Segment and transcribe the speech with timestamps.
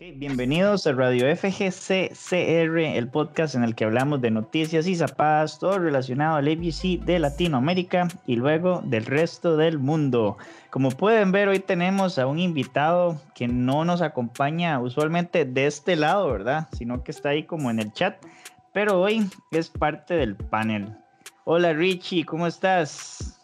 [0.00, 5.80] bienvenidos a Radio FGCCR, el podcast en el que hablamos de noticias y zapadas, todo
[5.80, 10.38] relacionado al ABC de Latinoamérica y luego del resto del mundo.
[10.70, 15.96] Como pueden ver, hoy tenemos a un invitado que no nos acompaña usualmente de este
[15.96, 16.68] lado, ¿verdad?
[16.76, 18.24] Sino que está ahí como en el chat,
[18.72, 20.96] pero hoy es parte del panel.
[21.44, 23.40] Hola Richie, ¿cómo estás?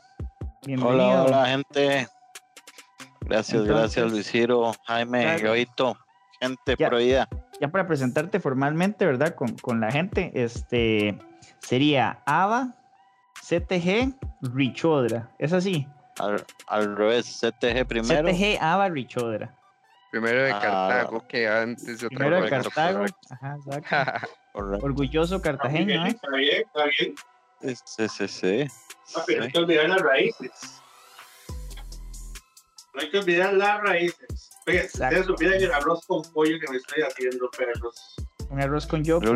[0.64, 0.94] Bienvenido.
[0.94, 2.06] Hola, hola gente.
[3.22, 5.96] Gracias, gracias Luis Ciro, Jaime, Joito
[6.40, 7.28] gente ya, prohibida.
[7.60, 9.34] Ya para presentarte formalmente, ¿verdad?
[9.34, 11.18] Con, la gente, este
[11.60, 12.74] sería Ava,
[13.40, 15.30] CTG, Richodra.
[15.38, 15.86] ¿Es así?
[16.68, 18.28] Al, revés, CTG primero.
[18.28, 19.54] CTG, Ava, Richodra.
[20.10, 23.04] Primero de ah, Cartago, que antes de otra Primero de Cartago.
[23.30, 24.28] Ajá, exacto.
[24.54, 26.10] Orgulloso cartageño, ¿eh?
[26.10, 27.14] Está bien, está bien.
[27.84, 28.66] Sí, sí, sí.
[29.16, 30.82] No, pero hay que olvidar las raíces.
[32.94, 34.50] No hay que olvidar las raíces.
[34.66, 38.14] Oye, ustedes supieran el arroz con pollo que me estoy haciendo, perros.
[38.50, 39.26] Un arroz con yopo.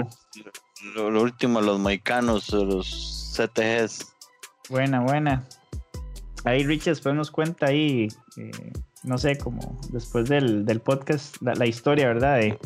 [0.95, 4.07] Lo, lo, último, los mexicanos, los CTGs.
[4.69, 5.45] Buena, buena.
[6.45, 8.51] Ahí Rich después nos cuenta ahí, eh,
[9.03, 12.39] no sé, como después del, del podcast, la, historia, ¿verdad?
[12.39, 12.59] De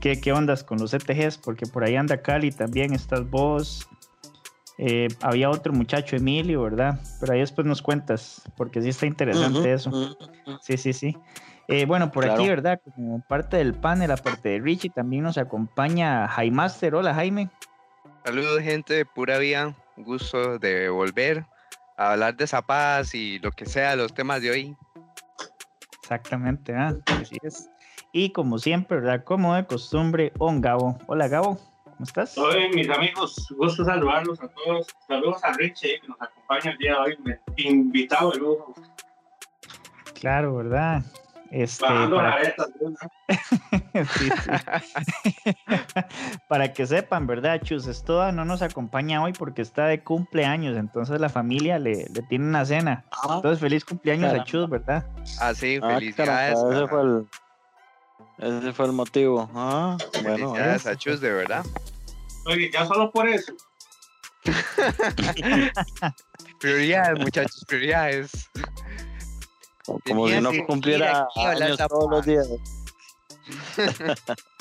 [0.00, 3.88] qué, qué ondas con los CTGs, porque por ahí anda Cali también, estás vos.
[4.78, 6.98] Eh, había otro muchacho, Emilio, ¿verdad?
[7.20, 10.16] Pero ahí después nos cuentas, porque sí está interesante eso.
[10.60, 11.16] Sí, sí, sí.
[11.68, 12.80] Eh, bueno, por aquí, ¿verdad?
[12.94, 16.94] Como parte del panel, aparte de Richie, también nos acompaña Jaimaster.
[16.94, 17.48] Hola, Jaime.
[18.24, 19.74] Saludos, gente de Pura Vía.
[19.96, 21.44] Gusto de volver
[21.96, 24.76] a hablar de zapadas y lo que sea, los temas de hoy.
[26.02, 26.94] Exactamente, ¿ah?
[27.06, 27.70] Así es.
[28.12, 29.24] Y como siempre, ¿verdad?
[29.24, 30.98] Como de costumbre, On Gabo.
[31.06, 31.58] Hola, Gabo.
[31.92, 32.38] ¿Cómo estás?
[32.38, 33.46] Hola, mis amigos.
[33.56, 34.86] Gusto saludarlos a todos.
[35.06, 37.16] Saludos a Richie, que nos acompaña el día de hoy.
[37.56, 38.74] Invitado de lujo.
[40.14, 41.04] Claro, ¿verdad?
[41.52, 41.84] Este,
[46.48, 46.72] para...
[46.72, 47.60] que sepan, ¿verdad?
[47.62, 52.22] Chus Estoda no nos acompaña hoy porque está de cumpleaños, entonces la familia le, le
[52.22, 53.04] tiene una cena.
[53.12, 53.34] Ah.
[53.36, 55.04] entonces, feliz cumpleaños a Chus, ¿verdad?
[55.40, 56.58] Ah, sí, ah, felicidades.
[56.58, 57.26] ese, fue el,
[58.38, 59.50] ese fue el motivo.
[59.54, 61.64] Ah, bueno, felicidades a Chus, de verdad.
[62.46, 63.52] Oye, ya solo por eso.
[66.60, 68.50] prioridades, muchachos, prioridades.
[70.06, 72.48] Como si no cumpliera años todos los días.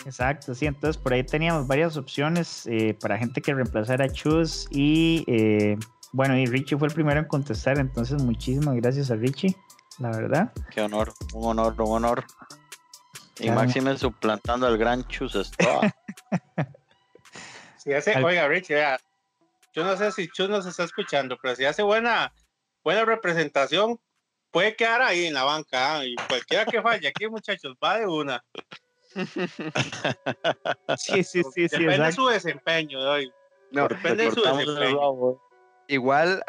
[0.06, 4.68] Exacto, sí, entonces por ahí teníamos varias opciones eh, para gente que reemplazara a Chus
[4.72, 5.78] y eh,
[6.14, 9.56] bueno, y Richie fue el primero en contestar, entonces muchísimas gracias a Richie,
[10.00, 10.52] la verdad.
[10.72, 12.26] Qué honor, un honor, un honor.
[13.40, 15.34] Y Máxime suplantando al gran Chus
[17.78, 18.84] si hace, oiga Richie,
[19.74, 22.34] yo no sé si Chus nos está escuchando, pero si hace buena,
[22.84, 24.00] buena representación,
[24.52, 26.06] puede quedar ahí en la banca ¿ah?
[26.06, 28.44] y cualquiera que falle aquí, muchachos, va de una.
[30.98, 31.78] sí, sí, sí, sí.
[31.78, 33.31] Depende de su desempeño hoy.
[33.72, 35.42] No, depende de su desempeño.
[35.91, 36.41] Igual,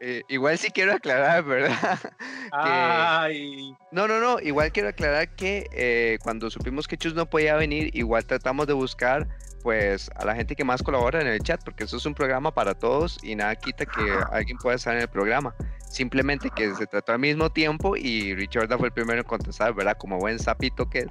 [0.00, 1.98] eh, igual sí quiero aclarar, ¿verdad?
[2.52, 3.74] Ay.
[3.90, 7.90] No, no, no, igual quiero aclarar que eh, cuando supimos que Chus no podía venir,
[7.96, 9.26] igual tratamos de buscar
[9.62, 12.52] pues a la gente que más colabora en el chat, porque eso es un programa
[12.52, 14.02] para todos y nada quita que
[14.32, 15.54] alguien pueda estar en el programa.
[15.88, 19.96] Simplemente que se trató al mismo tiempo y Richard fue el primero en contestar, ¿verdad?
[19.96, 21.08] Como buen sapito que es,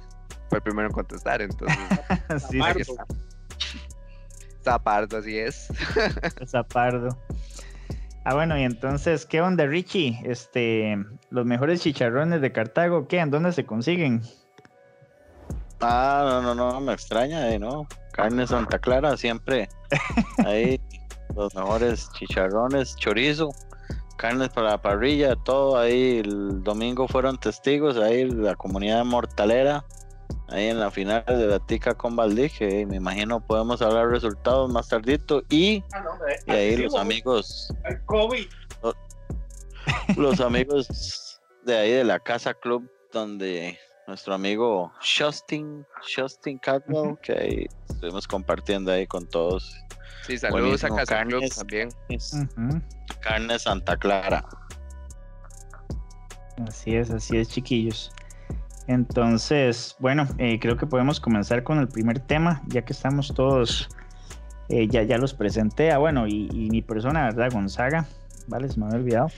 [0.48, 1.76] fue el primero en contestar, entonces...
[2.50, 2.92] sí, sí.
[4.62, 5.72] Zapardo, así es.
[6.46, 7.18] Zapardo.
[8.24, 10.20] Ah, bueno, y entonces, ¿qué onda, Richie?
[10.24, 10.98] Este,
[11.30, 13.18] los mejores chicharrones de Cartago, ¿qué?
[13.18, 14.22] ¿En dónde se consiguen?
[15.80, 17.86] Ah, no, no, no, me extraña, eh, ¿no?
[18.12, 19.68] Carne Santa Clara, siempre
[20.44, 20.78] ahí
[21.34, 23.50] los mejores chicharrones, chorizo,
[24.16, 26.18] carnes para la parrilla, todo ahí.
[26.18, 29.84] El domingo fueron testigos ahí la comunidad mortalera,
[30.50, 32.86] ahí en la final de la Tica con Valdige.
[32.86, 36.04] Me imagino podemos hablar resultados más tardito y, ah,
[36.46, 37.72] y ahí los amigos.
[38.82, 38.96] Los,
[40.16, 47.32] los amigos de ahí de la Casa Club donde nuestro amigo Justin, Justin Cadwell, que
[47.32, 49.76] ahí estuvimos compartiendo ahí con todos.
[50.26, 51.90] Sí, saludos a Casa Club también.
[53.20, 54.44] Carne Santa Clara.
[56.66, 58.12] Así es, así es, chiquillos.
[58.90, 63.88] Entonces, bueno, eh, creo que podemos comenzar con el primer tema, ya que estamos todos,
[64.68, 67.52] eh, ya, ya los presenté, ah, bueno, y, mi persona, ¿verdad?
[67.52, 68.08] Gonzaga,
[68.48, 68.68] ¿vale?
[68.68, 69.28] Se me había olvidado.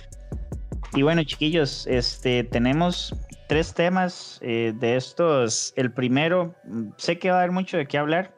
[0.94, 3.14] Y bueno, chiquillos, este, tenemos
[3.46, 5.74] tres temas eh, de estos.
[5.76, 6.54] El primero,
[6.96, 8.34] sé que va a haber mucho de qué hablar,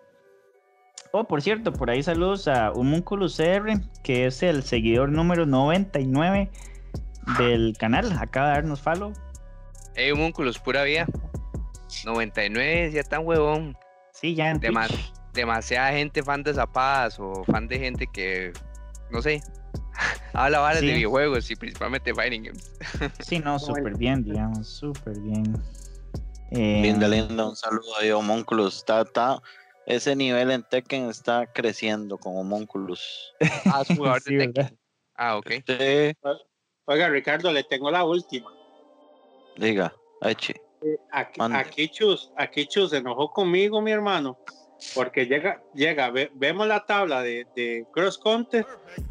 [1.12, 6.50] Oh, por cierto, por ahí saludos a Humunculus CR, que es el seguidor número 99
[7.38, 8.10] del canal.
[8.18, 9.12] Acaba de darnos follow.
[9.94, 11.06] Hey, Humunculus, pura vida.
[12.04, 13.76] 99 ya tan huevón.
[14.12, 15.12] Sí, ya en Dema- Twitch.
[15.32, 18.52] demasiada gente fan de zapadas o fan de gente que,
[19.10, 19.40] no sé,
[20.32, 20.86] habla varas Sí.
[20.86, 22.70] de videojuegos y principalmente fighting games.
[23.24, 25.56] Sí, no, súper bien, digamos, súper bien.
[26.50, 28.76] Eh, Linda, linda, un saludo ahí, Homúnculus.
[28.76, 29.40] Está, está,
[29.86, 33.32] ese nivel en Tekken está creciendo con Homúnculus.
[33.66, 34.62] Ah, es jugador Sí, de ¿verdad?
[34.68, 34.78] Tekken.
[35.16, 35.50] Ah, ok.
[35.66, 36.12] Sí,
[36.86, 38.50] Oiga, Ricardo, le tengo la última.
[39.56, 40.54] Diga, eche.
[41.12, 41.58] Aquí, Mande.
[41.58, 44.38] aquí Chus, aquí Chus se enojó conmigo, mi hermano,
[44.94, 48.66] porque llega, llega, ve- vemos la tabla de, de Cross Counter,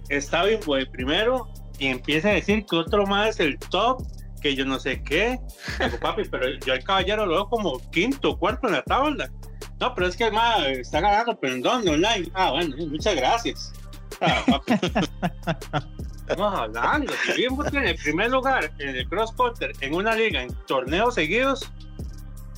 [0.09, 1.47] está bien Boy primero
[1.79, 4.03] y empieza a decir que otro más es el top,
[4.41, 5.39] que yo no sé qué.
[5.79, 9.31] Digo, papi, pero yo el caballero lo veo como quinto, cuarto en la tabla.
[9.79, 11.89] No, pero es que el más está ganando, pero ¿en dónde?
[11.89, 12.29] Online.
[12.35, 13.73] Ah, bueno, muchas gracias.
[16.27, 17.13] Estamos hablando.
[17.35, 21.69] Si en el primer lugar en el cross country en una liga en torneos seguidos,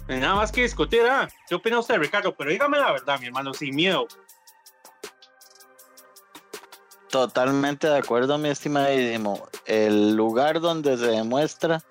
[0.07, 1.02] no hay nada más que discutir.
[1.10, 2.36] Ah, ¿Qué opina usted, Ricardo?
[2.36, 4.07] Pero dígame la verdad, mi hermano, sin miedo.
[7.10, 9.48] Totalmente de acuerdo, mi estimadísimo.
[9.66, 11.81] El lugar donde se demuestra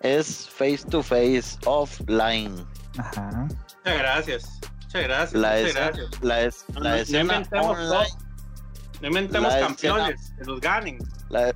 [0.00, 2.66] es face to face, offline.
[2.98, 3.30] Ajá.
[3.30, 4.60] Muchas gracias.
[4.82, 5.32] Muchas gracias.
[5.34, 6.22] La, muchas escena, gracias.
[6.22, 8.04] la, es- la no, escena online, todo.
[9.04, 10.98] No inventemos campeones, que los ganen.
[11.28, 11.52] la,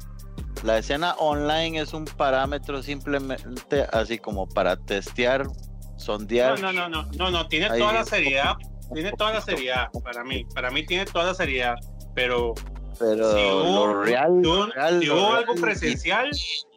[0.65, 5.53] la escena online es un parámetro simplemente así como para testear, No,
[5.97, 6.61] sondear.
[6.61, 7.81] no, no, no, no, no, tiene Ahí.
[7.81, 8.55] toda la seriedad.
[8.93, 10.45] Tiene toda la seriedad para mí.
[10.55, 11.75] Para mí tiene toda la seriedad.
[12.15, 12.55] Pero
[12.99, 16.31] Pero si hubo, lo real, si hubo- lo real, si lo hubo real, algo presencial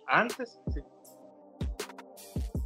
[0.08, 0.80] antes, sí.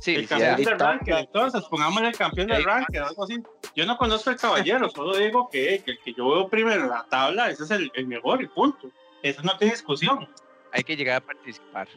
[0.05, 0.77] Sí, el campeón del está.
[0.91, 3.41] ranking, entonces pongámosle el campeón del ranking, algo así.
[3.75, 6.89] Yo no conozco el caballero, solo digo que, que el que yo veo primero en
[6.89, 8.89] la tabla, ese es el, el mejor y punto.
[9.23, 10.27] Eso no tiene discusión.
[10.71, 11.87] hay que llegar a participar.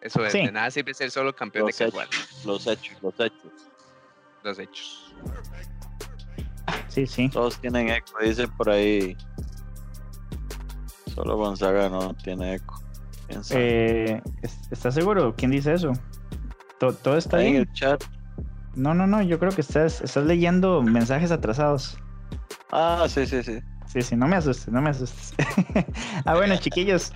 [0.00, 0.44] Eso es, Sí.
[0.44, 2.46] de nada sirve ser solo campeón los de hechos, casual.
[2.46, 3.52] los hechos, los hechos.
[4.44, 5.14] Los hechos.
[6.88, 7.28] Sí, sí.
[7.28, 9.16] Todos tienen eco, dice por ahí.
[11.14, 12.80] Solo Gonzaga no tiene eco.
[13.50, 15.34] Eh, ¿es- ¿Estás seguro?
[15.36, 15.92] ¿Quién dice eso?
[16.82, 18.02] To- ¿Todo está Ahí en el chat.
[18.74, 21.96] No, no, no, yo creo que estás, estás leyendo mensajes atrasados.
[22.72, 23.60] Ah, sí, sí, sí.
[23.86, 25.32] Sí, sí, no me asustes, no me asustes.
[26.24, 27.12] ah, bueno, chiquillos.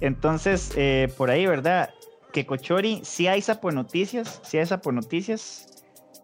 [0.00, 1.90] Entonces, eh, por ahí, ¿verdad?
[2.32, 5.66] Que Cochori, sí hay sapo noticias, sí hay sapo noticias.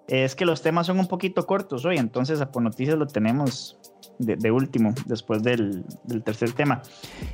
[0.07, 3.77] Es que los temas son un poquito cortos hoy, entonces sapo noticias lo tenemos
[4.21, 6.81] de, de último, después del, del tercer tema.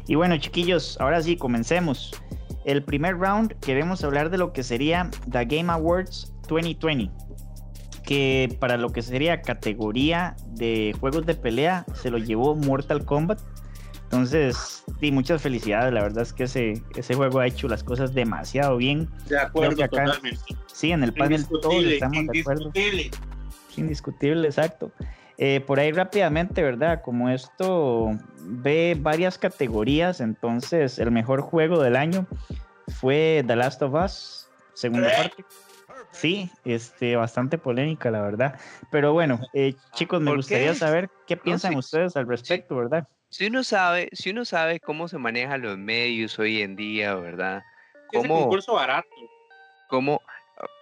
[0.06, 2.12] Y bueno, chiquillos, ahora sí, comencemos.
[2.64, 7.10] El primer round queremos hablar de lo que sería The Game Awards 2020
[8.04, 13.40] que para lo que sería categoría de juegos de pelea se lo llevó Mortal Kombat.
[14.04, 15.92] Entonces, sí, muchas felicidades.
[15.92, 19.08] La verdad es que ese, ese juego ha hecho las cosas demasiado bien.
[19.26, 20.38] De acuerdo, acá- totalmente.
[20.66, 22.64] Sí, en el panel todos estamos de acuerdo.
[22.66, 23.10] indiscutible.
[23.78, 24.92] Indiscutible, exacto.
[25.38, 27.02] Eh, por ahí rápidamente, ¿verdad?
[27.02, 32.26] Como esto ve varias categorías, entonces el mejor juego del año
[33.00, 35.44] fue The Last of Us, segunda parte.
[36.12, 38.60] Sí, este, bastante polémica, la verdad.
[38.90, 40.74] Pero bueno, eh, chicos, me ¿Por gustaría qué?
[40.78, 41.78] saber qué piensan sí.
[41.78, 43.08] ustedes al respecto, ¿verdad?
[43.30, 47.64] Si uno sabe, si uno sabe cómo se manejan los medios hoy en día, ¿verdad?
[48.12, 49.08] ¿Cómo, concurso barato.
[49.88, 50.20] cómo,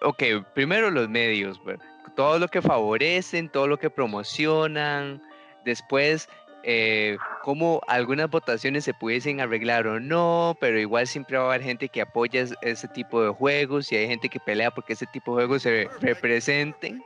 [0.02, 0.22] ok,
[0.54, 1.91] primero los medios, ¿verdad?
[2.16, 5.22] Todo lo que favorecen, todo lo que promocionan,
[5.64, 6.28] después
[6.64, 11.62] eh, cómo algunas votaciones se pudiesen arreglar o no, pero igual siempre va a haber
[11.62, 15.06] gente que apoya es- ese tipo de juegos y hay gente que pelea porque ese
[15.06, 17.02] tipo de juegos se representen.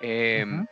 [0.00, 0.66] Em, Ujú.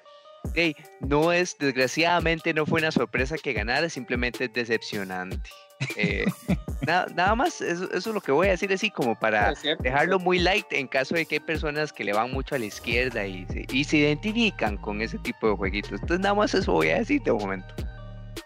[0.54, 5.48] Ey, no es, desgraciadamente no fue una sorpresa que ganara, simplemente es decepcionante.
[5.96, 6.24] Eh,
[6.86, 10.18] na- nada más, eso, eso es lo que voy a decir así como para dejarlo
[10.18, 13.26] muy light en caso de que hay personas que le van mucho a la izquierda
[13.26, 15.92] y se, y se identifican con ese tipo de jueguitos.
[15.92, 17.74] Entonces nada más eso voy a decir de momento.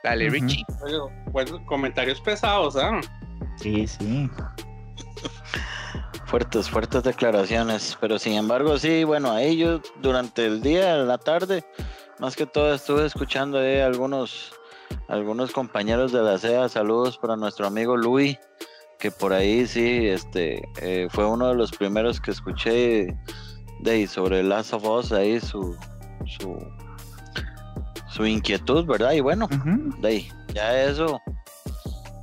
[0.03, 0.29] Dale.
[0.31, 0.65] Richie.
[0.81, 3.01] Bueno, buenos comentarios pesados, ¿ah?
[3.57, 4.29] Sí, sí.
[6.27, 7.97] Fuertes, fuertes declaraciones.
[8.01, 11.65] Pero sin embargo, sí, bueno, ahí yo durante el día, en la tarde,
[12.19, 14.53] más que todo estuve escuchando ahí algunos,
[15.09, 16.69] algunos compañeros de la SEA.
[16.69, 18.39] Saludos para nuestro amigo Luis,
[18.99, 23.17] que por ahí sí, este, eh, fue uno de los primeros que escuché
[23.81, 25.77] de sobre Last of Us, ahí su,
[26.27, 26.57] su,
[28.09, 29.13] su inquietud, ¿verdad?
[29.13, 29.49] Y bueno,
[30.01, 31.21] de ahí, ya eso,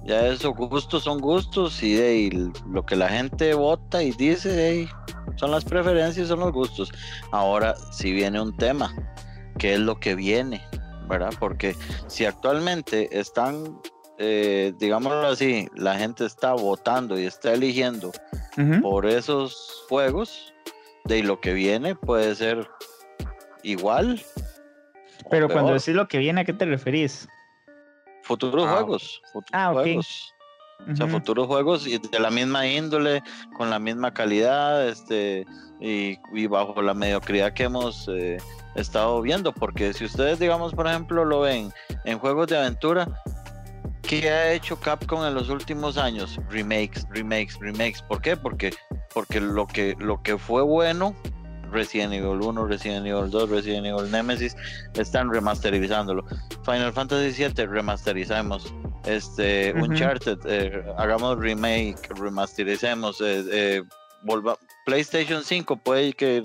[0.06, 4.50] ya eso, gustos son gustos y de ahí, lo que la gente vota y dice,
[4.50, 4.90] de ahí,
[5.36, 6.92] son las preferencias, son los gustos.
[7.32, 8.94] Ahora, si viene un tema,
[9.58, 10.62] ¿qué es lo que viene?
[11.08, 11.34] ¿Verdad?
[11.40, 11.76] Porque
[12.08, 13.80] si actualmente están,
[14.18, 18.12] eh, digámoslo así, la gente está votando y está eligiendo
[18.82, 20.54] por esos juegos,
[21.06, 22.68] de lo que viene puede ser
[23.64, 24.22] igual.
[25.30, 27.28] Pero cuando decís lo que viene, ¿a qué te referís?
[28.24, 29.22] Futuros Ah, juegos.
[29.34, 29.82] Futuros Ah, ok.
[29.82, 30.33] juegos.
[30.92, 33.24] O sea, futuros juegos y de la misma índole,
[33.56, 35.46] con la misma calidad, este,
[35.80, 38.38] y, y bajo la mediocridad que hemos eh,
[38.76, 39.54] estado viendo.
[39.54, 41.72] Porque si ustedes, digamos, por ejemplo, lo ven
[42.06, 43.08] en juegos de aventura,
[44.02, 46.40] ¿qué ha hecho Capcom en los últimos años?
[46.50, 48.02] Remakes, remakes, remakes.
[48.02, 48.36] ¿Por qué?
[48.38, 48.72] Porque,
[49.14, 51.16] porque lo que, lo que fue bueno,
[51.74, 54.56] Resident Evil 1, Resident Evil 2, Resident Evil Nemesis,
[54.96, 56.24] están remasterizándolo.
[56.64, 58.74] Final Fantasy 7, remasterizamos.
[59.06, 59.74] Este.
[59.74, 63.20] Uncharted, eh, hagamos remake, remastericemos.
[63.22, 63.84] eh, eh,
[64.24, 66.44] volva- PlayStation 5 puede que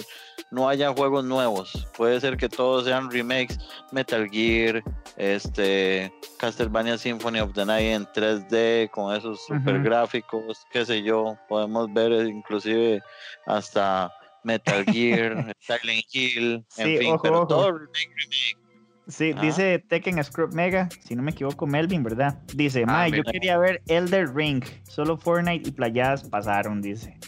[0.52, 3.58] no haya juegos nuevos, puede ser que todos sean remakes.
[3.92, 4.82] Metal Gear,
[5.16, 11.36] este, Castlevania Symphony of the Night en 3D con esos super gráficos, qué sé yo.
[11.48, 13.00] Podemos ver eh, inclusive
[13.46, 14.12] hasta
[14.48, 17.46] Metal Gear, Silent Hill, en Sí, fin, ojo, pero ojo.
[17.46, 18.58] todo remake, remake.
[19.06, 19.40] Sí, Ah.
[19.40, 22.42] dice Tekken Scrub Mega, si no me equivoco, Melvin, ¿verdad?
[22.54, 27.18] Dice, Ah, Mae, yo quería ver Elder Ring, solo Fortnite y playadas pasaron, dice.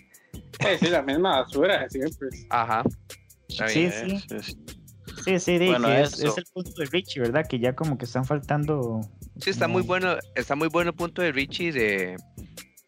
[0.58, 2.28] Eh, sí, la misma basura de siempre.
[2.50, 2.82] Ajá.
[3.48, 3.92] Está Sí, bien.
[4.20, 4.24] sí.
[4.28, 4.56] Sí, sí.
[5.24, 7.46] Sí, sí, di Bueno, es, es el punto de Richie, ¿verdad?
[7.48, 9.00] Que ya como que están faltando...
[9.40, 12.16] Sí, está muy bueno, está muy bueno el punto de Richie de,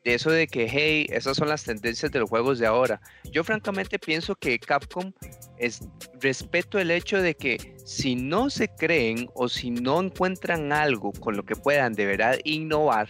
[0.04, 3.00] de eso de que, hey, esas son las tendencias de los juegos de ahora.
[3.30, 5.12] Yo francamente pienso que Capcom
[5.58, 5.80] es
[6.20, 11.36] respeto el hecho de que si no se creen o si no encuentran algo con
[11.36, 13.08] lo que puedan de verdad innovar,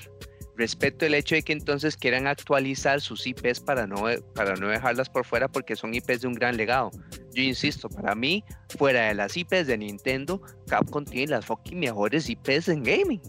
[0.57, 5.09] respeto el hecho de que entonces quieran actualizar sus IPs para no, para no dejarlas
[5.09, 6.91] por fuera porque son IPs de un gran legado.
[7.35, 8.45] Yo insisto, para mí,
[8.79, 13.21] fuera de las IPs de Nintendo, Capcom tiene las fucking mejores IPs en gaming.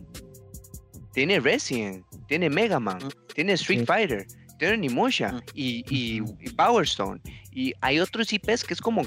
[1.13, 2.99] Tiene Resident, tiene Mega Man,
[3.35, 3.85] tiene Street Sí.
[3.85, 4.25] Fighter,
[4.59, 5.41] tiene Onimusha Mm.
[5.53, 7.21] y, y- y Power Stone.
[7.51, 9.03] Y hay otros IPs que es como.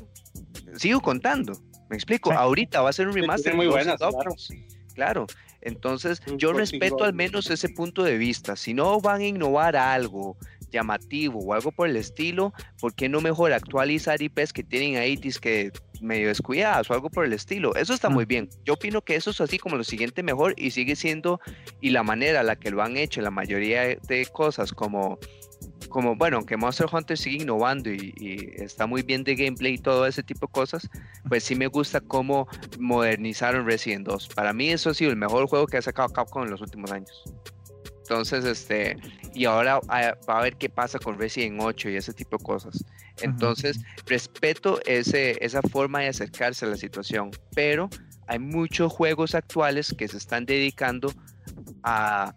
[0.77, 1.53] Sigo contando.
[1.89, 2.31] Me explico.
[2.31, 2.37] Sí.
[2.39, 3.55] Ahorita va a ser un remaster.
[3.55, 4.35] muy de buenas, claro.
[4.95, 5.27] Claro.
[5.63, 8.55] Entonces, Un yo Ghost respeto al menos ese punto de vista.
[8.57, 10.37] Si no van a innovar algo
[10.71, 15.17] llamativo o algo por el estilo, ¿por qué no mejor actualizar IPs que tienen ahí
[15.41, 15.73] que
[16.03, 17.75] medio descuidadas o algo por el estilo?
[17.75, 18.49] Eso está muy bien.
[18.65, 21.41] Yo opino que eso es así como lo siguiente mejor y sigue siendo,
[21.81, 25.19] y la manera en la que lo han hecho, la mayoría de- de cosas como
[25.89, 29.79] como, bueno, aunque Monster Hunter sigue innovando y, y está muy bien de gameplay y
[29.79, 30.87] todo ese tipo de cosas,
[31.29, 32.47] pues sí me gusta cómo
[32.79, 34.29] modernizaron Resident 2.
[34.35, 36.91] Para mí eso ha sido el mejor juego que ha sacado Capcom en los últimos
[36.93, 37.23] años.
[38.03, 38.97] Entonces, este,
[39.35, 42.45] y ahora ah, va a ver qué pasa con Resident 8 y ese tipo de
[42.45, 42.85] cosas.
[43.23, 47.89] Entonces, respeto ese, esa forma de acercarse a la situación, pero
[48.27, 51.13] hay muchos juegos actuales que se están dedicando
[51.83, 52.35] a...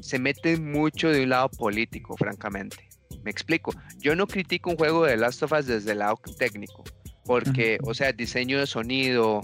[0.00, 2.88] Se meten mucho de un lado político, francamente.
[3.24, 3.72] Me explico.
[3.98, 6.84] Yo no critico un juego de Last of Us desde el lado técnico,
[7.24, 9.40] porque, o sea, diseño de sonido,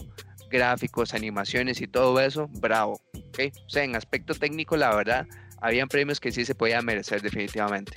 [0.50, 3.00] gráficos, animaciones y todo eso, bravo.
[3.14, 3.40] ¿ok?
[3.66, 5.26] O sea, en aspecto técnico, la verdad,
[5.61, 7.92] habían premios que sí se podían merecer definitivamente.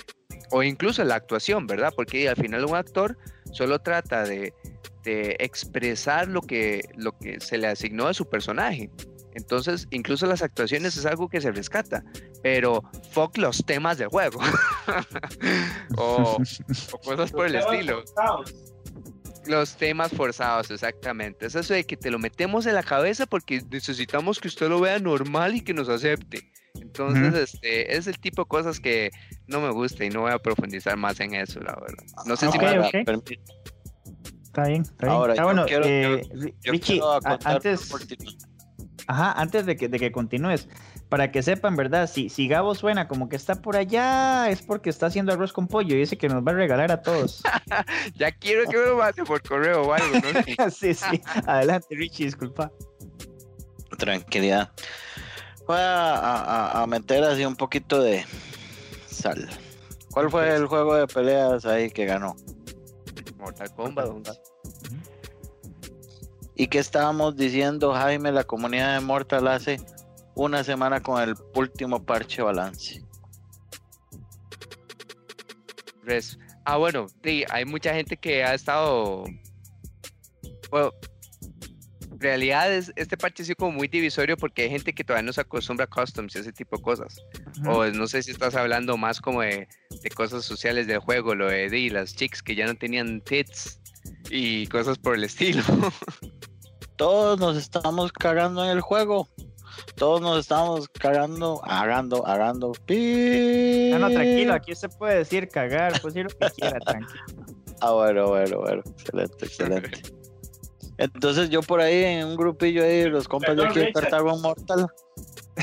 [0.55, 1.91] O incluso la actuación, ¿verdad?
[1.93, 3.17] Porque al final un actor
[3.51, 4.53] solo trata de,
[5.03, 8.89] de expresar lo que, lo que se le asignó a su personaje.
[9.33, 12.05] Entonces, incluso las actuaciones es algo que se rescata,
[12.41, 12.81] pero
[13.11, 14.39] fuck los temas del juego.
[15.97, 16.37] o,
[16.93, 18.05] o cosas por el estilo.
[19.47, 21.47] Los temas forzados, exactamente.
[21.47, 24.79] Es eso de que te lo metemos en la cabeza porque necesitamos que usted lo
[24.79, 26.49] vea normal y que nos acepte.
[26.97, 29.11] Entonces, este, es el tipo de cosas que
[29.47, 32.03] no me gusta y no voy a profundizar más en eso, la verdad.
[32.25, 32.93] No sé si me- Ahora, ok.
[33.05, 33.39] permi-
[34.43, 35.11] Está bien, está bien.
[35.17, 37.91] Ahora, Ah, yo bueno, quiero- eh, yo- Ri- yo Richie, quiero antes,
[39.07, 40.69] ajá, antes de que, de que continúes,
[41.09, 42.09] para que sepan, ¿verdad?
[42.09, 45.67] Si, si Gabo suena como que está por allá, es porque está haciendo arroz con
[45.67, 47.43] pollo y dice que nos va a regalar a todos.
[48.15, 50.21] Ya quiero que me lo mande por correo o algo, no
[50.71, 51.21] sí, sí.
[51.45, 52.71] Adelante, Richie, disculpa.
[53.97, 54.71] Tranquilidad.
[55.67, 58.25] Voy a, a- a meter así un poquito de
[59.07, 59.49] sal.
[60.11, 62.35] ¿Cuál fue el juego de peleas ahí que ganó?
[63.37, 64.31] Mortal Kombat 11.
[66.55, 69.77] ¿Y qué estábamos diciendo, Jaime, la comunidad de Mortal hace
[70.35, 73.03] una semana con el último parche balance?
[76.63, 79.25] Ah, bueno, sí, hay mucha gente que ha estado.
[80.71, 81.14] Bueno, en
[82.25, 85.33] realidad es, este parche ha sido como muy divisorio porque hay gente que todavía no
[85.33, 87.15] se acostumbra a customs y ese tipo de cosas.
[87.65, 91.47] O no sé si estás hablando más como de, de cosas sociales del juego, lo
[91.47, 93.79] de, de las chicas que ya no tenían tits
[94.29, 95.63] y cosas por el estilo.
[96.97, 99.29] Todos nos estamos cagando en el juego.
[99.95, 102.73] Todos nos estamos cagando, agando, agando.
[102.87, 107.45] No, no, tranquilo, aquí se puede decir cagar, puede decir lo que quiera, tranquilo.
[107.81, 108.83] Ah, bueno, bueno, bueno.
[108.97, 110.01] Excelente, excelente.
[110.97, 113.93] Entonces yo por ahí en un grupillo ahí, los compas de aquí de.
[113.93, 114.87] Cartago Mortal.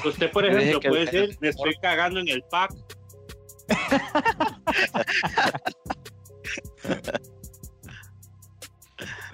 [0.04, 2.74] Usted, por ejemplo, puede decir, me estoy cagando en el pack.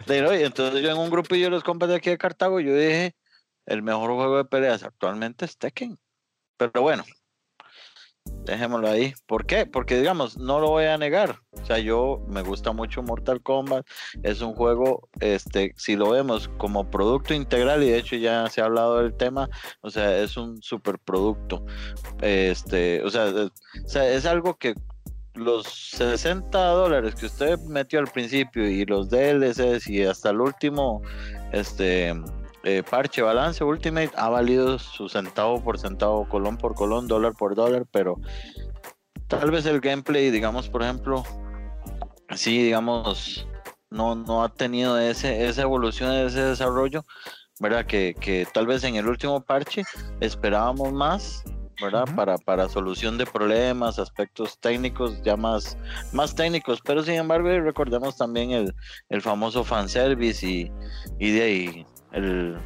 [0.07, 3.15] Entonces yo en un grupillo de los compas de aquí de Cartago, yo dije,
[3.67, 5.99] el mejor juego de peleas actualmente es Tekken.
[6.57, 7.05] Pero bueno,
[8.45, 9.15] dejémoslo ahí.
[9.27, 9.67] ¿Por qué?
[9.67, 11.41] Porque digamos, no lo voy a negar.
[11.61, 13.87] O sea, yo me gusta mucho Mortal Kombat.
[14.23, 18.61] Es un juego, este, si lo vemos como producto integral, y de hecho ya se
[18.61, 19.49] ha hablado del tema,
[19.81, 21.65] o sea, es un superproducto.
[22.23, 23.35] Este, o sea, es,
[23.85, 24.75] o sea, es algo que
[25.39, 31.01] los 60 dólares que usted metió al principio y los DLCs y hasta el último
[31.53, 32.15] este
[32.65, 37.55] eh, parche balance ultimate ha valido su centavo por centavo colón por colón dólar por
[37.55, 38.17] dólar pero
[39.29, 41.23] tal vez el gameplay digamos por ejemplo
[42.35, 43.47] sí digamos
[43.91, 47.05] no no ha tenido ese esa evolución ese desarrollo
[47.61, 49.83] verdad que, que tal vez en el último parche
[50.21, 51.45] esperábamos más
[51.81, 52.07] ¿verdad?
[52.17, 55.79] Para, para solución de problemas, aspectos técnicos ya más,
[56.13, 58.75] más técnicos, pero sin embargo recordemos también el,
[59.09, 60.73] el famoso fanservice y,
[61.19, 62.57] y de ahí el,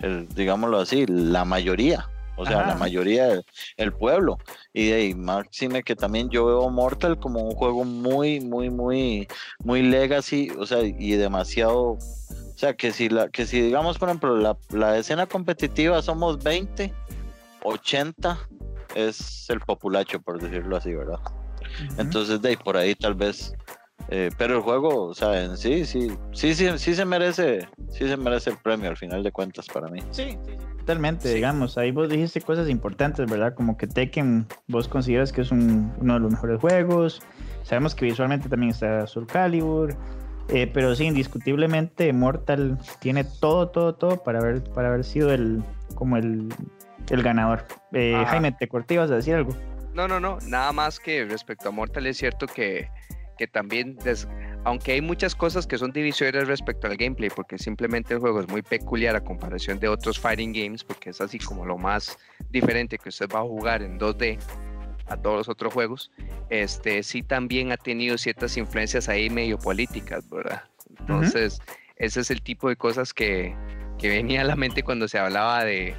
[0.00, 2.68] el, digámoslo así, la mayoría, o sea, Ajá.
[2.68, 3.44] la mayoría del
[3.76, 4.38] el pueblo.
[4.72, 9.28] Y de ahí, máxime que también yo veo Mortal como un juego muy, muy, muy,
[9.64, 11.98] muy legacy, o sea, y demasiado.
[11.98, 16.42] O sea, que si, la, que si digamos, por ejemplo, la, la escena competitiva somos
[16.42, 16.92] 20,
[17.64, 18.38] 80
[18.94, 21.18] es el populacho, por decirlo así, ¿verdad?
[21.98, 23.54] Entonces, de ahí por ahí tal vez.
[24.08, 28.06] Eh, pero el juego, o sea, en sí, sí, sí, sí, sí se merece, sí
[28.08, 30.00] se merece el premio al final de cuentas para mí.
[30.10, 31.34] Sí, sí, sí, totalmente, Sí.
[31.34, 33.54] digamos, ahí vos dijiste cosas importantes, ¿verdad?
[33.54, 37.22] Como que Tekken, vos consideras que es un- uno de los mejores juegos,
[37.62, 39.94] sabemos que visualmente también está Soul Calibur,
[40.48, 45.62] eh, pero sí, indiscutiblemente Mortal tiene todo, todo, todo para haber, para haber sido el,
[45.94, 46.48] como el,
[47.10, 47.64] el ganador.
[47.92, 48.22] Eh.
[48.26, 48.94] Jaime, ¿te corté?
[48.94, 49.54] ¿Ibas a decir algo?
[49.94, 52.88] No, no, no, nada más que respecto a Mortal es cierto que,
[53.38, 54.28] que también, des-
[54.64, 58.48] aunque hay muchas cosas que son divisorias respecto al gameplay, porque simplemente el juego es
[58.48, 62.16] muy peculiar a comparación de otros fighting games, porque es así como lo más
[62.50, 64.38] diferente que usted va a jugar en 2D
[65.06, 66.10] a todos los otros juegos,
[66.48, 70.62] este sí también ha tenido ciertas influencias ahí medio políticas, ¿verdad?
[71.00, 71.60] Entonces,
[71.96, 73.54] ese es el tipo de cosas que,
[73.98, 75.94] que venía a la mente cuando se hablaba de,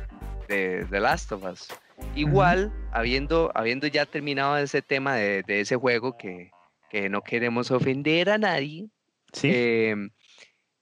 [0.48, 1.68] de The Last of Us.
[2.16, 6.52] Igual, habiendo, habiendo ya terminado ese tema de, de ese juego, que,
[6.94, 8.88] que no queremos ofender a nadie,
[9.34, 9.50] Sí.
[9.50, 10.10] de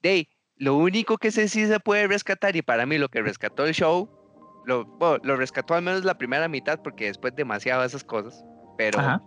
[0.04, 3.64] ahí, lo único que sé sí se puede rescatar, y para mí lo que rescató
[3.64, 4.10] el show,
[4.66, 8.44] lo, bueno, lo rescató al menos la primera mitad, porque después demasiado esas cosas,
[8.76, 9.22] pero Ajá.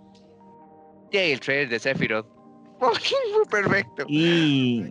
[1.11, 2.27] de el trailer de Sephiroth,
[2.79, 4.05] fue perfecto.
[4.07, 4.85] Y...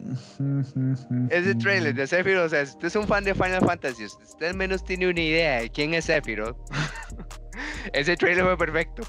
[1.31, 4.47] Ese trailer de Sephiroth, o sea, si usted es un fan de Final Fantasy, usted
[4.49, 6.57] al menos tiene una idea de quién es Sephiroth,
[7.93, 9.03] ese trailer fue perfecto.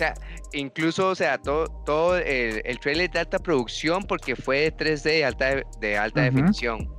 [0.00, 0.14] O sea,
[0.54, 5.02] incluso, o sea, todo, todo el, el trailer de alta producción porque fue de 3D
[5.02, 6.90] de alta, de alta definición.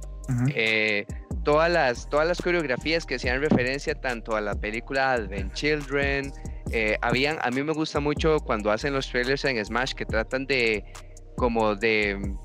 [0.54, 1.08] Eh,
[1.44, 6.32] todas, las, todas las coreografías que hacían referencia tanto a la película Advent Children,
[6.72, 10.46] eh, habían, a mí me gusta mucho cuando hacen los trailers en Smash que tratan
[10.46, 10.86] de
[11.36, 12.36] como de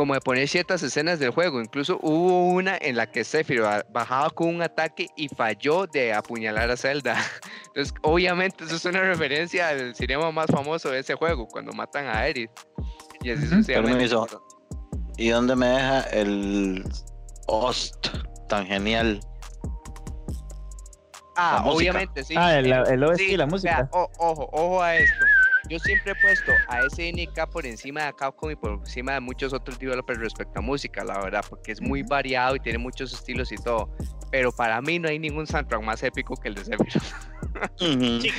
[0.00, 1.60] como de poner ciertas escenas del juego.
[1.60, 6.70] Incluso hubo una en la que Sephiroth bajaba con un ataque y falló de apuñalar
[6.70, 7.18] a Zelda.
[7.66, 12.06] Entonces, obviamente, eso es una referencia al cinema más famoso de ese juego, cuando matan
[12.06, 12.50] a Aerith.
[13.22, 13.92] Y así sucesivamente.
[14.08, 14.26] Permiso.
[15.18, 16.82] ¿Y dónde me deja el
[17.46, 18.06] host
[18.48, 19.20] tan genial?
[21.36, 22.34] Ah, obviamente, sí.
[22.38, 23.88] Ah, el, el OST, Sí, la vea, música.
[23.92, 25.26] o- ojo, ojo a esto.
[25.70, 29.52] Yo siempre he puesto a SNK por encima de Capcom y por encima de muchos
[29.52, 33.52] otros developers respecto a música, la verdad, porque es muy variado y tiene muchos estilos
[33.52, 33.88] y todo.
[34.32, 37.02] Pero para mí no hay ningún soundtrack más épico que el de Sephiroth.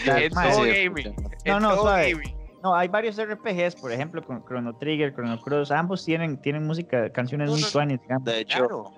[0.03, 1.15] claro, en mae, todo gaming.
[1.45, 2.11] No, no, suave.
[2.11, 2.35] gaming.
[2.61, 7.09] No, hay varios RPGs, por ejemplo, con Chrono Trigger, Chrono Cross, ambos tienen, tienen música,
[7.13, 8.25] canciones No, muy no, digamos.
[8.25, 8.91] De hecho, Claro.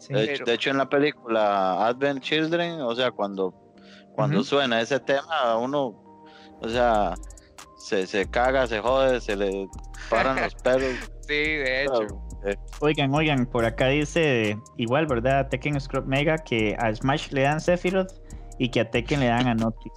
[0.00, 0.12] Sí.
[0.12, 3.54] de, pero- de hecho, en la película Advent Children, o sea, cuando,
[4.12, 4.44] cuando Ujú.
[4.44, 5.94] suena ese tema, uno,
[6.60, 7.14] o sea,
[7.86, 9.68] se, se caga, se jode, se le
[10.10, 10.94] paran los pelos.
[11.26, 12.06] Sí, de hecho.
[12.46, 15.48] Eh, Oigan, oigan, por acá dice igual, ¿verdad?
[15.48, 18.12] Tekken Scrub Mega que a Smash le dan Sephiroth
[18.60, 19.92] y que a Tekken le dan a Noctis.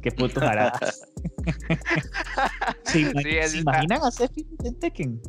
[0.00, 1.02] Qué puto jaradas.
[2.84, 3.12] ¿Se, Sí,
[3.48, 5.20] ¿se imaginan a Sephiroth en Tekken?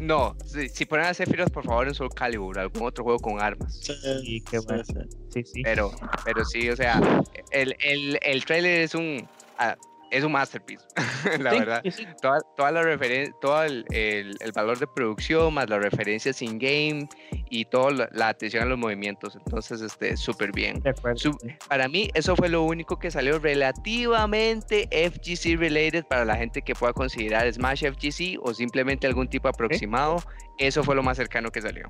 [0.00, 3.42] No, si, si ponen a Sephiroth, por favor, en Soul Calibur, algún otro juego con
[3.42, 3.80] armas.
[3.80, 4.84] Sí, qué sí, bueno.
[4.84, 4.94] sí.
[5.30, 5.62] Sí, sí.
[5.64, 5.90] Pero,
[6.24, 7.00] pero sí, o sea,
[7.50, 9.28] el, el, el trailer es un.
[9.58, 9.76] ah,
[10.16, 10.84] es un masterpiece,
[11.40, 11.80] la Sí, verdad.
[11.84, 12.06] sí, sí.
[12.22, 17.08] Toda, toda la referen- todo el, el- el valor de producción, más las referencias in-game
[17.50, 19.36] y toda la, la atención a los movimientos.
[19.36, 20.82] Entonces, este, súper bien.
[21.16, 21.36] Su-
[21.68, 26.74] para mí, eso fue lo único que salió relativamente FGC related para la gente que
[26.74, 30.16] pueda considerar Smash FGC o simplemente algún tipo aproximado.
[30.58, 31.86] Eso fue lo más cercano que salió.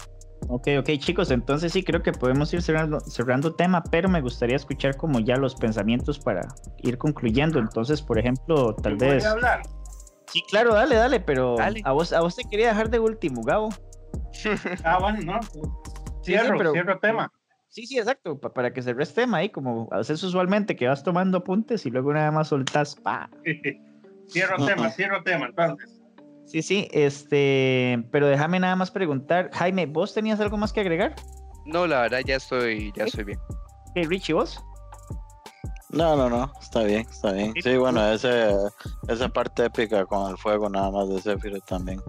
[0.49, 4.57] Ok, ok, chicos, entonces sí creo que podemos ir cerrando, cerrando tema, pero me gustaría
[4.57, 6.47] escuchar como ya los pensamientos para
[6.83, 7.59] ir concluyendo.
[7.59, 9.25] Entonces, por ejemplo, tal ¿Voy vez.
[9.25, 9.63] hablar?
[10.27, 11.81] Sí, claro, dale, dale, pero Dale.
[11.85, 13.69] a vos, a vos te quería dejar de último, Gabo.
[14.85, 15.41] Ah, bueno, no.
[15.43, 15.61] sí,
[16.33, 17.33] Cierro, pero- cierro tema.
[17.69, 21.39] Sí, sí, exacto, pa- para que se tema ahí, como haces usualmente que vas tomando
[21.39, 22.95] apuntes y luego nada más soltás.
[22.95, 23.29] pa.
[24.29, 25.94] cierro tema, cierro tema, entonces.
[26.47, 31.15] Sí, sí, este, pero déjame nada más preguntar, Jaime, ¿vos tenías algo más que agregar?
[31.65, 33.39] No, la verdad ya estoy, ya estoy bien.
[33.91, 34.63] Ok, Richie, ¿vos?
[35.91, 37.55] No, no, no, está bien, está bien.
[37.63, 38.53] Sí, bueno, ese,
[39.09, 42.01] esa parte épica con el fuego nada más de Sephiroth también.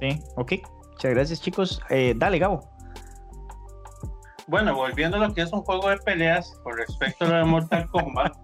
[0.00, 0.52] Sí, ok.
[0.92, 1.80] Muchas gracias, chicos.
[1.90, 2.60] Eh, dale, Gabo.
[4.46, 7.44] Bueno, volviendo a lo que es un juego de peleas con respecto a lo de
[7.44, 8.34] Mortal Kombat,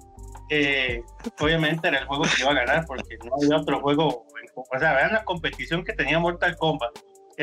[0.50, 1.02] eh,
[1.40, 4.24] obviamente era el juego que iba a ganar porque no había otro juego.
[4.70, 6.90] O sea, vean la competición que tenía Mortal Kombat.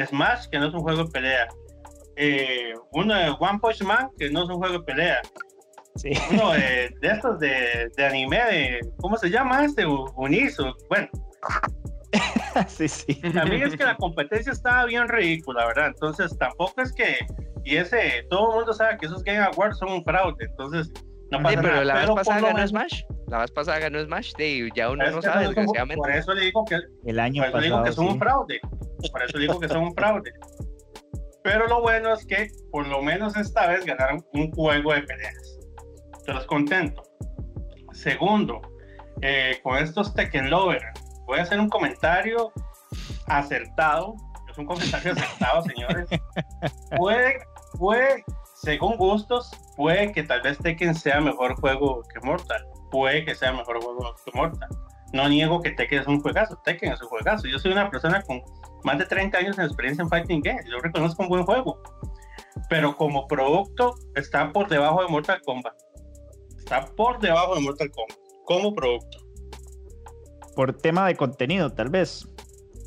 [0.07, 1.47] Smash, que no es un juego de pelea.
[2.17, 5.21] Eh, uno de One Punch Man, que no es un juego de pelea.
[5.95, 6.11] Sí.
[6.31, 9.85] Uno de, de estos de, de anime, de, ¿cómo se llama este?
[9.85, 10.75] Uniso.
[10.89, 11.07] Bueno,
[12.67, 13.21] sí, sí.
[13.23, 15.87] mí es que la competencia estaba bien ridícula, ¿verdad?
[15.87, 17.17] Entonces tampoco es que,
[17.63, 20.91] y ese, todo el mundo sabe que esos Game Awards son un fraude, entonces
[21.31, 21.85] no Sí, pasa pero nada.
[21.85, 23.01] la vez Pero pasada ganó Smash.
[23.27, 24.33] La vez pasada ganó Smash.
[24.33, 26.01] De, ya uno no sabe, desgraciadamente.
[26.01, 27.89] por eso le digo que, El año por eso le digo pasado.
[27.89, 28.13] que son sí.
[28.13, 28.59] un fraude,
[29.11, 30.31] por eso digo que son un fraude.
[31.43, 35.59] Pero lo bueno es que por lo menos esta vez ganaron un juego de peleas.
[36.19, 37.03] Entonces contento.
[37.93, 38.61] Segundo,
[39.21, 40.81] eh, con estos Tekken Lover,
[41.25, 42.51] voy a hacer un comentario
[43.27, 44.15] acertado.
[44.49, 46.09] Es un comentario acertado, señores.
[46.97, 47.37] Puede,
[47.77, 48.23] puede,
[48.55, 52.65] según gustos, puede que tal vez Tekken sea mejor juego que Mortal.
[52.91, 54.69] Puede que sea mejor juego que Mortal.
[55.13, 56.57] No niego que Tekken es un juegazo.
[56.63, 57.47] Tekken es un juegazo.
[57.47, 58.41] Yo soy una persona con
[58.83, 60.65] más de 30 años de experiencia en Fighting Games.
[60.69, 61.81] Yo reconozco un buen juego.
[62.69, 65.73] Pero como producto está por debajo de Mortal Kombat.
[66.57, 68.17] Está por debajo de Mortal Kombat.
[68.45, 69.19] Como producto.
[70.55, 72.27] Por tema de contenido, tal vez.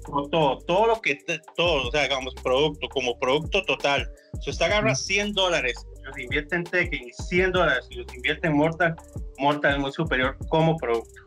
[0.04, 1.18] Por todo, todo lo que,
[1.54, 4.10] todo, o sea, digamos, producto, como producto total.
[4.40, 8.48] Si usted agarra 100 dólares, los invierte en Tekken y 100 dólares y los invierte
[8.48, 8.96] en Mortal,
[9.38, 11.22] Mortal es muy superior como producto.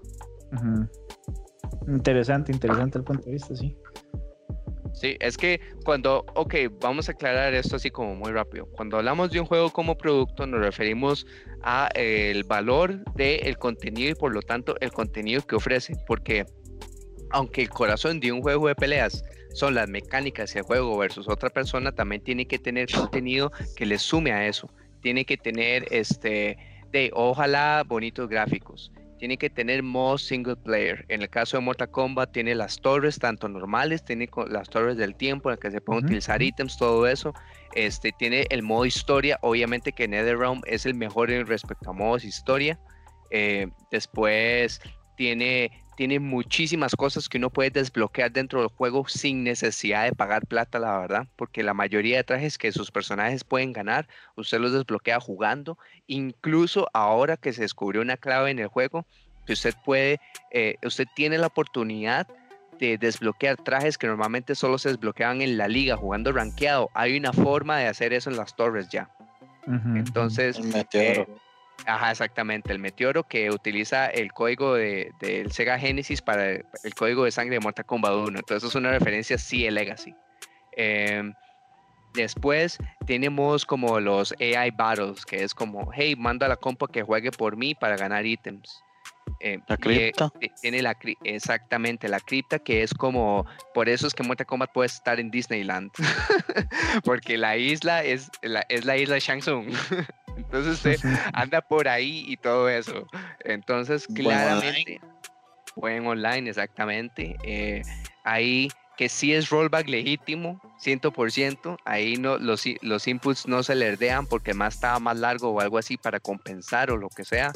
[1.87, 3.75] Interesante, interesante el punto de vista, sí.
[4.93, 8.67] Sí, es que cuando, ok, vamos a aclarar esto así como muy rápido.
[8.73, 11.25] Cuando hablamos de un juego como producto, nos referimos
[11.63, 15.95] a eh, el valor del contenido y por lo tanto el contenido que ofrece.
[16.05, 16.45] Porque
[17.31, 21.49] aunque el corazón de un juego de peleas son las mecánicas del juego versus otra
[21.49, 24.69] persona, también tiene que tener contenido que le sume a eso.
[25.01, 26.57] Tiene que tener, este,
[26.91, 31.05] de, ojalá, bonitos gráficos tiene que tener modo single player.
[31.07, 35.13] En el caso de Mortal Kombat tiene las torres tanto normales, tiene las torres del
[35.13, 37.31] tiempo en las que se pueden utilizar ítems, todo eso.
[37.75, 42.25] Este tiene el modo historia, obviamente que NetherRealm es el mejor en respecto a modos
[42.25, 42.79] historia.
[43.29, 44.81] Eh, después
[45.17, 45.69] tiene
[46.01, 50.79] tiene muchísimas cosas que uno puede desbloquear dentro del juego sin necesidad de pagar plata,
[50.79, 55.19] la verdad, porque la mayoría de trajes que sus personajes pueden ganar, usted los desbloquea
[55.19, 59.05] jugando incluso ahora que se descubrió una clave en el juego,
[59.45, 62.25] que usted puede, eh, usted tiene la oportunidad
[62.79, 66.89] de desbloquear trajes que normalmente solo se desbloqueaban en la liga jugando rankeado.
[66.95, 69.11] Hay una forma de hacer eso en las torres ya.
[69.67, 71.21] Entonces, El meteoro.
[71.21, 71.27] eh,
[71.85, 76.93] ajá, exactamente, el meteoro que utiliza el código de, del Sega Genesis para el, el
[76.95, 78.39] código de sangre de Mortal Kombat 1.
[78.39, 80.15] Entonces es una referencia sí de Legacy.
[80.73, 81.33] Em,
[82.13, 87.03] Después tenemos como los AI Battles, que es como, hey, manda a la compa que
[87.03, 88.83] juegue por mí para ganar ítems.
[89.39, 90.29] Eh, La y, eh, cripta.
[90.37, 94.45] ti- tiene la cri- exactamente la cripta que es como por eso es que Mortal
[94.45, 95.89] Kombat puede estar en Disneyland
[97.05, 99.67] porque la isla es la, es la isla de Shang Tsung
[100.41, 103.08] entonces usted anda por ahí y todo eso.
[103.43, 105.01] Entonces Buen claramente
[105.75, 107.82] pueden online exactamente eh,
[108.23, 113.88] ahí que sí es rollback legítimo 100% ahí no los, los inputs no se le
[113.88, 117.51] herdean porque más estaba más largo o algo así para compensar o lo que sea.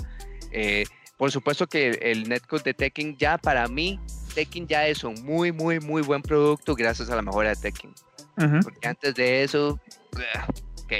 [0.51, 0.85] Eh,
[1.17, 3.99] por supuesto que el, netcode de Tekken ya para mí
[4.33, 7.93] Tekken ya es un muy muy muy buen producto gracias a la mejora de Tekken.
[8.37, 8.59] Ujú.
[8.63, 9.79] porque antes de eso
[10.83, 10.93] ok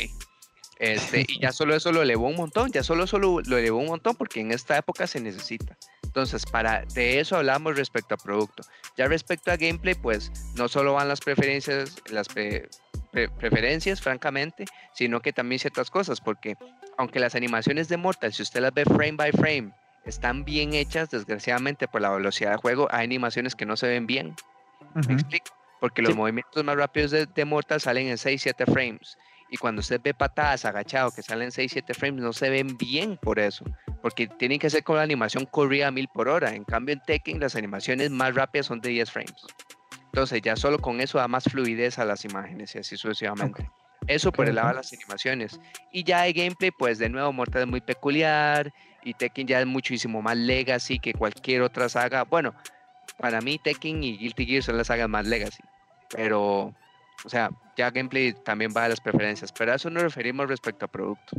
[0.93, 3.79] este, y ya solo eso lo elevó un montón, ya solo eso lo, lo elevó
[3.79, 5.77] un montón porque en esta época se necesita.
[6.03, 8.63] Entonces, para de eso hablamos respecto a producto.
[8.97, 12.69] Ya respecto a gameplay, pues no solo van las preferencias, las pre-
[13.11, 16.55] pre- preferencias, francamente, sino que también ciertas cosas, porque
[16.97, 19.71] aunque las animaciones de Mortal, si usted las ve frame by frame,
[20.05, 24.05] están bien hechas, desgraciadamente por la velocidad de juego, hay animaciones que no se ven
[24.07, 24.35] bien.
[25.07, 25.47] ¿Me explico?
[25.81, 26.17] Porque los Sí.
[26.17, 29.17] movimientos más rápidos de, de Mortal salen en 6-7 frames.
[29.55, 33.39] Y cuando usted ve patadas agachado que salen 6-7 frames, no se ven bien por
[33.39, 33.63] eso.
[34.01, 36.53] Porque tienen que ser con la animación corrida a 1000 por hora.
[36.53, 39.47] En cambio, en Tekken, las animaciones más rápidas son de 10 frames.
[40.07, 43.71] Entonces, ya solo con eso da más fluidez a las imágenes y así sucesivamente.
[44.07, 45.57] Eso por el lado de las animaciones.
[45.89, 48.73] Y ya de gameplay, pues de nuevo, Mortal es muy peculiar.
[49.05, 52.23] Y Tekken ya es muchísimo más legacy que cualquier otra saga.
[52.23, 52.53] Bueno,
[53.17, 55.63] para mí Tekken y Guilty Gear son las sagas más legacy.
[56.13, 56.75] Pero,
[57.23, 59.51] o sea, ya gameplay también va a las preferencias.
[59.51, 61.35] Pero a eso nos referimos respecto a producto.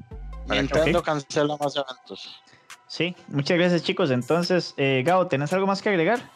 [0.48, 1.04] Nintendo Ok.
[1.04, 2.40] cancela más eventos.
[2.88, 4.10] Sí, muchas gracias chicos.
[4.10, 6.30] Entonces, eh, Gabo, ¿tenés algo más que agregar?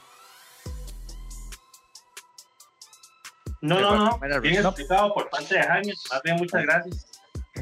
[3.60, 4.40] No, no, no.
[4.40, 5.92] Bien explicado por parte de Jaime.
[6.10, 7.06] Más bien, muchas gracias.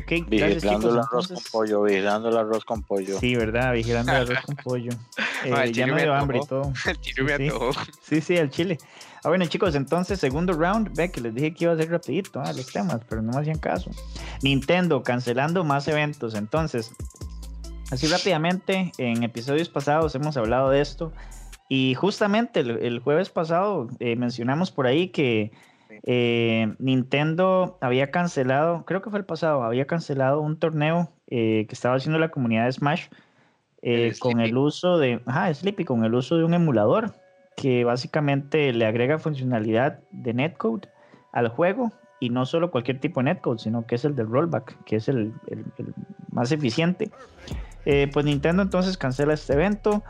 [0.06, 0.84] Vigilando chicos.
[0.84, 3.18] el arroz con pollo, vigilando el arroz con pollo.
[3.18, 3.72] Sí, ¿verdad?
[3.72, 4.90] Vigilando el arroz con pollo.
[5.44, 6.72] Eh, Ay, ya chile me dio hambre y todo.
[6.84, 7.50] El tiro me Sí,
[8.02, 8.20] sí.
[8.20, 8.76] Sí, al chile.
[9.24, 10.94] Ah, bueno, chicos, entonces, segundo round.
[10.96, 13.40] Ve que les dije que iba a ser rapidito ah, los temas, pero no me
[13.40, 13.90] hacían caso.
[14.42, 16.34] Nintendo cancelando más eventos.
[16.34, 16.92] Entonces,
[17.90, 21.12] así rápidamente, en episodios pasados hemos hablado de esto.
[21.68, 25.52] Y justamente el, el jueves pasado eh, mencionamos por ahí que
[26.04, 31.74] eh, Nintendo había cancelado, creo que fue el pasado, había cancelado un torneo eh, que
[31.74, 33.06] estaba haciendo la comunidad de Smash
[33.82, 37.14] eh, El con el uso de, ajá, Sleepy, con el uso de un emulador
[37.58, 40.88] que básicamente le agrega funcionalidad de netcode
[41.32, 41.90] al juego
[42.20, 45.08] y no solo cualquier tipo de netcode, sino que es el del rollback, que es
[45.08, 45.32] el,
[46.30, 47.10] más eficiente.
[47.84, 50.04] Eh, pues Nintendo entonces cancela este evento.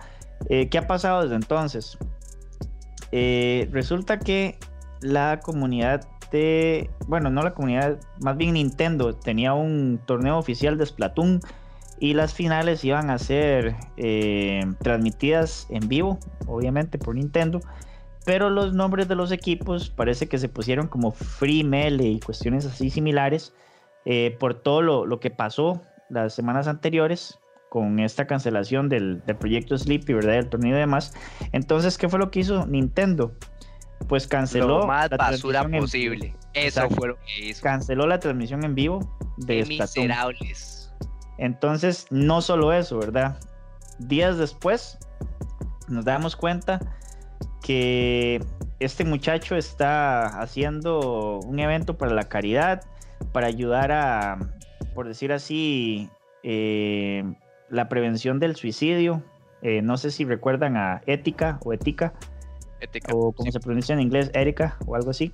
[0.51, 1.97] Eh, ¿Qué ha pasado desde entonces?
[3.13, 4.59] Eh, resulta que
[5.01, 10.85] la comunidad de, bueno, no la comunidad, más bien Nintendo tenía un torneo oficial de
[10.85, 11.41] Splatoon
[12.01, 17.61] y las finales iban a ser eh, transmitidas en vivo, obviamente por Nintendo,
[18.25, 22.67] pero los nombres de los equipos parece que se pusieron como Free Melee y cuestiones
[22.67, 23.55] así similares
[24.05, 25.81] eh, por todo lo, lo que pasó
[26.11, 27.39] las semanas anteriores
[27.71, 30.33] con esta cancelación del, del proyecto Sleepy, ¿verdad?
[30.33, 31.13] Del torneo y demás.
[31.53, 33.35] Entonces, ¿qué fue lo que hizo Nintendo?
[34.09, 36.35] Pues canceló Lo más la basura transmisión en- posible.
[36.55, 36.95] Eso Exacto.
[36.95, 37.63] fue lo que hizo.
[37.63, 39.01] canceló la transmisión en vivo
[39.37, 40.78] de Qué miserables.
[41.39, 43.39] Entonces, no solo eso, ¿verdad?
[43.99, 44.99] Días después
[45.89, 46.81] nos damos cuenta
[47.63, 48.43] que
[48.81, 52.83] este muchacho está haciendo un evento para la caridad,
[53.33, 54.39] para ayudar a,
[54.95, 56.09] por decir así,
[56.43, 57.25] eh,
[57.71, 59.23] la prevención del suicidio.
[59.63, 62.13] Eh, no sé si recuerdan a Ética o Ética,
[62.81, 63.13] Ética.
[63.15, 63.53] o como Sí.
[63.53, 65.33] se pronuncia en inglés, Erika o algo así.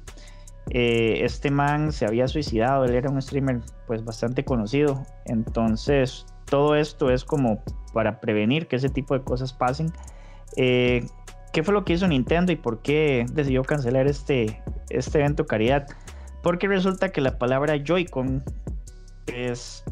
[0.70, 6.74] Eh, este man se había suicidado, él era un streamer pues bastante conocido, entonces todo
[6.74, 9.92] esto es como para prevenir que ese tipo de cosas pasen.
[10.56, 11.06] Eh,
[11.52, 15.86] ¿Qué fue lo que hizo Nintendo y por qué decidió cancelar este, este evento caridad?
[16.42, 18.42] Porque resulta que la palabra Joy-Con
[19.26, 19.84] es,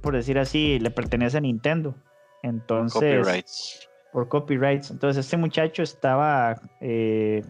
[0.00, 1.94] por decir así, le pertenece a Nintendo.
[2.42, 3.88] Entonces, Copyrights.
[4.12, 4.90] por copyrights.
[4.90, 7.42] Entonces este muchacho estaba eh,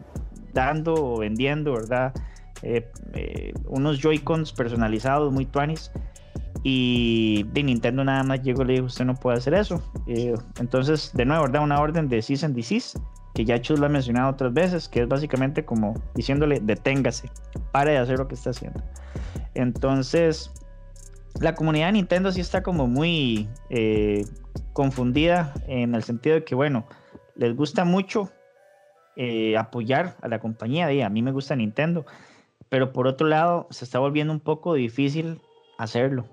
[0.52, 2.12] dando o vendiendo, ¿verdad?
[2.62, 5.90] Eh, eh, unos Joy-Cons personalizados muy tuanis.
[6.64, 9.82] Y de Nintendo nada más llegó y le dijo, usted no puede hacer eso.
[10.06, 11.64] Eh, entonces, de nuevo, ¿verdad?
[11.64, 12.98] Una orden de cease and desist,
[13.34, 17.30] que ya Chus lo ha mencionado otras veces, que es básicamente como diciéndole, deténgase,
[17.72, 18.80] pare de hacer lo que está haciendo.
[19.54, 20.52] Entonces,
[21.40, 24.24] la comunidad de Nintendo sí está como muy eh,
[24.72, 26.86] confundida en el sentido de que, bueno,
[27.34, 28.30] les gusta mucho
[29.58, 32.06] apoyar a la compañía, y a mí me gusta Nintendo,
[32.72, 35.42] pero por otro lado se está volviendo un poco difícil
[35.76, 36.24] hacerlo.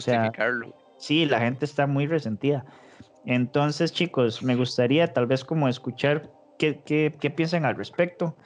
[0.00, 0.74] sea, Justificarlo.
[0.98, 2.64] Sí, la gente está muy resentida.
[3.24, 8.36] Entonces, chicos, me gustaría tal vez como escuchar qué, qué, qué piensan al respecto.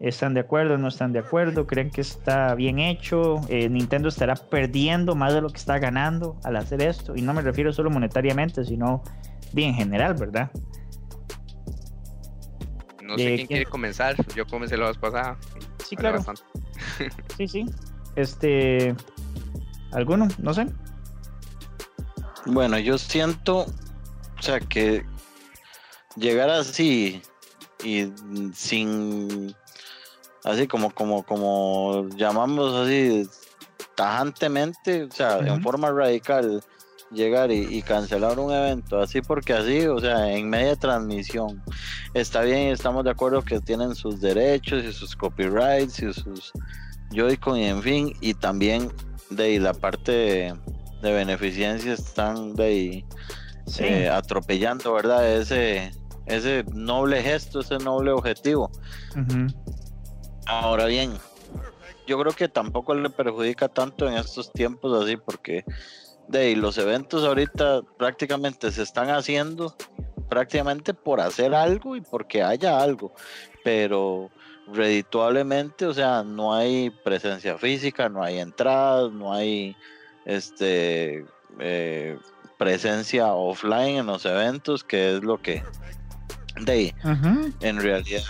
[0.00, 0.78] ¿Están de acuerdo?
[0.78, 1.66] ¿No están de acuerdo?
[1.66, 3.42] ¿Creen que está bien hecho?
[3.50, 7.14] Eh, ¿Nintendo estará perdiendo más de lo que está ganando al hacer esto?
[7.16, 9.02] Y no me refiero solo monetariamente, sino
[9.52, 10.50] bien en general, ¿verdad?
[13.08, 13.46] No ¿De sé quién quién?
[13.46, 14.14] quiere comenzar.
[14.34, 15.38] Yo comencé la vez pasada.
[15.84, 16.16] Sí, Vale claro.
[16.18, 16.42] bastante.
[17.38, 17.66] Sí, sí.
[18.16, 18.94] Este.
[19.92, 20.28] ¿Alguno?
[20.38, 20.66] No sé.
[22.44, 25.04] Bueno, yo siento, o sea, que
[26.16, 27.22] llegar así
[27.82, 28.12] y
[28.54, 29.54] sin,
[30.44, 33.28] así como, como, como llamamos así
[33.94, 35.62] tajantemente, o sea, en Ujú.
[35.62, 36.62] forma radical,
[37.10, 41.62] llegar y, y cancelar un evento así porque así, o sea, en media transmisión.
[42.14, 46.52] Está bien, estamos de acuerdo que tienen sus derechos y sus copyrights y sus
[47.10, 48.92] Joy-Con y en fin, y también
[49.30, 50.54] de la parte de,
[51.02, 53.04] de beneficencia están de ahí,
[53.66, 53.84] Sí.
[53.84, 55.30] eh, atropellando, ¿verdad?
[55.30, 55.90] Ese,
[56.26, 58.70] ese noble gesto, ese noble objetivo.
[60.46, 61.12] Ahora bien,
[62.06, 65.64] yo creo que tampoco le perjudica tanto en estos tiempos así, porque
[66.28, 69.74] de los eventos ahorita prácticamente se están haciendo
[70.28, 73.12] prácticamente por hacer algo y porque haya algo,
[73.64, 74.30] pero
[74.72, 79.74] redituablemente, o sea, no hay presencia física, no hay entradas, no hay
[80.26, 81.24] este
[81.58, 82.18] eh,
[82.58, 85.62] presencia offline en los eventos, que es lo que
[86.60, 86.94] de
[87.60, 88.22] en realidad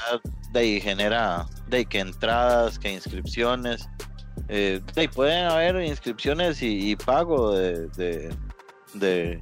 [0.52, 3.88] de ahí genera de ahí que entradas, que inscripciones.
[4.48, 8.34] Eh, ahí pueden haber inscripciones y, y pago de, de,
[8.94, 9.40] de,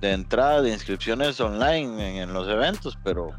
[0.00, 3.30] de entrada, de inscripciones online en, en los eventos, pero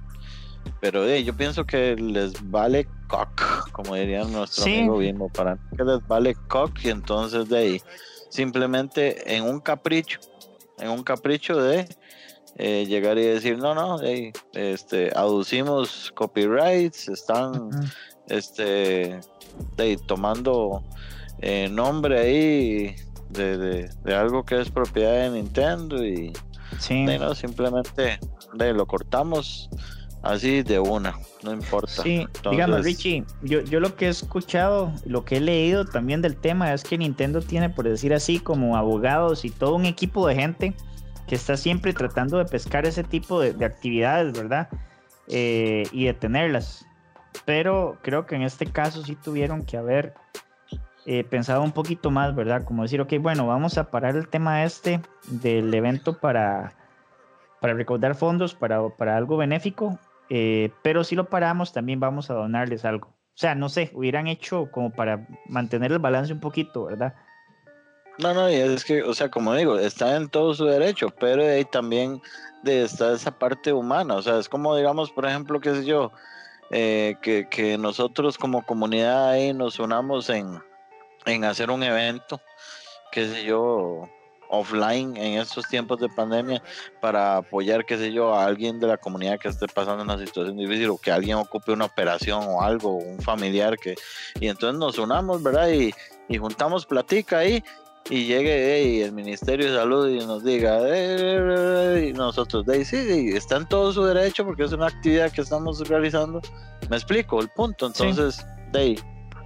[0.79, 4.77] pero de ahí, yo pienso que les vale cock, como diría nuestro Sí.
[4.79, 7.81] amigo Bimbo, para mí que les vale cock y entonces de ahí
[8.29, 10.19] simplemente en un capricho,
[10.79, 11.87] en un capricho de
[12.57, 17.69] eh, llegar y decir, no, no, hey, este, aducimos copyrights, están
[18.27, 19.19] este,
[19.77, 20.83] de, tomando
[21.39, 22.95] eh, nombre ahí
[23.29, 26.33] de, de- de algo que es propiedad de Nintendo y
[26.79, 27.03] Sí.
[27.05, 28.19] no, simplemente
[28.55, 29.69] de, lo cortamos
[30.23, 31.13] así de una,
[31.43, 32.01] no importa.
[32.01, 36.35] Sí, dígame Richie, yo, yo lo que he escuchado, lo que he leído también del
[36.35, 40.35] tema es que Nintendo tiene, por decir así, como abogados y todo un equipo de
[40.35, 40.73] gente
[41.27, 44.67] que está siempre tratando de pescar ese tipo de, de actividades, ¿verdad?
[45.27, 46.85] Eh, y detenerlas.
[47.45, 50.13] Pero creo que en este caso sí tuvieron que haber
[51.05, 52.63] eh, pensado un poquito más, ¿verdad?
[52.63, 56.73] Como decir, ok, bueno, vamos a parar el tema este del evento para,
[57.59, 62.35] para recaudar fondos para, para algo benéfico, eh, pero si lo paramos también vamos a
[62.35, 63.07] donarles algo.
[63.07, 67.15] O sea, no sé, hubieran hecho como para mantener el balance un poquito, ¿verdad?
[68.19, 71.43] No, no, y es que, o sea, como digo, está en todo su derecho, pero
[71.43, 72.21] ahí también
[72.63, 76.11] está esa parte humana, o sea, es como, digamos, por ejemplo, qué sé yo,
[76.71, 80.59] eh, que, que nosotros como comunidad ahí nos unamos en,
[81.25, 82.41] en hacer un evento,
[83.11, 84.09] qué sé yo,
[84.49, 86.61] offline en estos tiempos de pandemia
[87.01, 90.57] para apoyar, qué sé yo, a alguien de la comunidad que esté pasando una situación
[90.57, 93.95] difícil o que alguien ocupe una operación o algo, un familiar que,
[94.39, 95.69] y entonces nos unamos, ¿verdad?
[95.69, 95.91] Y,
[96.29, 97.63] y juntamos platica ahí
[98.09, 102.85] y llegue ey, el Ministerio de Salud y nos diga, "Eh", y nosotros, de ahí,
[102.85, 106.41] sí, sí, está en todo su derecho porque es una actividad que estamos realizando.
[106.89, 108.03] Me explico el punto, Sí.
[108.03, 108.99] entonces, de ahí,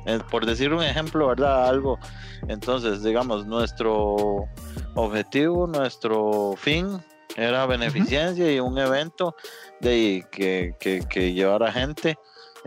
[0.08, 1.68] eh, por decir un ejemplo, ¿verdad?
[1.70, 2.00] Algo,
[2.48, 4.48] entonces, digamos, nuestro
[4.96, 6.98] objetivo, nuestro fin
[7.36, 9.36] era beneficencia y un evento
[9.82, 12.18] de ahí, que, que, que llevara gente.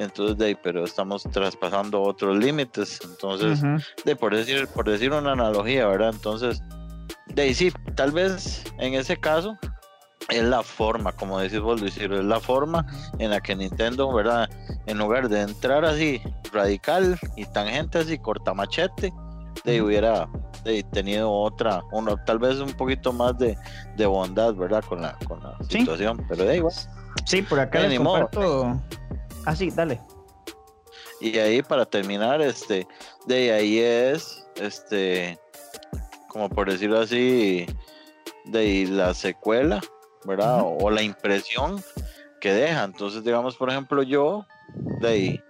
[0.01, 3.01] Entonces, de ahí, pero estamos traspasando otros límites.
[3.05, 3.77] Entonces, Ujú.
[4.05, 6.63] de por decir por decir una analogía verdad entonces
[7.27, 9.57] de ahí sí tal vez en ese caso
[10.31, 12.85] es la forma como decís vos Luis es la forma
[13.19, 14.49] en la que Nintendo verdad
[14.87, 16.21] en lugar de entrar así
[16.53, 19.13] radical y tangente así cortamachete
[19.65, 20.29] de hubiera
[20.65, 23.57] de tenido otra uno tal vez un poquito más de,
[23.97, 25.79] de bondad verdad con la con la Sí.
[25.79, 26.75] situación pero de igual
[27.27, 28.81] Sí, por acá Eh, les comparto.
[29.47, 30.01] Ah, sí, dale.
[31.21, 32.87] Y ahí para terminar, este,
[33.27, 35.39] de ahí es, este,
[36.29, 37.67] como por decirlo así,
[38.47, 39.81] de la secuela,
[40.25, 40.63] ¿verdad?
[40.65, 41.83] O la impresión
[42.41, 42.85] que deja.
[42.85, 44.47] Entonces, digamos, por ejemplo, yo,
[45.01, 45.41] de ahí,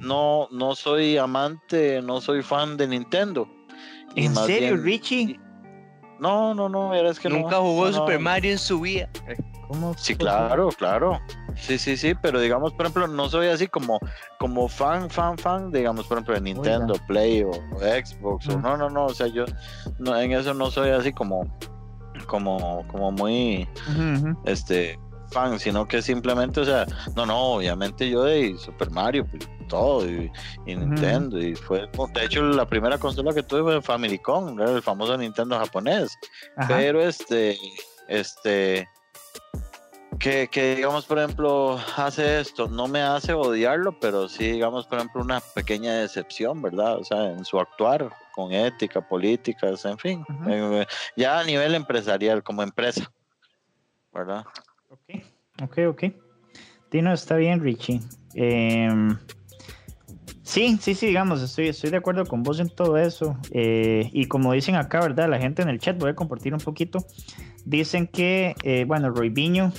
[0.00, 3.48] no, no soy amante, no soy fan de Nintendo.
[4.14, 5.40] ¿En serio, bien- Richie?
[6.18, 7.96] No, no, no, es que no, Nunca jugó no, no.
[7.98, 9.08] Super Mario en su vida.
[9.68, 11.20] ¿Cómo Sí, claro, claro.
[11.56, 13.98] Sí, sí, sí, pero digamos, por ejemplo, no soy así como,
[14.38, 18.62] como fan, fan, fan, digamos, por ejemplo, de Nintendo, Play o, o Xbox, o Mm.
[18.62, 19.44] no, no, no, o sea, yo
[19.98, 21.46] no, en eso no soy así como,
[22.26, 23.68] como, como muy,
[24.44, 24.98] este,
[25.34, 30.06] fan, sino que simplemente, o sea, no, no, obviamente yo de Super Mario, pues, todo,
[30.08, 30.30] y.
[30.64, 35.16] Nintendo, y fue, de hecho, la primera consola que tuve fue Famicom, era el famoso
[35.18, 36.16] Nintendo japonés,
[36.56, 36.68] Ajá.
[36.68, 37.58] pero este,
[38.08, 38.88] este,
[40.18, 44.98] que, que digamos, por ejemplo, hace esto, no me hace odiarlo, pero sí, digamos, por
[44.98, 46.98] ejemplo, una pequeña decepción, ¿verdad?
[46.98, 52.42] O sea, en su actuar, con ética, políticas, en fin, eh, ya a nivel empresarial,
[52.42, 53.10] como empresa,
[54.12, 54.44] ¿verdad?
[54.94, 55.22] Ok,
[55.62, 56.04] ok, ok.
[56.90, 58.00] Tino, está bien, Richie.
[58.34, 59.16] Em,
[60.44, 63.36] Sí, sí, sí, digamos, estoy, estoy de acuerdo con vos en todo eso.
[63.50, 65.28] Eh, y como dicen acá, ¿verdad?
[65.28, 66.98] La gente en el chat, voy a compartir un poquito.
[67.64, 69.72] Dicen que, eh, bueno, Roy Viño,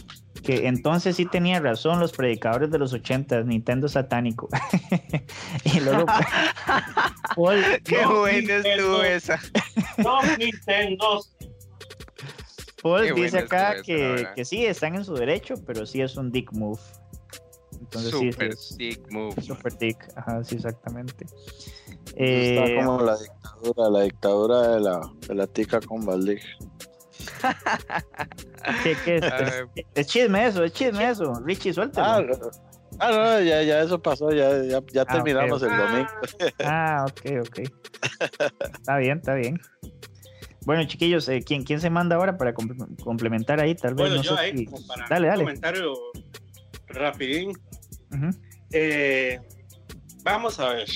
[0.44, 4.50] que entonces sí tenía razón los predicadores de los 80, Nintendo satánico.
[5.66, 6.08] y luego.
[7.36, 9.40] Paul, Qué No, buena estuvo esa.
[9.98, 11.22] No, Nintendo.
[12.86, 16.32] Paul Qué dice acá que, que sí, están en su derecho, pero sí es un
[16.32, 16.80] dick move.
[17.80, 19.42] Entonces sí, sí, Super dick move.
[19.42, 19.98] super dick.
[20.16, 21.26] Ajá, sí, exactamente.
[22.16, 26.40] Está Eh, como la dictadura, la dictadura de la, de la tica con Valdir.
[28.84, 29.24] ¿qué, qué es?
[29.24, 31.34] Ay, Es- es chisme eso, es chisme eso.
[31.44, 32.08] Richie, suéltalo.
[32.08, 32.50] Ah, no,
[33.00, 36.12] ah, no, ya, ya eso pasó, ya, ya, ya Ah, terminamos el domingo.
[36.64, 37.60] Ah, ok, ok.
[38.76, 39.60] Está bien, está bien.
[40.66, 43.76] Bueno, chiquillos, eh, ¿quién, ¿quién se manda ahora para comple- complementar ahí?
[43.76, 45.44] Tal vez Bueno, no yo sé ahí, si- como para Dale, un dale.
[45.44, 45.94] comentario
[46.88, 47.54] rapidín.
[48.72, 49.40] Eh,
[50.24, 50.88] vamos a ver.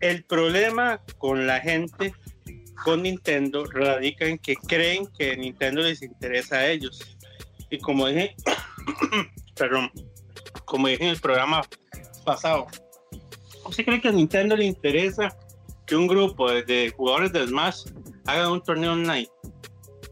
[0.00, 2.12] El problema con la gente
[2.84, 7.16] con Nintendo radica en que creen que Nintendo les interesa a ellos.
[7.70, 8.36] Y como dije,
[9.56, 9.90] perdón,
[10.64, 11.62] como dije en el programa
[12.24, 12.66] pasado,
[13.64, 15.36] ¿usted cree que a Nintendo le interesa
[15.86, 17.86] que un grupo de jugadores de Smash
[18.28, 19.28] haga un torneo online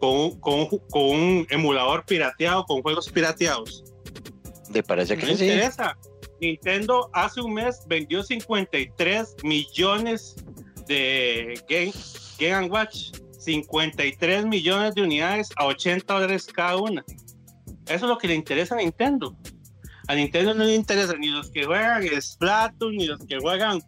[0.00, 3.84] con, un- con un ju- con un emulador pirateado, con juegos pirateados?
[4.72, 5.44] ¿Le parece ¿Qué que le sí?
[5.44, 5.96] interesa?
[6.40, 10.36] Nintendo hace un mes vendió 53 millones
[10.86, 11.92] de Game,
[12.38, 17.04] Game Watch, 53 millones de unidades a 80 dólares cada una.
[17.86, 19.36] Eso es lo que le interesa a Nintendo.
[20.08, 23.80] A Nintendo no le interesa ni los que juegan Splatoon, ni los que juegan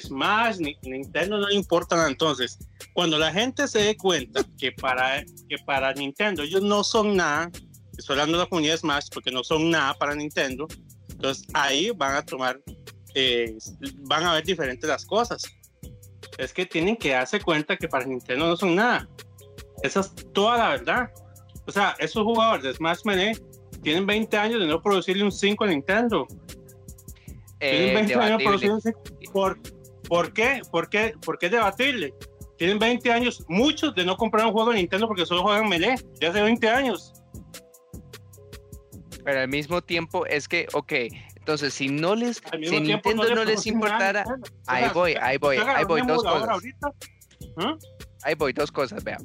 [0.00, 2.58] Smash, ni Nintendo no le importan entonces.
[2.92, 7.50] Cuando la gente se dé cuenta que para, que para Nintendo ellos no son nada,
[7.96, 10.66] estoy hablando de la comunidad Smash porque no son nada para Nintendo,
[11.10, 12.60] entonces ahí van a tomar,
[13.14, 13.56] eh,
[14.00, 15.42] van a ver diferentes las cosas.
[16.38, 19.08] Es que tienen que darse cuenta que para Nintendo no son nada.
[19.82, 21.10] Esa es toda la verdad.
[21.66, 23.36] O sea, esos jugadores de Smash Melee
[23.82, 26.26] tienen 20 años de no producirle un 5 a Nintendo.
[27.58, 29.02] Tienen Eh, 20 años de producirle un 5.
[29.32, 29.58] ¿Por,
[30.08, 30.62] ¿Por qué?
[30.70, 31.14] ¿Por qué?
[31.24, 32.14] ¿Por qué es debatible?
[32.62, 35.96] Tienen 20 años, muchos de no comprar un juego de Nintendo porque solo juegan Melee,
[36.20, 37.12] ya hace 20 años.
[39.24, 40.92] Pero al mismo tiempo es que, ok,
[41.34, 44.24] entonces si no les, si a Nintendo le no les nada a importara.
[44.24, 44.36] O
[44.68, 46.62] ahí voy, ahí voy, ahí voy, dos cosas.
[47.56, 47.76] ¿ah?
[48.22, 49.18] Ahí voy, dos cosas, vea.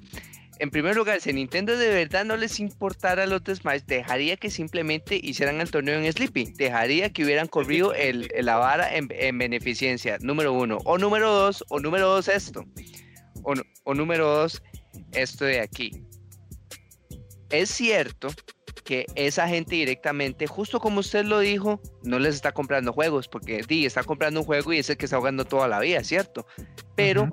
[0.58, 4.36] En primer lugar, si a Nintendo de verdad no les importara los de Smash, dejaría
[4.38, 6.54] que simplemente hicieran el torneo en Sleepy.
[6.56, 10.80] Dejaría que hubieran corrido el, el- la vara en, en beneficencia, número uno.
[10.86, 12.66] O número dos, o número dos esto.
[13.44, 14.62] O, número dos,
[15.12, 16.04] esto de aquí.
[17.50, 18.30] Es cierto
[18.84, 23.62] que esa gente directamente, justo como usted lo dijo, no les está comprando juegos, porque
[23.68, 26.46] di, está comprando un juego y es el que está jugando toda la vida, ¿cierto?
[26.96, 27.30] Pero.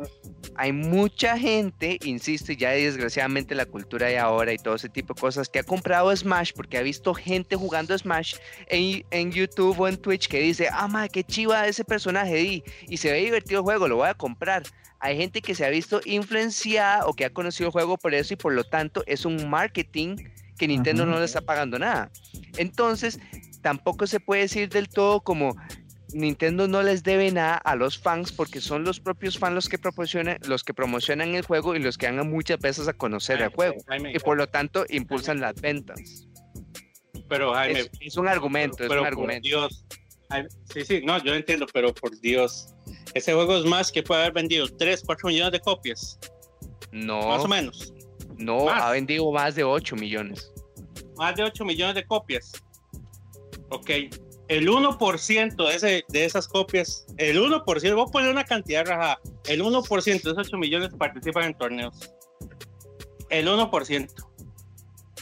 [0.57, 5.15] Hay mucha gente, insisto, y ya desgraciadamente la cultura de ahora y todo ese tipo
[5.15, 8.37] de cosas, que ha comprado Smash porque ha visto gente jugando Smash
[8.69, 12.65] en, en YouTube o en Twitch que dice, ah, ma, qué chiva ese personaje, di,
[12.89, 14.63] y se ve divertido el juego, lo voy a comprar.
[15.01, 18.35] Hay gente que se ha visto influenciada o que ha conocido el juego por eso
[18.35, 20.17] y por lo tanto es un marketing
[20.57, 22.11] que Nintendo no le está pagando nada.
[22.57, 23.19] Entonces,
[23.61, 25.57] tampoco se puede decir del todo como
[26.15, 29.79] Nintendo no les debe nada a los fans porque son los propios fans los que
[29.79, 33.49] proporcionan, los que promocionan el juego y los que dan muchas veces a conocer el
[33.51, 36.29] juego Jaime, y por lo tanto impulsan las ventas.
[37.29, 39.47] pero Jaime, Es, es un argumento, pero es un argumento.
[39.49, 39.85] Dios.
[40.73, 42.75] Sí, sí, no, yo entiendo, pero por Dios.
[43.15, 46.19] Ese juego es más que puede haber vendido 3, 4 millones de copias,
[46.93, 47.93] No, más o menos.
[48.37, 48.83] no, más.
[48.83, 50.51] ha vendido más de 8 millones.
[51.17, 52.53] Más de 8 millones de copias.
[53.71, 53.91] Ok,
[54.49, 59.21] el 1% de, ese, de esas copias, el 1%, voy a poner una cantidad rajada,
[59.49, 62.13] el 1% de esos 8 millones participan en torneos.
[63.31, 64.09] El 1%.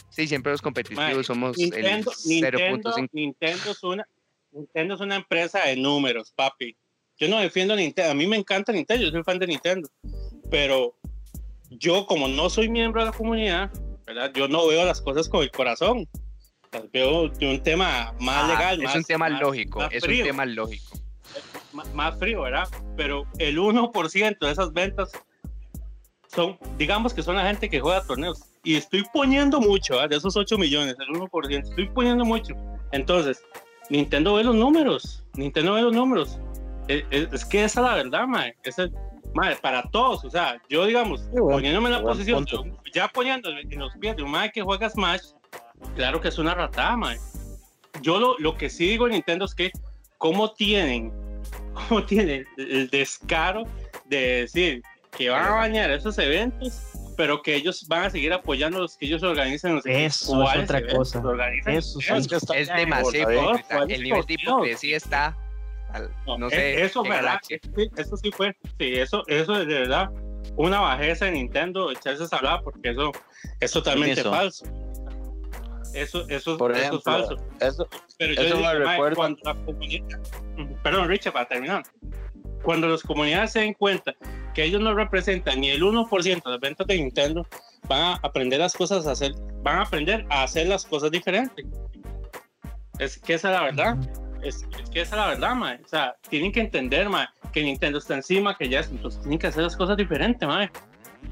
[0.09, 3.09] Sí, siempre los competitivos somos Nintendo, el Nintendo, 0.5.
[3.13, 4.07] Nintendo es una
[4.53, 6.75] Nintendo es una empresa de números, papi.
[7.17, 9.89] Yo no defiendo a Nintendo, a mí me encanta Nintendo, yo soy fan de Nintendo,
[10.49, 10.95] pero
[11.69, 13.71] yo como no soy miembro de la comunidad,
[14.05, 14.31] ¿verdad?
[14.35, 16.07] Yo no veo las cosas con el corazón.
[16.91, 20.03] Veo de un tema más Ah, legal, es más, un tema más- lógico, más es
[20.03, 20.97] frío, un tema lógico.
[21.73, 22.67] más, más frío, ¿verdad?
[22.95, 25.11] Pero el 1% de esas ventas
[26.27, 28.43] son, digamos que son la gente que juega torneos.
[28.63, 30.07] Y estoy poniendo mucho, ¿ah?
[30.07, 32.55] de esos 8 millones, el 1%, estoy poniendo mucho.
[32.91, 33.43] Entonces,
[33.89, 36.39] Nintendo ve los números, Nintendo ve los números.
[36.87, 38.55] Es, es- es que esa es la verdad, mae.
[38.63, 38.91] Esa es-
[39.33, 42.77] mae, para todos, o sea, yo digamos, bueno, poniéndome en la buen posición, de un-
[42.93, 45.21] ya poniéndome en los pies de un mae que juega Smash,
[45.95, 47.19] claro que es una ratada, mae.
[48.01, 49.71] Yo lo, lo que sí digo en Nintendo es que,
[50.17, 51.11] ¿cómo tienen
[51.89, 53.63] cómo tiene el descaro
[54.05, 54.83] de decir
[55.15, 56.81] que van a bañar esos eventos,
[57.15, 59.75] pero que ellos van a seguir apoyando los que ellos organizan.
[59.75, 61.19] No sé Eso es otra eventos cosa.
[61.19, 61.73] organizan.
[61.75, 61.99] Eso.
[61.99, 63.75] Es que está- Es demasiado Por favor, hipócrita.
[63.75, 65.37] ¿cuál es El nivel de hipocresía está.
[65.91, 66.83] al- no eh, sé.
[66.83, 67.03] eso.
[67.05, 70.09] Sí, eso sí fue, sí, eso, eso es de verdad
[70.55, 73.11] una bajeza de Nintendo echarse a hablar porque eso
[73.59, 74.65] es totalmente falso.
[75.93, 77.35] Eso, eso, Por eso ejemplo, es falso.
[77.59, 77.87] Eso,
[78.17, 80.05] Pero yo eso digo, me recuerda- cuando la comunidad,
[80.81, 81.83] perdón, Richard, para terminar,
[82.63, 84.13] cuando las comunidades se den cuenta
[84.53, 87.45] que ellos no representan ni el 1% de las ventas de Nintendo,
[87.87, 91.65] van a aprender las cosas a hacer, van a aprender a hacer las cosas diferentes.
[92.99, 93.97] Es que esa es la verdad.
[94.41, 95.79] Es, es que esa es la verdad, mae.
[95.83, 99.39] O sea, tienen que entender, mae, que Nintendo está encima, que ya es, entonces tienen
[99.39, 100.69] que hacer las cosas diferentes, mae.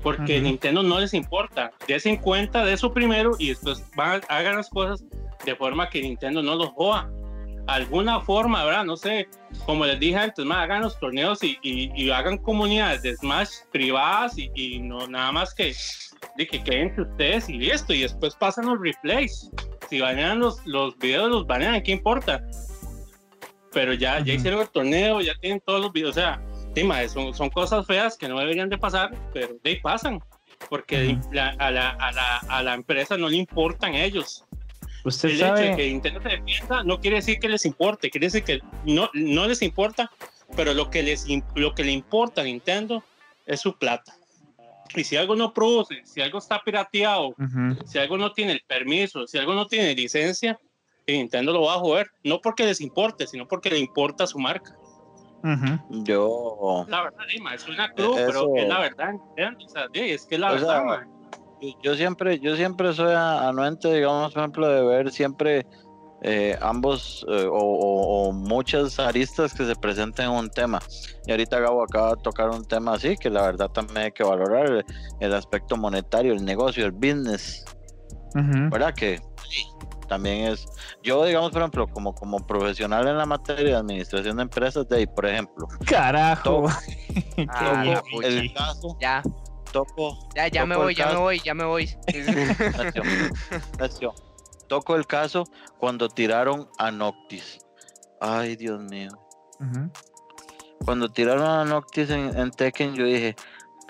[0.04, 0.42] Porque.
[0.42, 1.72] Nintendo no les importa.
[1.88, 5.04] Desen cuenta de eso primero y después van, hagan las cosas
[5.46, 7.10] de forma que Nintendo no los joda.
[7.68, 8.84] Alguna forma, ¿verdad?
[8.86, 9.30] No sé,
[9.68, 13.50] como les dije antes, mae, hagan los torneos y, y- y hagan comunidades de Smash
[13.72, 15.74] privadas y, y no nada más que,
[16.38, 17.94] de que queden ustedes y listo.
[17.94, 19.52] Y después pasan los replays.
[19.90, 22.42] Si banean los, los videos, los banean, ¿qué importa?
[23.74, 26.12] Pero ya, ya hicieron el torneo, ya tienen todos los videos.
[26.12, 26.42] O sea,
[26.76, 30.20] sí, mae, son, son cosas feas que no deberían de pasar, pero de ahí pasan.
[30.70, 31.34] Porque Ujú.
[31.34, 34.46] la- a, la, a, la, a la empresa no le importan ellos.
[35.04, 35.76] Usted El hecho de sabe.
[35.76, 39.48] que Nintendo se defienda no quiere decir que les importe, quiere decir que no, no
[39.48, 40.12] les importa,
[40.56, 43.04] pero lo que, les, lo que le importa a Nintendo
[43.48, 44.14] es su plata.
[44.96, 47.78] Y si algo no produce, si algo está pirateado, Ujú.
[47.88, 50.60] si algo no tiene el permiso, si algo no tiene licencia,
[51.08, 52.12] Nintendo lo va a joder.
[52.24, 54.76] No porque les importe, sino porque le importa su marca.
[55.90, 59.14] Yo, La verdad, Dima, es una cruz, Eso- pero es la verdad.
[59.94, 61.08] es que es la O verdad, sea,
[61.82, 65.66] yo siempre, yo siempre soy anuente, digamos, por ejemplo, de ver siempre
[66.24, 70.80] eh, ambos eh, o, o- o muchas aristas que se presenten en un tema.
[71.26, 74.24] Y ahorita Gabo acaba de tocar un tema así, que la verdad también hay que
[74.24, 74.86] valorar el,
[75.20, 77.66] el aspecto monetario, el negocio, el business,
[78.34, 78.94] ¿verdad?
[78.94, 79.20] Que
[79.50, 79.66] sí,
[80.08, 80.66] también es,
[81.04, 84.98] yo digamos, por ejemplo, como, como profesional en la materia de administración de empresas, de
[84.98, 86.66] ahí, por ejemplo, Carajo.
[87.36, 89.24] Qué Ah, toco el caso, Ya,
[89.72, 91.90] toco ya, ya me Toco voy, ya me voy, ya me voy.
[94.68, 95.44] Toco el caso
[95.80, 97.60] cuando tiraron a Noctis.
[98.20, 99.12] Ay, Dios mío.
[100.86, 103.36] Cuando tiraron a Noctis en, en Tekken, yo dije,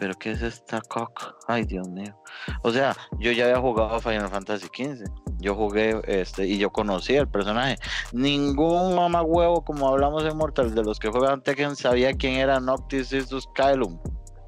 [0.02, 1.36] ¿pero qué es esta cock?
[1.48, 2.18] Ay, Dios mío.
[2.64, 5.04] O sea, yo ya había jugado Final Fantasy XV.
[5.38, 7.76] Yo jugué este y yo conocía el personaje.
[8.12, 12.60] Ningún mamá huevo, como hablamos en Mortal, de los que juegan Tekken, sabía quién era
[12.60, 14.00] Noctis y sus Kylum.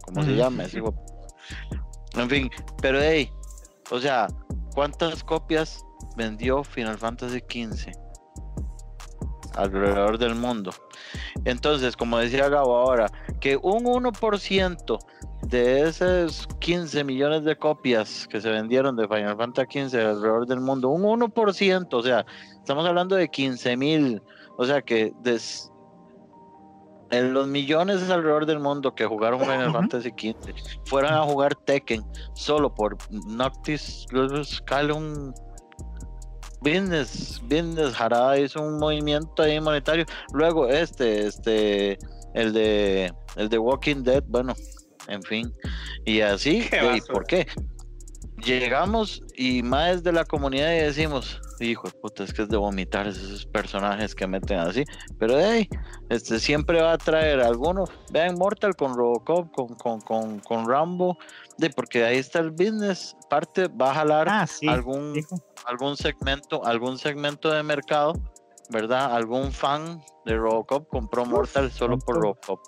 [0.06, 0.82] Como se llama, ese
[2.16, 2.50] En fin,
[2.82, 3.30] pero hey,
[3.92, 4.26] o sea,
[4.74, 5.86] ¿cuántas copias
[6.18, 7.92] vendió Final Fantasy XV?
[9.56, 10.72] Alrededor del mundo.
[11.46, 13.08] Entonces, como decía Gabo ahora,
[13.40, 14.98] que un 1%
[15.44, 20.60] de esos 15 millones de copias que se vendieron de Final Fantasy XV alrededor del
[20.62, 22.26] mundo, un 1%, o sea,
[22.56, 24.22] estamos hablando de 15 mil,
[24.58, 25.70] o sea que des-
[27.12, 29.72] en los millones alrededor del mundo que jugaron Final.
[29.72, 30.36] Fantasy XV
[30.86, 32.98] fueran a jugar Tekken solo por
[33.28, 34.08] Noctis
[34.66, 35.32] Calum
[36.64, 40.06] Business, Business, Harada hizo un movimiento ahí monetario.
[40.34, 42.00] Luego este, este,
[42.34, 44.56] el de, el de Walking Dead, bueno,
[45.08, 45.54] en fin.
[46.06, 47.48] Y así, ¿y por qué?
[48.44, 52.58] Llegamos y más de la comunidad y decimos, hijo de puta, es que es de
[52.58, 54.84] vomitar esos personajes que meten así.
[55.18, 55.70] Pero hey,
[56.10, 57.86] este siempre va a traer alguno.
[58.12, 61.18] Vean Mortal con Robocop, con, con, con, con Rambo,
[61.58, 63.16] de porque ahí está el business.
[63.30, 64.68] Parte va a jalar Ah, sí.
[64.68, 65.14] algún
[65.66, 68.14] algún segmento, algún segmento de mercado,
[68.70, 69.14] ¿verdad?
[69.16, 72.16] Algún fan de Robocop compró Mortal solo por.
[72.18, 72.60] Robocop.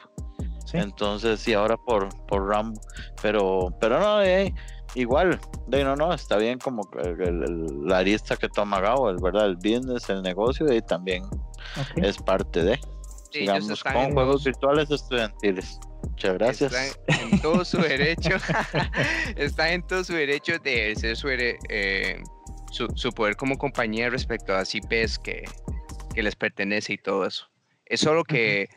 [0.65, 0.77] Sí.
[0.77, 2.79] Entonces, y ahora por, por Rambo.
[3.21, 4.51] Pero, pero no, eh,
[4.95, 9.13] igual, de no, no, está bien como que el- el- la arista que toma Gabo,
[9.21, 11.23] verdad, el business, el negocio, y también
[11.97, 12.79] es parte de.
[13.35, 15.79] Ellos Sigamos están con en juegos virtuales estudiantiles.
[16.09, 16.73] Muchas gracias.
[16.73, 18.29] Están en todo su derecho.
[19.35, 22.21] está en todo su derecho de ejercer su, eh,
[22.71, 25.43] su, su poder como compañía respecto a las IPs que,
[26.13, 27.49] que les pertenece y todo eso.
[27.85, 28.67] Es solo que.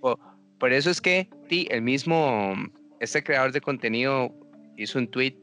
[0.00, 0.18] po-
[0.58, 2.54] por eso es que ti, el mismo.
[3.00, 4.32] Este creador de contenido
[4.76, 5.36] hizo un tweet.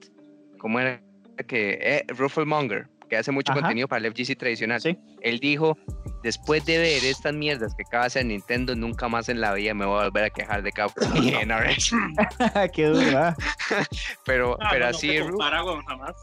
[0.60, 1.02] ¿Cómo era?
[1.48, 1.78] Que.
[1.82, 3.62] Eh, Rufflemonger, que hace mucho Ajá.
[3.62, 4.82] contenido para el FGC tradicional.
[4.82, 4.98] Sí.
[5.22, 5.78] Él dijo,
[6.24, 9.74] después de ver estas mierdas que acaba de hacer Nintendo, nunca más en la vida
[9.76, 11.08] me voy a volver a quejar de Capcom.
[11.16, 11.56] Y dije, "No,
[12.74, 13.36] Qué duda.
[14.26, 16.16] pero, Ah, pero no, no así se es, Ru- compara con jamás.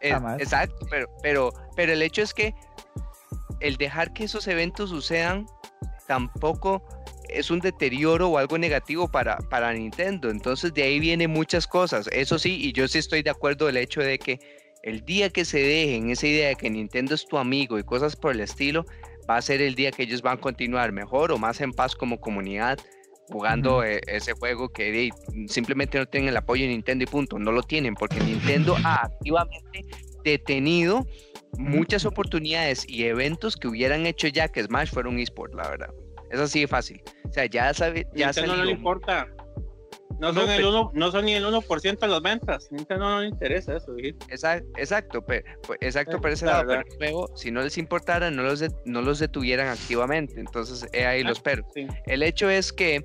[0.00, 0.40] es- jamás.
[0.40, 2.54] exacto, pero, pero, pero el hecho es que
[3.60, 5.46] el dejar que esos eventos sucedan
[6.06, 6.84] tampoco
[7.28, 10.30] es un deterioro o algo negativo para, para Nintendo.
[10.30, 12.08] Entonces de ahí vienen muchas cosas.
[12.12, 14.38] Eso sí, y yo sí estoy de acuerdo el hecho de que
[14.82, 18.16] el día que se dejen esa idea de que Nintendo es tu amigo y cosas
[18.16, 18.84] por el estilo,
[19.28, 21.94] va a ser el día que ellos van a continuar mejor o más en paz
[21.94, 22.78] como comunidad
[23.28, 25.10] jugando eh, ese juego que
[25.48, 27.38] simplemente no tienen el apoyo de Nintendo y punto.
[27.38, 29.84] No lo tienen porque Nintendo ha activamente
[30.24, 31.06] detenido
[31.58, 35.90] muchas oportunidades y eventos que hubieran hecho ya que Smash fuera un eSport, la verdad.
[36.30, 37.02] Es así de fácil.
[37.28, 39.28] O sea, ya sabe, ya Nintendo no le importa.
[40.18, 42.68] No son, el uno, no son ni el 1% de las ventas.
[42.70, 43.94] Nintendo no le interesa eso.
[44.28, 45.44] Exacto, exacto, pero,
[45.80, 46.72] exacto por ese lado.
[46.98, 50.40] Pero si no les importara, no los, no los detuvieran activamente.
[50.40, 51.66] Entonces, he ahí los pero.
[52.06, 53.04] El hecho es que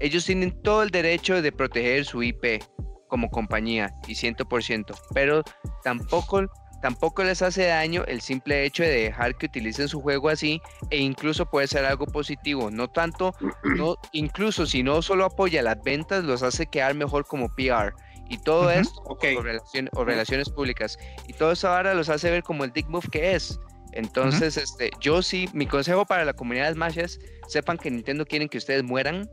[0.00, 2.62] ellos tienen todo el derecho de proteger su IP
[3.06, 5.42] como compañía y 100%, pero
[5.84, 6.46] tampoco
[6.80, 10.98] Tampoco les hace daño el simple hecho de dejar que utilicen su juego así e
[10.98, 12.70] incluso puede ser algo positivo.
[12.70, 13.34] No tanto,
[13.76, 17.94] no, incluso si no solo apoya las ventas, los hace quedar mejor como PR.
[18.30, 20.96] Y todo esto, o, relaciones públicas.
[21.26, 23.58] Y todo eso ahora los hace ver como el dick move que es.
[23.92, 28.24] Entonces, este, yo sí, mi consejo para la comunidad de Smash es, sepan que Nintendo
[28.24, 29.28] quieren que ustedes mueran.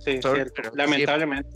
[0.00, 0.20] Sí,
[0.74, 1.50] lamentablemente.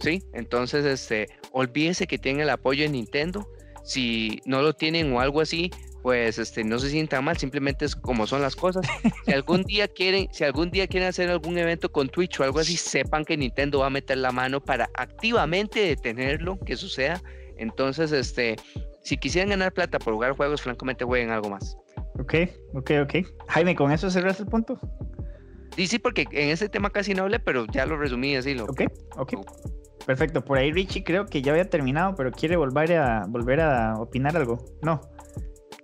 [0.00, 3.46] Sí, entonces, este, olvídense que tienen el apoyo de Nintendo
[3.82, 5.70] si no lo tienen o algo así,
[6.02, 8.86] pues este, no se sientan mal, simplemente es como son las cosas.
[9.26, 12.58] Si algún día quieren, si algún día quieren hacer algún evento con Twitch o algo
[12.58, 17.22] así, sepan que Nintendo va a meter la mano para activamente detenerlo, que suceda.
[17.56, 18.56] Entonces, este,
[19.02, 21.76] si quisieran ganar plata por jugar juegos, francamente jueguen algo más.
[22.18, 22.34] Ok,
[22.74, 23.14] ok, ok.
[23.48, 24.78] Jaime, ¿con eso cerras el punto?
[25.76, 28.54] Sí, sí, porque en ese tema casi no hablé, pero ya lo resumí así.
[28.54, 28.82] Lo, ok,
[29.16, 29.34] ok.
[30.10, 33.94] Perfecto, por ahí Richie creo que ya había terminado, pero quiere volver a volver a
[33.94, 34.58] opinar algo.
[34.82, 35.00] No.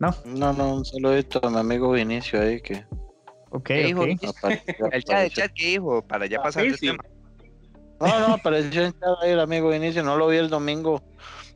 [0.01, 0.13] No.
[0.25, 2.85] No, no, un saludito a mi amigo Vinicio ahí que.
[3.51, 4.19] Ok, okay.
[4.91, 7.05] el chat, el chat que dijo, para ya pasar el tema.
[8.01, 11.01] No, no, apareció en chat ahí el amigo Vinicio, no lo vi el domingo.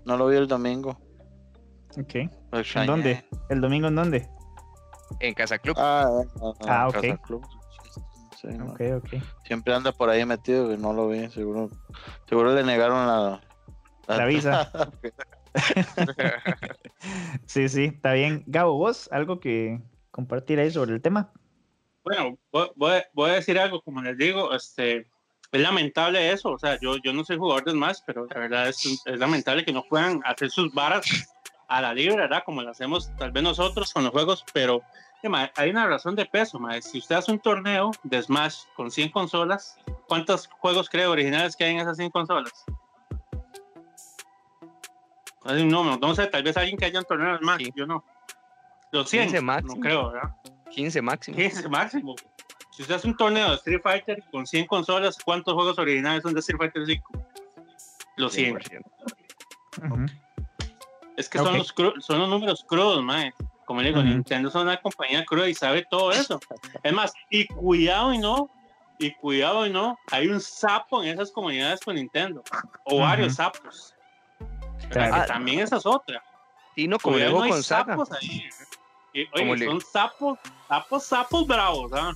[0.04, 0.96] No lo vi el domingo.
[1.98, 2.14] Ok.
[2.14, 3.24] ¿En dónde?
[3.48, 4.28] ¿El domingo en dónde?
[5.18, 5.74] En Casa Club.
[5.76, 6.08] Ah,
[6.40, 7.00] ah, ah ok.
[7.00, 7.44] Casa Club.
[9.44, 11.70] Siempre anda por ahí metido, no lo vi, seguro.
[12.28, 13.40] Seguro le negaron la,
[14.06, 14.70] la, visa.
[17.46, 18.44] sí, sí, está bien.
[18.46, 19.80] Gabo, vos, algo que
[20.10, 21.32] compartir ahí sobre el tema.
[22.02, 25.06] Bueno, voy, voy, a decir algo, como les digo, este,
[25.52, 28.68] es lamentable eso, o sea, yo, yo no soy jugador de más, pero la verdad
[28.68, 31.06] es, es lamentable que no puedan hacer sus varas
[31.68, 32.42] a la libre, ¿verdad?
[32.44, 34.82] Como lo hacemos tal vez nosotros con los juegos, pero
[35.56, 39.78] hay una razón de peso, Si usted hace un torneo de Smash con 100 consolas,
[40.08, 42.64] ¿cuántos juegos creo originales que hay en esas 100 consolas?
[45.44, 48.04] No, no sé, tal vez alguien que haya un torneo de Smash, yo no.
[48.92, 49.74] Los 100, 15 máximo.
[49.74, 50.30] no creo, ¿verdad?
[50.70, 51.36] 15 máximo.
[51.36, 52.16] 15 máximo.
[52.72, 56.34] Si usted hace un torneo de Street Fighter con 100 consolas, ¿cuántos juegos originales son
[56.34, 57.26] de Street Fighter 5?
[58.16, 58.58] Los 100.
[61.16, 63.34] Es que son, los son los números crudos, mae.
[63.70, 66.40] Como digo, Nintendo es una compañía cruda y sabe todo eso.
[66.82, 68.50] Es más, y cuidado y no,
[68.98, 72.42] y cuidado y no, hay un sapo en esas comunidades con Nintendo,
[72.82, 73.94] o varios sapos.
[74.96, 76.20] Ah, también esa es otra.
[76.74, 78.48] Y no, con sapos ahí.
[79.34, 82.12] oye, son sapos, sapos, sapos bravos, ¿ah?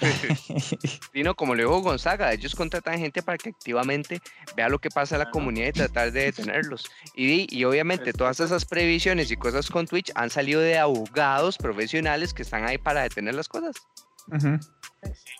[1.12, 4.20] Vino como le dijo Gonzaga, ellos contratan gente para que activamente
[4.56, 6.90] vea lo que pasa en la comunidad y tratar de detenerlos.
[7.14, 12.34] Y, y obviamente todas esas previsiones y cosas con Twitch han salido de abogados profesionales
[12.34, 13.76] que están ahí para detener las cosas.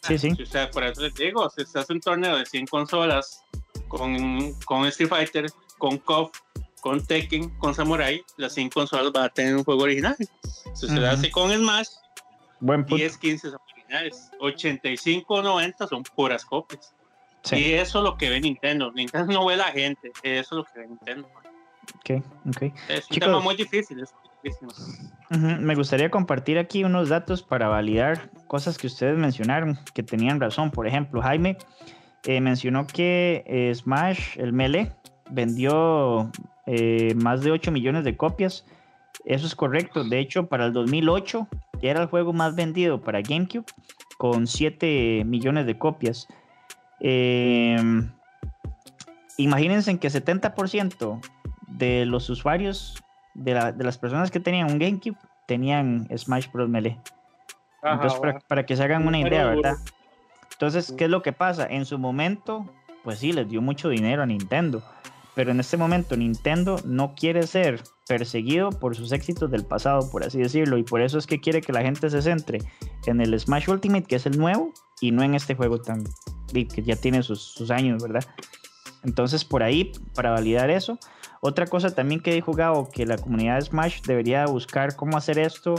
[0.03, 0.31] Sí, sí.
[0.31, 3.45] O sea, por eso les digo, si se hace un torneo de 100 consolas
[3.89, 5.47] con, con Street Fighter,
[5.79, 6.37] con KOF,
[6.81, 10.17] con Tekken, con Samurai, las 100 consolas van a tener un juego original.
[10.75, 11.89] Si se hace con Smash,
[12.63, 13.51] Buen 10, 15
[14.41, 16.95] 85 90 son puras copias.
[17.51, 18.93] Y eso es lo que ve Nintendo.
[18.93, 20.13] Nintendo no ve la gente.
[20.23, 21.29] Eso es lo que ve Nintendo.
[21.97, 22.73] Ok, ok.
[22.89, 24.05] Es un tema muy difícil.
[25.31, 30.71] Me gustaría compartir aquí unos datos para validar cosas que ustedes mencionaron, que tenían razón.
[30.71, 31.57] Por ejemplo, Jaime
[32.25, 34.93] eh, mencionó que eh, Smash, el Melee,
[35.31, 36.31] vendió
[36.67, 38.65] eh, más de 8 millones de copias.
[39.25, 40.05] Eso es correcto.
[40.05, 41.49] De hecho, para el 2008
[41.81, 43.65] era el juego más vendido para GameCube
[44.19, 46.29] con 7 millones de copias.
[47.01, 48.11] Em,
[49.37, 51.21] imagínense que 70%
[51.67, 53.03] de los usuarios,
[53.35, 56.69] de, las personas que tenían un GameCube, tenían Smash Bros.
[56.69, 56.99] Melee.
[57.83, 59.75] Entonces, para, que se hagan una idea, ¿verdad?
[60.53, 61.67] Entonces, ¿qué es lo que pasa?
[61.67, 64.85] En su momento, pues sí, les dio mucho dinero a Nintendo.
[65.35, 70.25] Pero en este momento Nintendo no quiere ser perseguido por sus éxitos del pasado, por
[70.25, 72.59] así decirlo, y por eso es que quiere que la gente se centre
[73.07, 76.05] en el Smash Ultimate, que es el nuevo, y no en este juego tan
[76.53, 78.25] que ya tiene sus, años, ¿verdad?
[79.05, 80.99] Entonces, por ahí, para validar eso.
[81.41, 85.39] Otra cosa también que he jugado, que la comunidad de Smash debería buscar cómo hacer
[85.39, 85.75] esto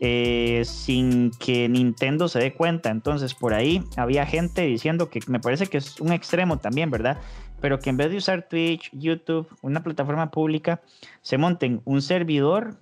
[0.00, 2.90] eh, sin que Nintendo se dé cuenta.
[2.90, 7.18] Entonces, por ahí había gente diciendo que me parece que es un extremo también, ¿verdad?
[7.64, 10.82] Pero que en vez de usar Twitch, YouTube, una plataforma pública,
[11.22, 12.76] se monten un servidor,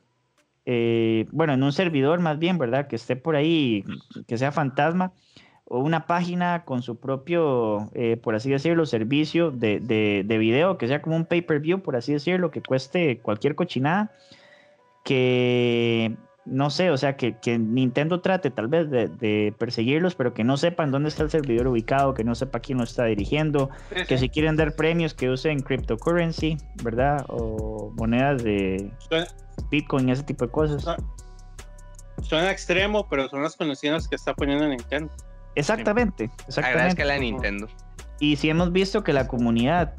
[0.67, 2.89] eh, bueno, en un servidor más bien, ¿verdad?
[2.89, 3.85] Que esté por ahí,
[4.27, 5.13] que sea fantasma,
[5.67, 10.79] o una página con su propio, eh, por así decirlo, servicio de, de, de video,
[10.79, 14.11] que sea como un pay-per-view, por así decirlo, que cueste cualquier cochinada,
[15.05, 20.57] que no sé, o sea, que, Nintendo trate tal vez de, perseguirlos, pero que no
[20.57, 23.71] sepan dónde está el servidor ubicado, que no sepa quién lo está dirigiendo,
[24.09, 27.25] que si quieren dar premios que usen cryptocurrency, ¿verdad?
[27.29, 28.91] O monedas de
[29.71, 30.85] Bitcoin, ese tipo de cosas.
[32.23, 35.13] Suena, extremo, pero son las conocidas que está poniendo Nintendo.
[35.55, 37.05] Exactamente, exactamente.
[37.05, 37.69] la Nintendo.
[38.21, 39.95] Y si hemos visto que la comunidad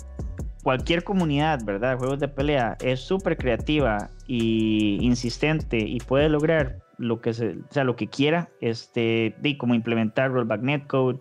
[0.63, 1.97] cualquier comunidad, ¿verdad?
[1.97, 7.71] Juegos de pelea es súper creativa y insistente y puede lograr lo que se, o
[7.71, 11.19] sea, lo que quiera, este, y como implementar rollback netcode,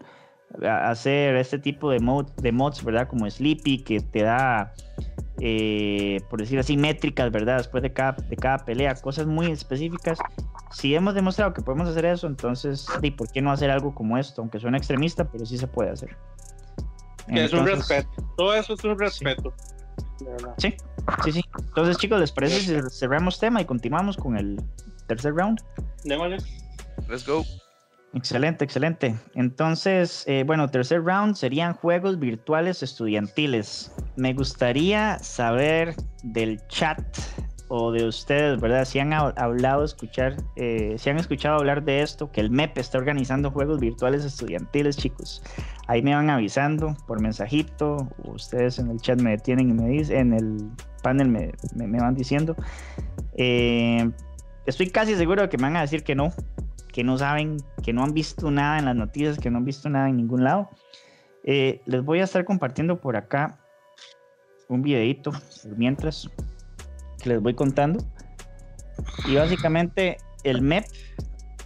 [0.63, 3.09] hacer este tipo de, mod, de mods, ¿verdad?
[3.09, 4.75] Como Sleepy, que te da,
[5.41, 7.59] eh, por decir así, métricas, ¿verdad?
[7.59, 10.19] Después de cada, de cada pelea, cosas muy específicas.
[10.71, 14.19] Si hemos demostrado que podemos hacer eso, entonces, ¿y por qué no hacer algo como
[14.19, 14.43] esto?
[14.43, 16.17] Aunque suene extremista, pero sí se puede hacer
[17.35, 18.11] es un respeto.
[18.37, 19.53] Todo eso es un respeto.
[20.59, 20.75] Sí.
[21.25, 24.61] sí, sí, Entonces, chicos, ¿les parece si cerramos tema y continuamos con el
[25.09, 25.61] tercer round?
[26.05, 26.39] Démosle.
[27.09, 27.45] Let's go.
[28.15, 29.15] Excelente, excelente.
[29.35, 33.91] Entonces, eh, bueno, tercer round serían juegos virtuales estudiantiles.
[34.17, 37.01] Me gustaría saber del chat
[37.75, 38.85] o de ustedes, ¿verdad?
[38.85, 42.99] Si han hablado, escuchar, eh, si han escuchado hablar de esto, que el MEP está
[42.99, 45.43] organizando juegos virtuales estudiantiles, chicos.
[45.87, 50.19] Ahí me van avisando por mensajito, ustedes en el chat me detienen y me dicen,
[50.19, 50.71] en el
[51.03, 52.55] panel me, me, van diciendo.
[53.39, 54.07] Eh,
[54.67, 56.31] estoy casi seguro de que me van a decir que no,
[56.93, 59.89] que no saben, que no han visto nada en las noticias, que no han visto
[59.89, 60.69] nada en ningún lado.
[61.43, 63.59] Eh, les voy a estar compartiendo por acá
[64.69, 65.33] un videito
[65.75, 66.29] mientras
[67.23, 68.05] que les voy contando.
[69.27, 70.85] Y básicamente el MEP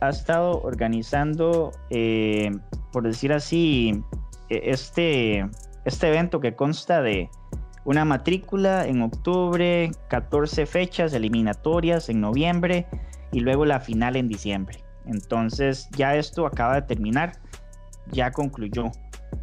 [0.00, 2.50] ha estado organizando, eh,
[2.92, 4.02] por decir así,
[4.50, 5.46] e-, este,
[5.84, 7.28] este evento que consta de
[7.84, 12.86] una matrícula en octubre, 14 fechas eliminatorias en noviembre
[13.32, 14.82] y luego la final en diciembre.
[15.06, 17.34] Entonces ya esto acaba de terminar,
[18.10, 18.90] ya concluyó.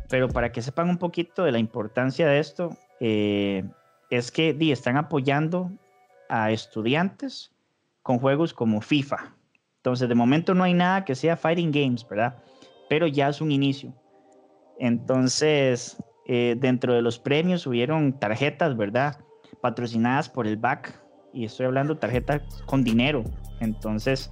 [0.09, 3.64] Pero para que sepan un poquito de la importancia de esto, eh,
[4.09, 5.72] es que di, están apoyando
[6.30, 7.51] a estudiantes
[8.01, 9.36] con juegos como FIFA.
[9.78, 12.38] Entonces, de momento no hay nada que sea Fighting Games, ¿verdad?
[12.89, 13.93] Pero ya es un inicio.
[14.80, 19.19] Entonces, eh, dentro de los premios hubieron tarjetas, ¿verdad?
[19.61, 21.01] Patrocinadas por el BAC.
[21.34, 23.24] Y estoy hablando tarjetas con dinero.
[23.59, 24.32] Entonces,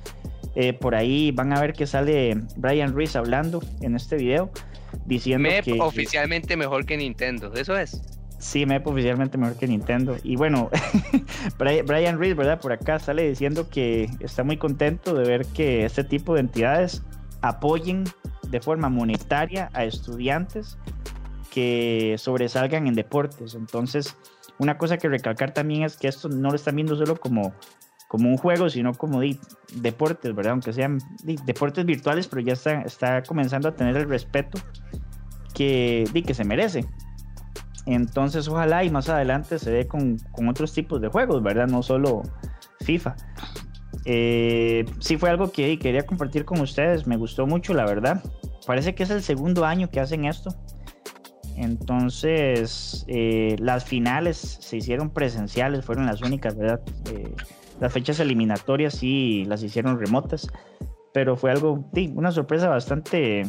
[0.56, 4.52] eh, por ahí van a ver que sale Brian Ruiz hablando en este video.
[5.06, 5.80] Diciendo que...
[5.80, 7.54] oficialmente mejor que Nintendo.
[7.54, 8.21] Eso es.
[8.42, 10.18] Sí, MEP oficialmente mejor que Nintendo.
[10.24, 10.72] Y bueno,
[11.60, 12.60] Brian Reed, ¿verdad?
[12.60, 17.04] Por acá sale diciendo que está muy contento de ver que este tipo de entidades
[17.42, 18.04] apoyen
[18.50, 20.80] de forma monetaria a estudiantes
[21.52, 23.54] que sobresalgan en deportes.
[23.54, 24.18] Entonces,
[24.58, 27.54] una cosa que recalcar también es que esto no lo están viendo solo como,
[28.08, 29.22] como un juego, sino como
[29.76, 30.54] deportes, ¿verdad?
[30.54, 30.98] Aunque sean
[31.46, 34.60] deportes virtuales, pero ya está, está comenzando a tener el respeto
[35.54, 36.88] que, que se merece.
[37.86, 40.18] Entonces, ojalá y más adelante se dé con,
[40.48, 41.68] otros tipos de juegos, ¿verdad?
[41.68, 42.22] No solo
[42.82, 43.16] FIFA.
[44.06, 48.24] Eh, sí fue algo que quería compartir con ustedes, me gustó mucho, la verdad.
[48.66, 50.56] Parece que es el segundo año que hacen esto.
[51.58, 56.82] Entonces, eh, las finales se hicieron presenciales, fueron las únicas, ¿verdad?
[57.12, 57.34] Eh,
[57.80, 60.48] las fechas eliminatorias sí las hicieron remotas,
[61.14, 63.44] pero fue algo, sí, una sorpresa bastante,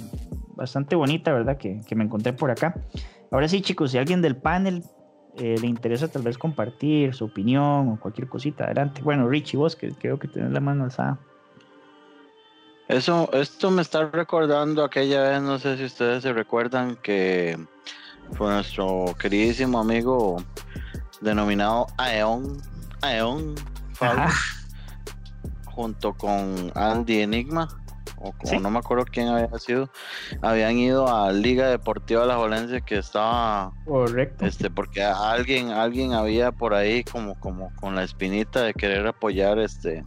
[0.57, 1.57] bastante bonita, ¿verdad?
[1.59, 2.75] Que, que me encontré por acá.
[3.33, 4.85] Ahora sí, chicos, si alguien del panel
[5.39, 9.01] eh, le interesa tal vez compartir su opinión o cualquier cosita, adelante.
[9.03, 11.19] Bueno, Richie, vos que creo que tenés la mano alzada.
[12.89, 17.59] Eso, esto me está recordando aquella vez, no sé si ustedes se recuerdan que
[18.33, 20.37] fue nuestro queridísimo amigo
[21.23, 22.59] denominado Aeon,
[23.01, 23.55] Aeon
[25.65, 27.69] junto con Andy Enigma,
[28.23, 28.59] o, Sí.
[28.59, 29.91] no me acuerdo quién había sido,
[30.43, 34.47] habían ido a Liga Deportiva La Jolense que estaba Correcto.
[34.47, 39.59] este porque alguien alguien había por ahí como como con la espinita de querer apoyar
[39.59, 40.03] este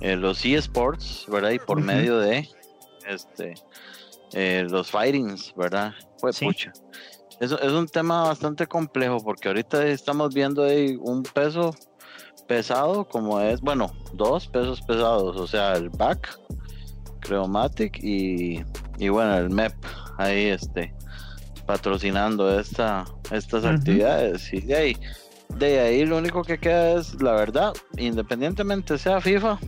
[0.00, 2.48] eh, los eSports verdad y por medio de
[3.06, 3.54] este
[4.32, 6.46] eh, los fightings verdad pues Sí.
[6.46, 6.72] pucha
[7.40, 11.74] eso es un tema bastante complejo porque ahorita estamos viendo ahí un peso
[12.46, 16.38] pesado como es bueno dos pesos pesados o sea el back
[17.20, 18.64] Creomatic y,
[18.98, 19.74] y bueno el MEP
[20.18, 20.92] ahí este
[21.66, 24.52] patrocinando esta estas actividades.
[24.52, 24.96] Y de ahí
[25.56, 29.58] de ahí lo único que queda es la verdad independientemente sea FIFA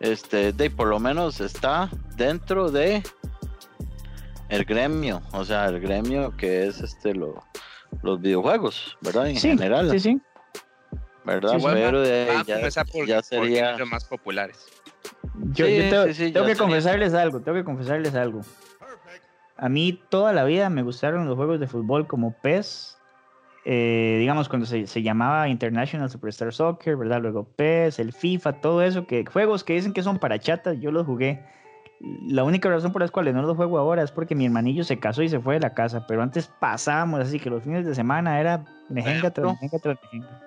[0.00, 3.02] este de ahí por lo menos está dentro de
[4.48, 7.44] el gremio o sea el gremio que es este lo,
[8.02, 9.90] los videojuegos verdad en sí, general.
[9.90, 10.20] sí, sí.
[11.24, 14.66] verdad Sí, pero de ahí a ya, por, por sería los más populares.
[15.52, 18.40] Yo, Sí, yo tengo, sí, sí, tengo ya que confesarles algo, tengo que confesarles algo.
[19.56, 22.98] A mí toda la vida me gustaron los juegos de fútbol como PES,
[23.66, 27.20] eh, digamos cuando se, se llamaba International Superstar Soccer, ¿verdad?
[27.20, 30.90] Luego PES, el FIFA, todo eso, que juegos que dicen que son para chatas, yo
[30.90, 31.44] los jugué.
[32.00, 34.98] La única razón por las cuales no los juego ahora es porque mi hermanillo se
[34.98, 37.94] casó y se fue de la casa, pero antes pasábamos así que los fines de
[37.94, 40.40] semana era mejenga tras mejenga tras mejenga.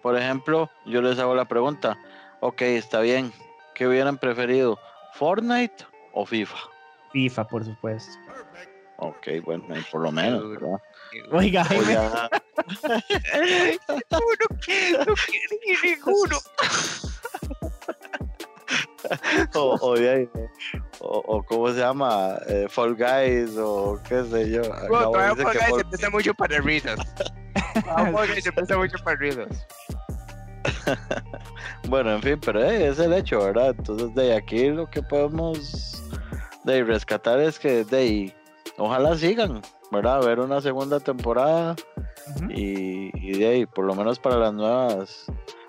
[0.00, 1.98] Por ejemplo, yo les hago la pregunta,
[2.38, 3.32] ok, está bien,
[3.80, 4.78] ¿qué hubieran preferido?
[5.14, 6.54] ¿Fortnite o FIFA?
[7.12, 8.12] FIFA, por supuesto.
[8.98, 10.50] Ok, bueno, por lo menos.
[10.50, 10.78] ¿verdad?
[11.32, 12.28] Oiga, O Jaime, ya-
[14.10, 15.06] no quiere
[15.82, 16.36] ninguno.
[19.54, 19.96] o, o
[21.00, 24.60] o- o cómo se llama, Eh, Fall Guys o qué sé yo.
[24.74, 27.00] Acabo de decir que se Fall- empieza mucho para risas.
[28.12, 29.66] Fall Guys se empieza mucho para risas.
[31.88, 33.74] Bueno, en fin, pero eh, es el hecho, ¿verdad?
[33.76, 36.02] Entonces, de aquí lo que podemos
[36.64, 38.34] de rescatar es que de ahí,
[38.76, 40.22] ojalá sigan, ¿verdad?
[40.22, 41.74] Ver una segunda temporada
[42.48, 45.26] y, y de ahí, por lo menos para las nuevas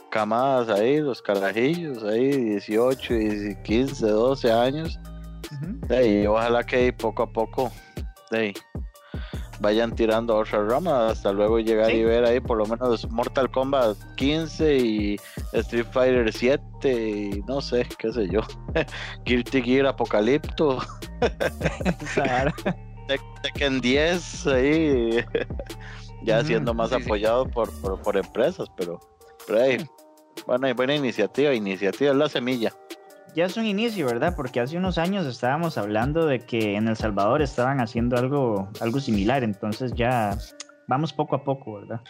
[0.09, 4.99] camadas ahí, los carajillos ahí, 18, y 15, 12 años,
[5.51, 5.87] Ujú.
[5.87, 7.71] de ahí, ojalá que ahí poco a poco
[8.29, 8.53] de ahí,
[9.61, 11.97] vayan tirando otra rama hasta luego llegar Sí.
[11.97, 15.19] y ver ahí por lo menos Mortal Kombat 15 y
[15.53, 18.41] Street Fighter 7 y no sé, qué sé yo,
[19.25, 20.79] Guilty Gear Apocalipto,
[23.43, 25.23] Tekken 10 ahí,
[26.23, 27.03] ya siendo más sí, sí.
[27.03, 28.99] apoyado por, por, por empresas, pero,
[29.47, 29.77] pero ahí,
[30.47, 32.73] bueno, buena iniciativa, iniciativa es la semilla.
[33.33, 34.35] Ya es un inicio, ¿verdad?
[34.35, 38.99] Porque hace unos años estábamos hablando de que en El Salvador estaban haciendo algo, algo
[38.99, 40.37] similar, entonces ya
[40.87, 42.01] vamos poco a poco, ¿verdad?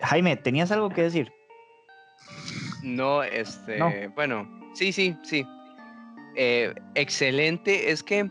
[0.00, 1.32] Jaime, ¿tenías algo que decir?
[2.82, 3.92] No, este, No.
[4.16, 5.46] bueno, sí, sí, sí.
[6.34, 8.28] Eh, excelente, es que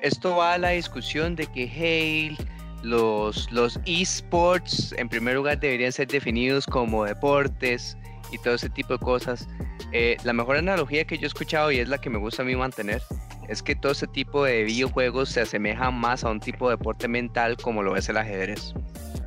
[0.00, 2.36] esto va a la discusión de que, hey,
[2.82, 7.96] los, los esports en primer lugar deberían ser definidos como deportes
[8.30, 9.48] y todo ese tipo de cosas.
[9.92, 12.44] Eh, la mejor analogía que yo he escuchado y es la que me gusta a
[12.44, 13.02] mí mantener
[13.48, 17.08] es que todo ese tipo de videojuegos se asemejan más a un tipo de deporte
[17.08, 18.74] mental como lo es el ajedrez,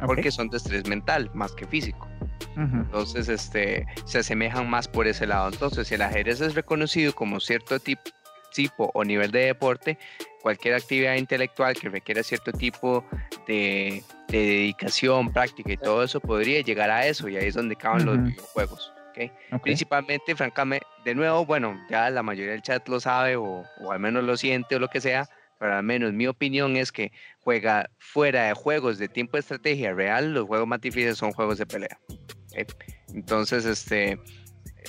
[0.06, 2.08] porque son de estrés mental más que físico.
[2.56, 5.50] Entonces, este, se asemejan más por ese lado.
[5.50, 8.04] Entonces, si el ajedrez es reconocido como cierto tipo,
[8.52, 9.98] tipo o nivel de deporte,
[10.42, 13.04] cualquier actividad intelectual que requiera cierto tipo
[13.48, 17.76] de, de dedicación, práctica y todo eso podría llegar a eso y ahí es donde
[17.76, 18.26] caben los Ujú.
[18.28, 18.94] videojuegos.
[19.12, 19.32] ¿ok?
[19.54, 19.62] ok.
[19.64, 24.00] Principalmente, francamente, de nuevo, bueno, ya la mayoría del chat lo sabe o, o al
[24.00, 25.28] menos lo siente o lo que sea,
[25.60, 29.94] pero al menos mi opinión es que juega fuera de juegos de tiempo de estrategia
[29.94, 32.00] real, los juegos más difíciles son juegos de pelea.
[32.10, 32.84] ¿ok?
[33.14, 34.18] Entonces, este,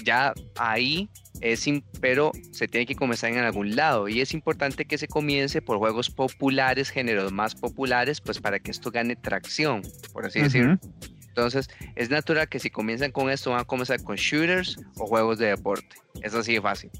[0.05, 1.11] ya ahí
[1.43, 1.69] es,
[2.01, 5.79] pero se tiene que comenzar en algún lado y es importante que se comience por
[5.79, 9.83] juegos populares, géneros más populares, pues para que esto gane tracción,
[10.13, 10.75] por así decirlo.
[10.75, 10.93] Ujú,
[11.29, 15.39] Entonces, es natural que si comienzan con esto, van a comenzar con shooters o juegos
[15.39, 15.97] de deporte.
[16.21, 16.91] Es así de fácil.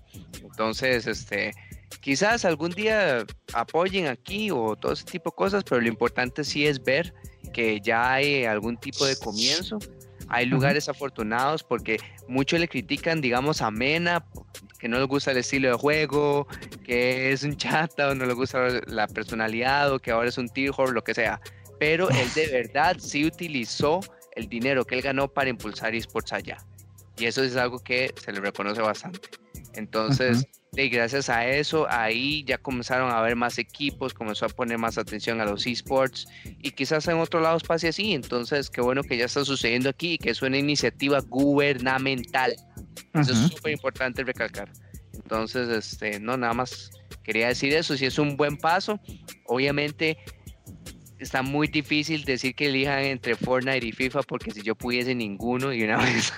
[0.43, 1.53] Entonces, este,
[2.01, 6.67] quizás algún día apoyen aquí o todo ese tipo de cosas, pero lo importante sí
[6.67, 7.15] es ver
[7.53, 9.79] que ya hay algún tipo de comienzo.
[10.33, 14.25] Hay lugares afortunados porque muchos le critican, digamos, a Mena,
[14.79, 16.49] que no le gusta el estilo de juego,
[16.85, 20.49] que es un chata o no le gusta la personalidad o que ahora es un
[20.49, 21.41] tier lo que sea.
[21.79, 24.01] Pero él de verdad sí utilizó
[24.35, 26.57] el dinero que él ganó para impulsar esports allá.
[27.19, 29.42] Y eso es algo que se le reconoce bastante.
[29.75, 34.79] Entonces, y gracias a eso, ahí ya comenzaron a haber más equipos, comenzó a poner
[34.79, 38.15] más atención a los esports y quizás en otros lados pase así.
[38.15, 42.55] Entonces, qué bueno que ya está sucediendo aquí y que es una iniciativa gubernamental.
[43.15, 44.73] Eso es súper importante recalcar.
[45.13, 46.91] Entonces, este, no, nada más
[47.23, 48.99] quería decir eso, si es un buen paso,
[49.47, 50.17] obviamente
[51.23, 55.73] está muy difícil decir que elijan entre Fortnite y FIFA porque si yo pudiese ninguno
[55.73, 56.33] y una vez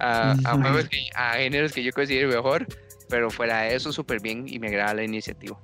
[0.00, 2.66] a, a, géneros que yo considero mejor,
[3.08, 5.58] pero fuera de eso súper bien y me agrada la iniciativa.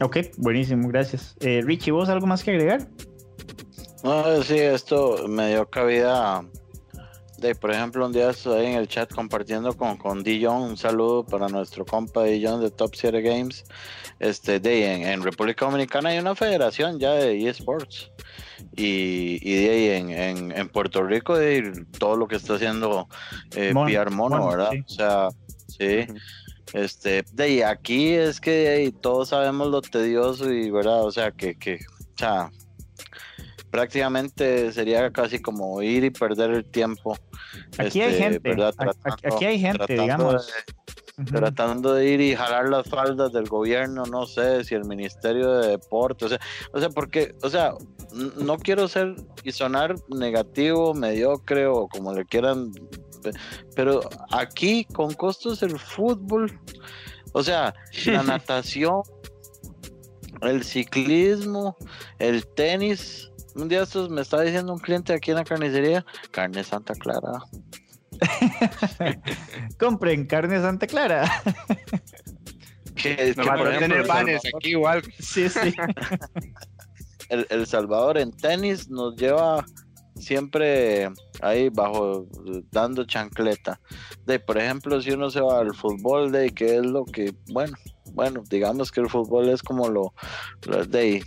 [0.00, 1.34] Ok, buenísimo, gracias.
[1.40, 2.86] Eh, Richie, ¿vos algo más que agregar?
[4.04, 6.44] No, sí, esto me dio cabida
[7.38, 11.24] de, por ejemplo, un día estoy en el chat compartiendo con, con Dijon, un saludo
[11.24, 13.64] para nuestro compa Dijon de Top Series Games.
[14.18, 18.10] Este, de, en, República Dominicana hay una federación ya de eSports.
[18.74, 23.08] Y, y de ahí en, en, Puerto Rico de todo lo que está haciendo
[23.54, 24.70] eh, Mono, ¿verdad?
[24.86, 25.28] O sea,
[25.68, 26.06] sí.
[26.72, 31.56] Este, de ahí aquí es que todos sabemos lo tedioso y verdad, o sea, que,
[31.56, 32.50] que, o sea,
[33.70, 37.16] prácticamente sería casi como ir y perder el tiempo.
[37.78, 38.68] Aquí hay este, gente,
[39.22, 40.52] aquí hay gente, digamos.
[41.24, 45.68] Tratando de ir y jalar las faldas del gobierno, no sé si el Ministerio de
[45.68, 46.40] Deportes, o sea,
[46.72, 47.72] o sea, porque, o sea,
[48.36, 52.70] no quiero ser y sonar negativo, mediocre o como le quieran,
[53.74, 56.60] pero aquí con costos el fútbol,
[57.32, 59.00] o sea, la natación,
[60.42, 61.78] el ciclismo,
[62.18, 66.62] el tenis, un día estos me estaba diciendo un cliente aquí en la carnicería, carne
[66.62, 67.42] Santa Clara.
[69.78, 71.30] Compren carne Santa Clara.
[72.94, 75.02] que, no, que tener panes aquí igual.
[75.18, 75.74] Sí, sí.
[77.28, 79.64] el, Salvador en tenis nos lleva
[80.16, 82.26] siempre ahí bajo
[82.70, 83.80] dando chancleta.
[84.24, 87.76] De por ejemplo, si uno se va al fútbol, de que es lo que, bueno,
[88.12, 90.14] bueno, digamos que el fútbol es como lo,
[90.66, 91.22] lo de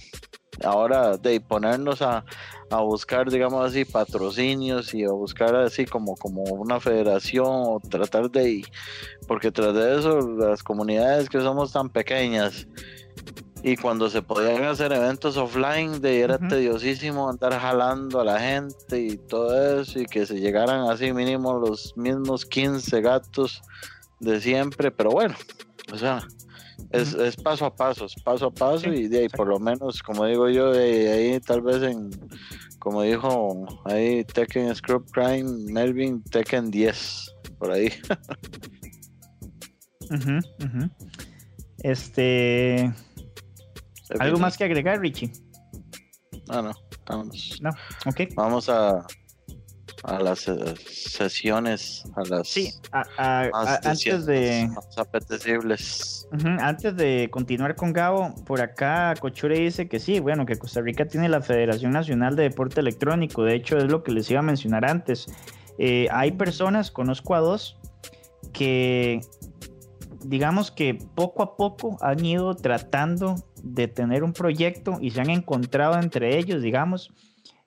[0.63, 2.23] ahora de ponernos a,
[2.83, 8.63] buscar, digamos así, patrocinios y a buscar así como, como una federación o tratar de,
[9.27, 12.67] porque tras de eso las comunidades que somos tan pequeñas
[13.63, 18.99] y cuando se podían hacer eventos offline de era tediosísimo andar jalando a la gente
[18.99, 23.61] y todo eso y que se llegaran así mínimo los mismos 15 gatos
[24.19, 25.35] de siempre, pero bueno,
[25.91, 26.25] o sea,
[26.91, 30.25] es, es, paso a paso, paso a paso y de ahí por lo menos, como
[30.25, 32.09] digo yo, de ahí tal vez en,
[32.79, 37.91] como dijo ahí Tekken Scrub Crime, Melvin Tekken 10, por ahí.
[41.81, 42.91] Este...
[44.19, 45.31] ¿Algo más que agregar, Richie?
[46.47, 46.71] No, no,
[47.05, 47.59] vamos.
[47.61, 47.69] No,
[48.07, 48.21] ok.
[48.35, 49.05] Vamos a,
[50.03, 50.55] a las eh,
[50.87, 56.27] sesiones, a las sí, antes de más apetecibles.
[56.59, 61.05] antes de continuar con Gabo, por acá Cochure dice que sí, bueno, que Costa Rica
[61.05, 64.43] tiene la Federación Nacional de Deporte Electrónico, de hecho es lo que les iba a
[64.43, 65.27] mencionar antes.
[65.77, 67.77] Eh, hay personas, conozco a dos,
[68.53, 69.21] que
[70.23, 75.29] digamos que poco a poco han ido tratando de tener un proyecto y se han
[75.29, 77.13] encontrado entre ellos, digamos,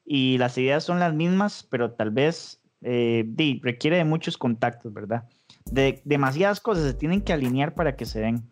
[0.05, 3.25] y las ideas son las mismas, pero tal vez eh,
[3.63, 5.25] requiere de muchos contactos, ¿verdad?
[5.71, 8.43] De demasiadas cosas se tienen que alinear para que se den.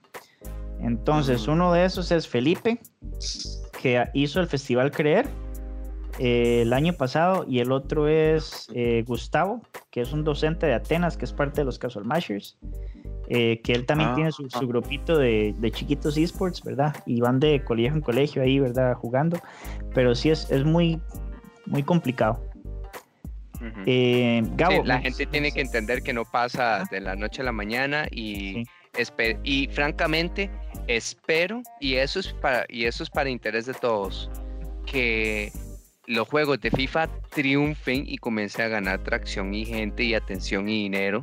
[0.80, 2.80] Entonces, uno de esos es Felipe,
[3.82, 5.26] que hizo el Festival Creer
[6.18, 10.74] eh, el año pasado, y el otro es eh, Gustavo, que es un docente de
[10.74, 12.56] Atenas, que es parte de los Casual Mashers,
[13.28, 14.60] que él también ah, tiene su, ah.
[14.62, 16.96] grupito de, de, chiquitos esports, ¿verdad?
[17.06, 18.94] Y van de colegio en colegio ahí, ¿verdad?
[18.94, 19.38] Jugando,
[19.94, 21.00] pero sí es, es muy,
[21.66, 22.50] muy complicado.
[23.86, 24.42] Eh,
[24.84, 28.64] la gente tiene que entender que no pasa de la noche a la mañana y,
[29.44, 30.50] y francamente
[30.86, 34.30] espero, y eso, es para, y eso es para interés de todos,
[34.86, 35.52] que
[36.06, 40.84] los juegos de FIFA triunfen y comiencen a ganar tracción y gente y atención y
[40.84, 41.22] dinero,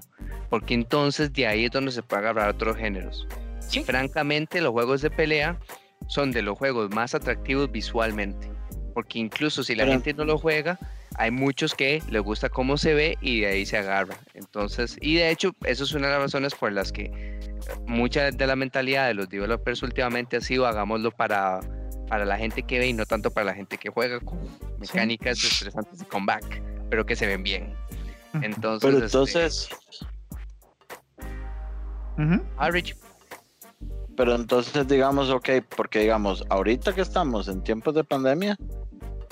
[0.50, 3.28] porque entonces de ahí es donde se puede agarrar otros géneros.
[3.72, 5.60] Y francamente los juegos de pelea
[6.08, 8.57] son de los juegos más atractivos visualmente
[8.98, 10.80] porque incluso si la gente no lo juega,
[11.18, 14.18] hay muchos que les gusta cómo se ve y de ahí se agarra.
[14.34, 17.40] Entonces, y de hecho, eso es una de las razones por las que
[17.86, 21.60] mucha de la mentalidad de los developers últimamente ha sido hagámoslo para,
[22.10, 24.40] para la gente que ve y no tanto para la gente que juega con
[24.80, 27.76] mecánicas estresantes de comeback, pero que se ven bien.
[28.42, 29.70] Entonces, pero este, entonces...
[32.58, 32.96] Ah, Rich.
[34.16, 38.58] Pero entonces digamos, ok, porque digamos, ahorita que estamos en tiempos de pandemia,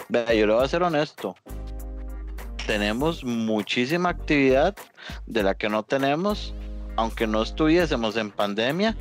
[0.09, 1.35] Vea, yo le voy a ser honesto.
[2.67, 4.75] Tenemos muchísima actividad
[5.25, 6.53] de la que no tenemos,
[6.95, 8.95] aunque no estuviésemos en pandemia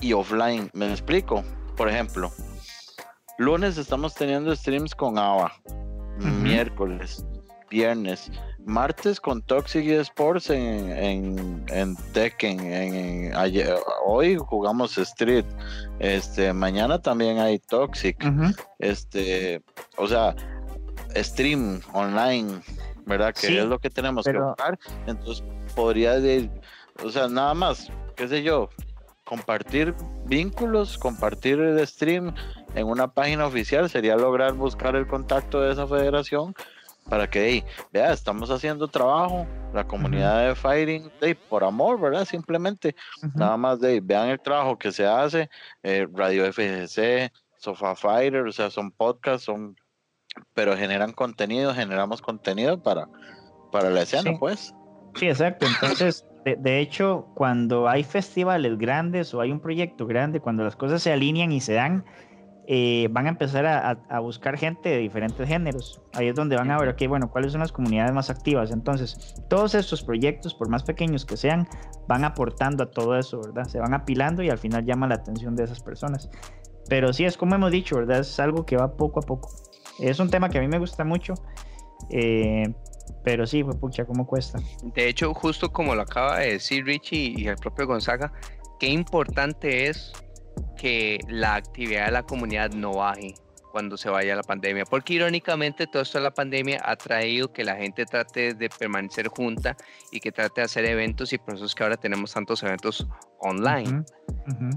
[0.00, 0.70] y offline.
[0.72, 1.44] Me explico.
[1.76, 2.32] Por ejemplo,
[3.38, 5.52] lunes estamos teniendo streams con ABA,
[6.18, 7.24] miércoles,
[7.68, 8.30] viernes,
[8.64, 12.60] martes con Toxic Sports en, en, en Tekken.
[12.60, 15.44] En, ayer, hoy jugamos Street.
[15.98, 18.16] Este, mañana también hay Toxic.
[18.78, 19.62] Este,
[19.96, 20.34] o sea,
[21.16, 22.60] stream online,
[23.06, 23.34] ¿verdad?
[23.34, 24.78] Que es lo que tenemos que buscar.
[25.06, 25.44] Entonces
[25.74, 26.50] podría decir,
[27.04, 28.70] o sea, nada más, qué sé yo,
[29.24, 29.94] compartir
[30.26, 32.34] vínculos, compartir el stream
[32.74, 36.54] en una página oficial sería lograr buscar el contacto de esa federación
[37.08, 41.10] para que, vea, estamos haciendo trabajo, la comunidad de Fighting,
[41.48, 42.24] por amor, ¿verdad?
[42.24, 42.94] Simplemente,
[43.34, 45.50] nada más de, vean el trabajo que se hace,
[45.82, 49.76] eh, Radio FGC, Sofa Fighter, o sea, son podcasts, son,
[50.54, 53.08] pero generan contenido, generamos contenido para,
[53.72, 54.74] para la escena, pues.
[55.16, 55.66] Sí, exacto.
[55.66, 61.02] Entonces, de, hecho, cuando hay festivales grandes o hay un proyecto grande, cuando las cosas
[61.02, 62.04] se alinean y se dan,
[62.66, 66.00] eh, van a empezar a, buscar gente de diferentes géneros.
[66.14, 68.70] Ahí es donde van a ver, ok, bueno, cuáles son las comunidades más activas.
[68.70, 71.68] Entonces, todos estos proyectos, por más pequeños que sean,
[72.08, 73.64] van aportando a todo eso, ¿verdad?
[73.64, 76.30] Se van apilando y al final llama la atención de esas personas.
[76.88, 78.20] Pero sí, es como hemos dicho, ¿verdad?
[78.20, 79.50] Es algo que va poco a poco.
[79.98, 81.34] Es un tema que a mí me gusta mucho.
[82.10, 82.72] Eh,
[83.22, 84.58] pero sí, pues pucha, ¿cómo cuesta?
[84.94, 88.32] De hecho, justo como lo acaba de decir Richie y el propio Gonzaga,
[88.78, 90.12] qué importante es
[90.76, 93.34] que la actividad de la comunidad no baje
[93.74, 97.64] cuando se vaya la pandemia, porque irónicamente todo esto de la pandemia ha traído que
[97.64, 99.76] la gente trate de permanecer junta
[100.12, 103.04] y que trate de hacer eventos y por eso es que ahora tenemos tantos eventos
[103.40, 104.04] online.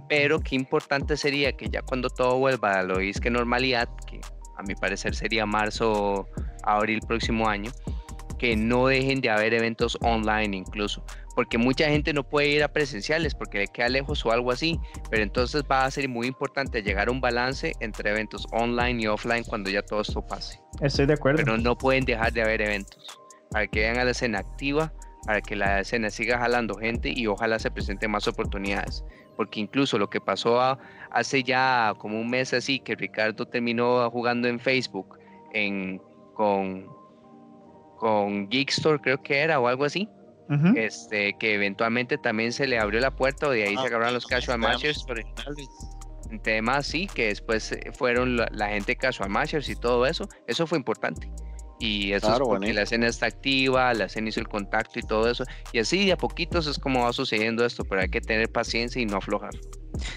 [0.10, 4.20] Pero qué importante sería que ya cuando todo vuelva a lo que normalidad, que
[4.58, 6.28] a mi parecer sería marzo,
[6.64, 7.70] abril próximo año,
[8.38, 11.04] que no dejen de haber eventos online incluso,
[11.36, 14.80] porque mucha gente no puede ir a presenciales porque le queda lejos o algo así,
[15.10, 19.08] pero entonces va a ser muy importante llegar a un balance entre eventos online y
[19.08, 20.60] offline cuando ya todo esto pase.
[20.82, 21.44] Estoy de acuerdo.
[21.44, 23.20] Pero no pueden dejar de haber eventos
[23.52, 24.94] para que vean a la escena activa,
[25.26, 29.04] para que la escena siga jalando gente y ojalá se presenten más oportunidades.
[29.36, 30.60] Porque incluso lo que pasó
[31.12, 35.20] hace ya como un mes así, que Ricardo terminó jugando en Facebook
[35.54, 36.02] en,
[36.34, 36.97] con
[37.98, 40.08] con Geekstore, creo que era, o algo así.
[40.76, 44.14] este, que eventualmente también se le abrió la puerta y de ahí se ah, agarraron
[44.14, 45.06] los casual matchers.
[46.44, 50.28] Temas sí, que después eh, fueron la, gente casual matchers y todo eso.
[50.48, 51.30] Eso fue importante.
[51.80, 55.30] Y eso es porque la escena está activa, la escena hizo el contacto y todo
[55.30, 55.44] eso.
[55.74, 59.02] Y así de a poquitos es como va sucediendo esto, pero hay que tener paciencia
[59.02, 59.52] y no aflojar.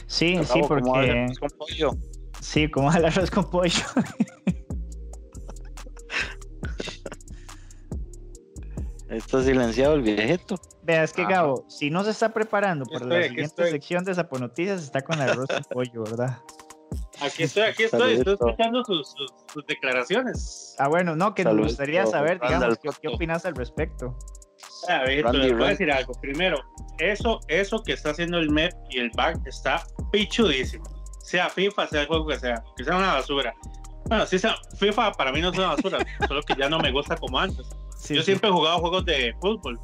[0.06, 1.26] Sí, sí, porque...
[2.40, 3.84] Sí, como el arroz con pollo.
[9.10, 10.54] Está silenciado el viejito.
[10.82, 14.84] Vea, es que Gabo, si no se está preparando para la siguiente sección de Zaponoticias,
[14.84, 16.38] está con el arroz y pollo, ¿verdad?
[17.20, 19.14] Aquí estoy, aquí estoy, estoy escuchando sus,
[19.66, 20.76] declaraciones.
[20.78, 24.16] Ah, bueno, no, que nos gustaría saber, digamos, qué, opinas al respecto.
[24.88, 26.12] A ver, te voy a decir algo.
[26.20, 26.58] Primero,
[26.98, 29.82] eso, eso que está haciendo el MEP y el BAC está
[30.12, 30.84] pichudísimo.
[31.22, 33.54] Sea FIFA, sea el juego que sea, que sea una basura.
[34.06, 35.98] Bueno, sí, sea, FIFA para mí no es una basura,
[36.28, 37.68] solo que ya no me gusta como antes.
[38.08, 39.78] Yo siempre he jugado juegos de fútbol.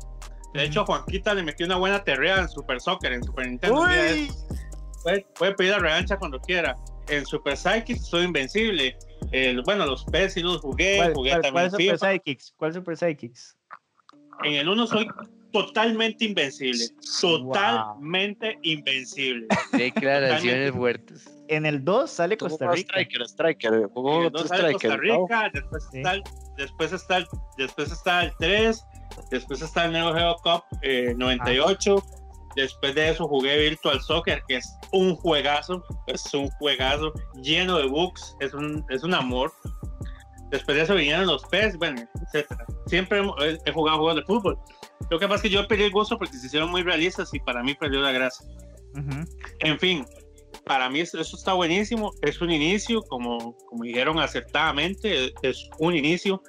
[0.55, 3.85] De hecho, a Juanquita le metió una buena terrea en Super Soccer, en Super Nintendo.
[5.39, 6.77] Puede, pedir la revancha cuando quiera.
[7.09, 8.97] En Super Psychics soy invencible.
[9.65, 10.97] bueno, los PES sí los jugué.
[10.97, 12.55] ¿Cuál, jugué también ¿cuál Super Psychics?
[12.57, 13.57] ¿Cuál Super Psychics?
[14.43, 15.07] En el 1 soy
[15.53, 16.85] totalmente invencible.
[17.21, 19.47] Totalmente invencible.
[19.73, 21.31] Declaraciones fuertes.
[21.49, 23.01] En el 2 sale Costa Rica.
[23.01, 23.75] Striker, Striker.
[23.75, 26.23] en el 2 sale Costa Rica, después, está el,
[26.57, 27.27] después, está el,
[27.57, 28.85] después está el 3,
[29.31, 30.65] después está el Neo Geo Cup
[31.17, 31.97] 98.
[31.97, 32.03] Eh,
[32.57, 37.87] después de eso jugué Virtual Soccer, que es un juegazo, es un juegazo lleno de
[37.87, 39.53] bugs, es un, es un amor.
[40.51, 42.65] Después de eso vinieron los PES, bueno, etcétera.
[42.87, 43.21] Siempre
[43.65, 44.59] he, jugado juegos de fútbol.
[45.11, 47.41] Lo que pasa es que yo perdí el gusto porque se hicieron muy realistas y
[47.41, 48.47] para mí perdió la gracia.
[49.59, 50.07] En fin,
[50.65, 52.13] para mí eso está buenísimo.
[52.23, 56.43] Es un inicio, como, como dijeron acertadamente, es un inicio.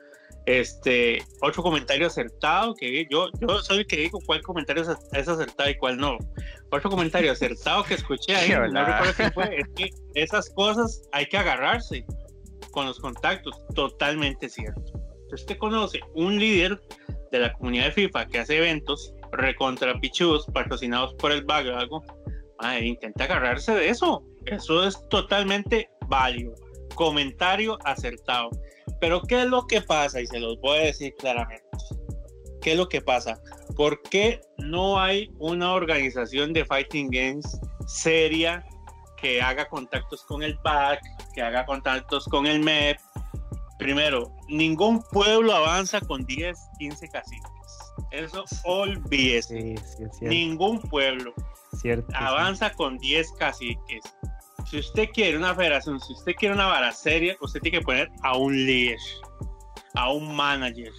[0.47, 5.69] Este, otro comentario acertado que yo, yo soy el que digo cuál comentario es acertado
[5.69, 6.17] y cuál no.
[6.71, 11.25] Otro comentario acertado que escuché ahí, no recuerdo qué fue, es que esas cosas hay
[11.25, 12.05] que agarrarse
[12.71, 14.93] con los contactos, totalmente cierto.
[15.33, 16.81] Usted conoce un líder
[17.29, 21.75] de la comunidad de FIFA que hace eventos recontra pichus patrocinados por el BAG o
[21.75, 22.03] algo,
[22.81, 24.23] intenta agarrarse de eso.
[24.45, 26.55] Eso es totalmente válido.
[26.97, 28.49] Comentario acertado.
[28.99, 30.19] Pero ¿qué es lo que pasa?
[30.19, 31.63] Y se los voy a decir claramente.
[32.61, 33.39] ¿Qué es lo que pasa?
[33.77, 38.65] ¿Por qué no hay una organización de Fighting Games seria
[39.21, 40.99] que haga contactos con el PAC,
[41.33, 42.97] que haga contactos con el MEP,
[43.77, 47.51] Primero, ningún pueblo avanza con 10, 15 caciques.
[48.09, 49.61] Eso olvídese.
[49.61, 50.27] Sí, sí, es cierto.
[50.27, 51.33] Ningún pueblo
[51.79, 52.15] cierto, sí.
[52.19, 54.01] avanza con 10 caciques.
[54.69, 58.09] Si usted quiere una federación, si usted quiere una vara seria, usted tiene que poner
[58.23, 58.97] a un líder,
[59.93, 60.91] a un manager,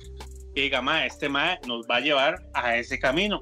[0.55, 3.41] que diga, ma, este ma nos va a llevar a ese camino.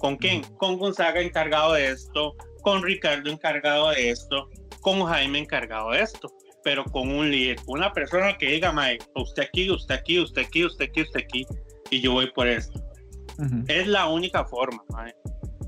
[0.00, 0.42] ¿Con quién?
[0.56, 4.48] Con Gonzaga encargado de esto, con Ricardo encargado de esto,
[4.80, 6.28] con Jaime encargado de esto,
[6.64, 10.64] pero con un líder, una persona que diga, ma, usted aquí, usted aquí, usted aquí,
[10.64, 11.46] usted aquí, usted aquí,
[11.90, 12.82] y yo voy por esto.
[13.68, 15.14] Es la única forma, mae.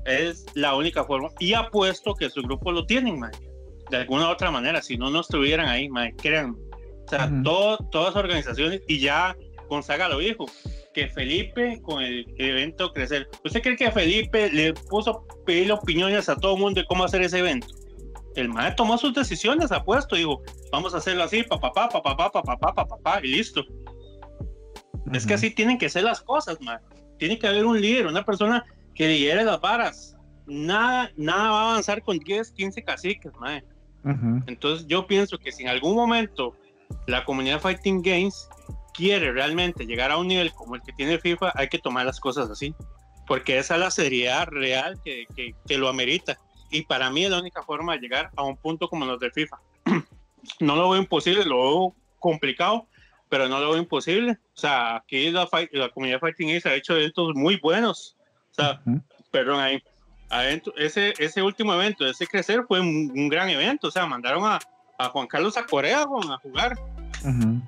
[0.05, 1.29] Es la única forma.
[1.39, 3.31] Y apuesto que su grupo lo tienen, mae
[3.89, 6.55] de alguna otra manera, si no, no estuvieran ahí, mae, crean.
[7.05, 9.35] O sea, todo, todas las organizaciones, y ya
[9.69, 10.45] Gonzaga lo dijo,
[10.93, 13.29] que Felipe con el evento Crecer.
[13.43, 17.21] ¿Usted cree que Felipe le puso pedir opiniones a todo el mundo de cómo hacer
[17.21, 17.67] ese evento?
[18.35, 20.41] El maestro tomó sus decisiones, apuesto, dijo,
[20.71, 23.61] vamos a hacerlo así, papá, papá, papá, papá, papá, papá, y listo.
[23.69, 25.11] Uh.
[25.13, 26.79] Es que así tienen que ser las cosas, man.
[27.17, 30.15] Tiene que haber un líder, una persona que lidere las varas.
[30.47, 33.63] Nada, nada va a avanzar con 10, 15 caciques, man.
[34.47, 36.55] Entonces yo pienso que si en algún momento
[37.07, 38.47] la comunidad Fighting Games
[38.93, 42.19] quiere realmente llegar a un nivel como el que tiene FIFA, hay que tomar las
[42.19, 42.75] cosas así.
[43.27, 46.37] Porque esa es la seriedad real que, que, que lo amerita.
[46.69, 49.31] Y para mí es la única forma de llegar a un punto como los del
[49.31, 49.57] FIFA.
[50.59, 52.87] no lo veo imposible, lo veo complicado,
[53.29, 54.31] pero no lo veo imposible.
[54.31, 58.15] O sea, aquí la, la comunidad Fighting Games ha hecho eventos muy buenos.
[58.51, 59.01] O sea, Ujú.
[59.31, 59.81] perdón ahí.
[60.29, 63.87] Adentro- ese, ese último evento, ese crecer, fue un, un gran evento.
[63.87, 64.59] O sea, mandaron a,
[64.97, 66.77] a Juan Carlos a Corea weón, a jugar.
[67.23, 67.61] Ujú.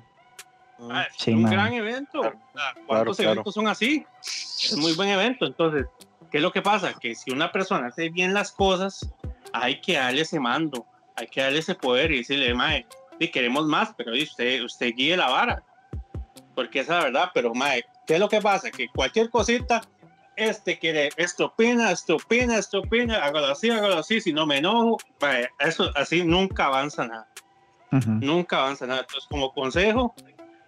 [0.90, 1.52] Ah, es Sí, un man.
[1.52, 2.20] gran evento.
[2.20, 2.80] Claro.
[2.86, 3.32] ¿Cuántos claro.
[3.32, 4.06] eventos son así?
[4.22, 5.46] Es muy buen evento.
[5.46, 5.86] Entonces,
[6.30, 6.94] ¿qué es lo que pasa?
[6.94, 9.12] Que si una persona hace bien las cosas,
[9.52, 10.86] hay que darle ese mando,
[11.16, 12.86] hay que darle ese poder y decirle, mae,
[13.18, 15.62] sí, queremos más, pero usted, usted guíe la vara.
[16.54, 18.70] Porque esa es la verdad, pero mae, ¿qué es lo que pasa?
[18.70, 19.80] Que cualquier cosita,
[20.38, 24.58] este quiere, esto opina, esto opina, esto opina, hágalo así, hágalo así, si no me
[24.58, 27.28] enojo, mae, eso así nunca avanza nada
[27.92, 28.10] Ujú.
[28.10, 29.00] nunca avanza nada.
[29.00, 30.14] Entonces, como consejo,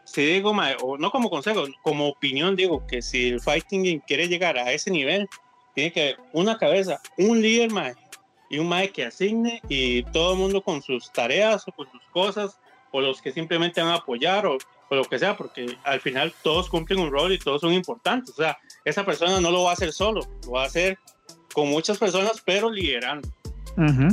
[0.04, 4.02] si digo, mae, o no como consejo, como opinión, digo que si el fighting game
[4.06, 5.28] quiere llegar a ese nivel,
[5.74, 7.94] tiene que haber una cabeza, un líder, mae,
[8.48, 12.02] y un mae que asigne y todo el mundo con sus tareas o con sus
[12.10, 12.58] cosas,
[12.92, 14.58] o los que simplemente van a apoyar o,
[14.88, 18.30] o lo que sea, porque al final todos cumplen un rol y todos son importantes.
[18.30, 20.98] O sea, esa persona no lo va a hacer solo, lo va a hacer
[21.52, 23.28] con muchas personas, pero liderando.
[23.76, 24.08] Ujú.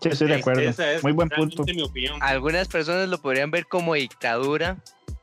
[0.00, 0.62] Sí, estoy de acuerdo.
[0.62, 1.64] esa es Muy buen punto.
[1.64, 2.22] mi opinión.
[2.22, 4.76] Algunas personas lo podrían ver como dictadura,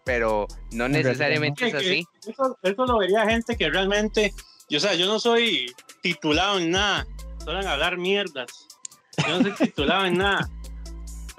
[0.03, 2.07] pero no realidad necesariamente es así.
[2.27, 4.33] Eso, eso lo vería gente que realmente,
[4.69, 5.71] yo, o sea, yo no soy
[6.01, 7.05] titulado en nada,
[7.43, 8.67] solo en hablar mierdas.
[9.27, 10.49] Yo no soy titulado en nada,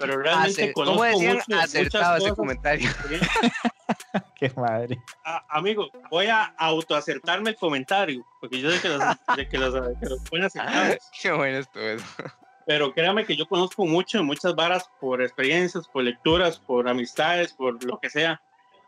[0.06, 1.36] pero realmente Acer- conozco ¿Cómo decían?
[1.36, 2.36] mucho- Acertado muchas ese cosas.
[2.36, 2.90] comentario.
[4.36, 4.98] Qué madre.
[5.24, 9.00] A- amigo, voy a autoacertarme el comentario, porque yo sé que los,
[9.36, 12.04] de que los, que los pueden acertar, Qué bueno estuvo eso.
[12.66, 17.82] pero créame que yo conozco mucho, muchas varas por experiencias, por lecturas, por amistades, por
[17.84, 18.40] lo que sea,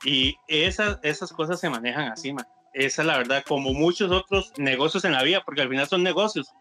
[0.05, 2.47] y esas, esas cosas se manejan así, man.
[2.73, 6.03] Esa es la verdad, como muchos otros negocios en la vida, porque al final son
[6.03, 6.53] negocios,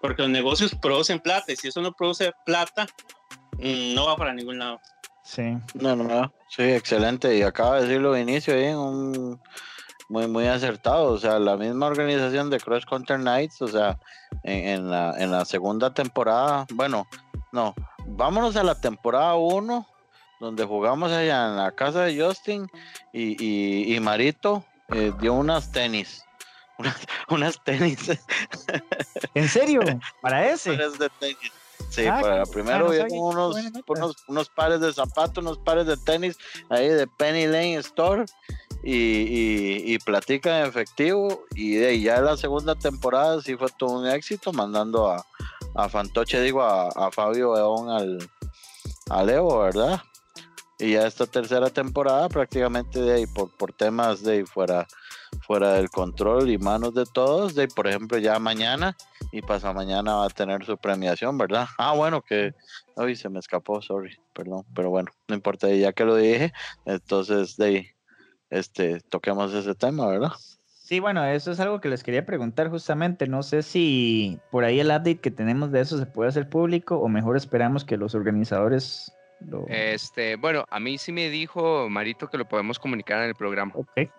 [0.00, 2.86] porque los negocios producen plata, y si eso no produce plata,
[3.58, 4.80] no va para ningún lado.
[5.24, 5.56] Sí.
[5.74, 6.32] No, no, no.
[6.48, 7.36] Sí, excelente.
[7.36, 9.40] Y acaba de decirlo de inicio ahí, un
[10.08, 11.12] muy, muy acertado.
[11.12, 13.98] O sea, la misma organización de Cross Country Nights, o sea,
[14.42, 17.06] en, en la, en la segunda temporada, bueno,
[17.52, 17.74] no,
[18.06, 19.86] vámonos a la temporada 1,
[20.40, 22.68] donde jugamos allá en la casa de Justin
[23.12, 26.24] y, y, y Marito eh, dio unas tenis.
[26.78, 26.96] Unas,
[27.28, 27.98] unas tenis.
[29.34, 29.80] ¿En serio?
[30.22, 30.74] ¿Para ese?
[30.74, 31.52] pares de tenis.
[31.90, 33.06] Sí, Ah, para qué- primero sabía.
[33.20, 33.56] unos,
[33.86, 36.36] unos, unos pares de zapatos, unos pares de tenis
[36.68, 38.24] ahí de Penny Lane Store
[38.82, 41.44] y, y, y platica en efectivo.
[41.54, 45.24] Y de ahí ya la segunda temporada sí fue todo un éxito, mandando a,
[45.74, 48.30] a Fantoche, digo, a, a Fabio León al,
[49.10, 50.00] al Evo, ¿verdad?
[50.78, 54.86] Y ya esta tercera temporada prácticamente de ahí por, por temas de ahí fuera,
[55.44, 58.96] fuera del control y manos de todos, de ahí, por ejemplo ya mañana
[59.30, 61.66] y pasa mañana va a tener su premiación, ¿verdad?
[61.78, 62.54] Ah, bueno, que
[62.96, 66.52] hoy se me escapó, sorry, perdón, pero bueno, no importa, ya que lo dije,
[66.84, 67.86] entonces de ahí,
[68.50, 70.32] este, toquemos ese tema, ¿verdad?
[70.88, 73.28] Sí, bueno, eso es algo que les quería preguntar justamente.
[73.28, 76.96] No sé si por ahí el update que tenemos de eso se puede hacer público
[76.96, 79.66] o mejor esperamos que los organizadores lo...
[79.68, 83.72] Este, bueno, a mí sí me dijo Marito que lo podemos comunicar en el programa.
[83.74, 84.10] Ok.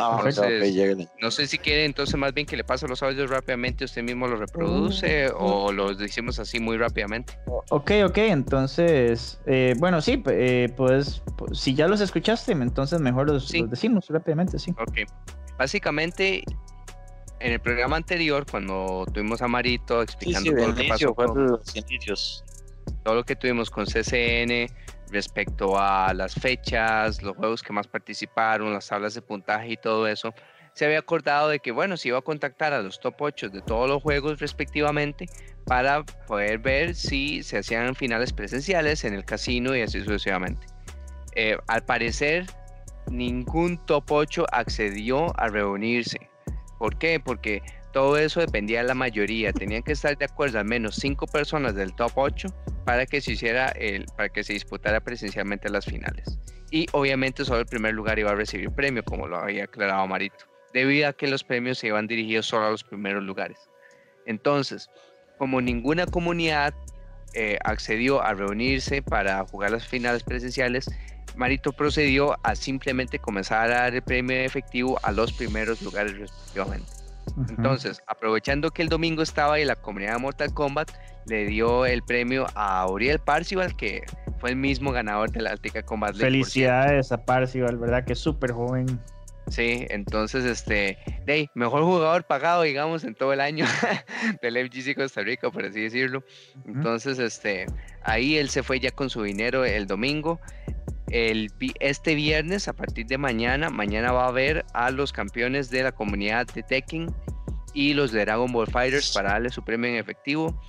[0.00, 1.08] Ah, Entonces.
[1.20, 4.28] No sé si quiere entonces más bien que le pase los audios rápidamente, usted mismo
[4.28, 7.36] los reproduce o los decimos así muy rápidamente.
[7.70, 13.26] Ok, ok, entonces, eh, bueno, sí, eh, pues, pues, si ya los escuchaste, entonces mejor
[13.28, 13.60] los, Sí.
[13.60, 14.70] los decimos rápidamente, sí.
[14.78, 14.98] Ok.
[15.58, 16.44] Básicamente,
[17.40, 21.14] en el programa anterior, cuando tuvimos a Marito explicando sí, todo lo que inicio, pasó
[21.14, 22.44] fue con- los inicios.
[23.04, 24.68] todo lo que tuvimos con CCN
[25.10, 30.06] respecto a las fechas, los juegos que más participaron, las tablas de puntaje y todo
[30.06, 30.34] eso,
[30.72, 33.62] se había acordado de que, bueno, se iba a contactar a los top 8 de
[33.62, 35.26] todos los juegos respectivamente
[35.64, 40.66] para poder ver si se hacían finales presenciales en el casino y así sucesivamente.
[41.34, 42.46] Eh, al parecer,
[43.10, 46.30] ningún top 8 accedió a reunirse.
[46.78, 47.20] ¿Por qué?
[47.20, 47.62] Porque
[47.98, 49.52] todo eso dependía de la mayoría.
[49.52, 52.48] Tenían que estar de acuerdo al menos 5 personas del top 8
[52.84, 56.38] para que se hiciera el, para que se disputara presencialmente las finales.
[56.70, 60.44] Y obviamente solo el primer lugar iba a recibir premio, como lo había aclarado Marito,
[60.72, 63.58] debido a que los premios se iban dirigidos solo a los primeros lugares.
[64.26, 64.88] Entonces,
[65.36, 66.74] como ninguna comunidad
[67.34, 70.88] eh, accedió a reunirse para jugar las finales presenciales,
[71.34, 76.97] Marito procedió a simplemente comenzar a dar el premio efectivo a los primeros lugares respectivamente.
[77.48, 80.90] Entonces, aprovechando que el domingo estaba ahí la comunidad de Mortal Kombat,
[81.26, 84.02] le dio el premio a Uriel Parcival, que
[84.38, 86.24] fue el mismo ganador de la Altica Combat League.
[86.24, 88.04] Felicidades a Parcival, ¿verdad?
[88.04, 89.00] Que es súper joven.
[89.50, 93.64] Sí, entonces, este, ahí, mejor jugador pagado, digamos, en todo el año
[94.42, 96.22] del FGC Costa Rica, por así decirlo.
[96.66, 97.66] Entonces, este,
[98.02, 100.38] ahí él se fue ya con su dinero el domingo.
[101.10, 105.82] El, este viernes, a partir de mañana, mañana va a ver a los campeones de
[105.82, 107.14] la comunidad de Tekken
[107.72, 110.60] y los de Dragon Ball Fighters para darle su premio en efectivo.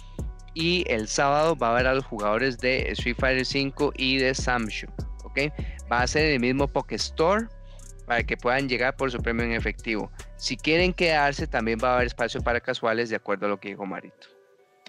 [0.53, 4.34] Y el sábado va a ver a los jugadores de Street Fighter 5 y de
[4.34, 4.88] Samshu.
[5.24, 5.40] ¿ok?
[5.91, 7.48] Va a ser el mismo Pokestore
[8.06, 10.11] para que puedan llegar por su premio en efectivo.
[10.38, 13.70] Si quieren quedarse, también va a haber espacio para casuales, de acuerdo a lo que
[13.70, 14.28] dijo Marito.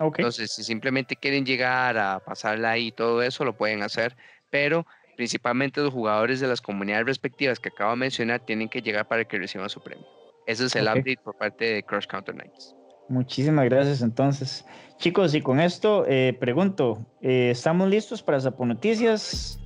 [0.01, 0.21] Ok.
[0.21, 4.17] Entonces, si simplemente quieren llegar a pasarla ahí y todo eso, lo pueden hacer,
[4.49, 4.87] pero
[5.21, 9.23] principalmente los jugadores de las comunidades respectivas que acabo de mencionar tienen que llegar para
[9.27, 10.07] que reciban su premio.
[10.47, 10.95] Ese es el Ok.
[10.97, 12.75] update por parte de Crush Counter Knights.
[13.11, 14.65] Muchísimas gracias entonces.
[14.97, 19.59] Chicos, y con esto eh, pregunto, eh, ¿estamos listos para Zapo Noticias?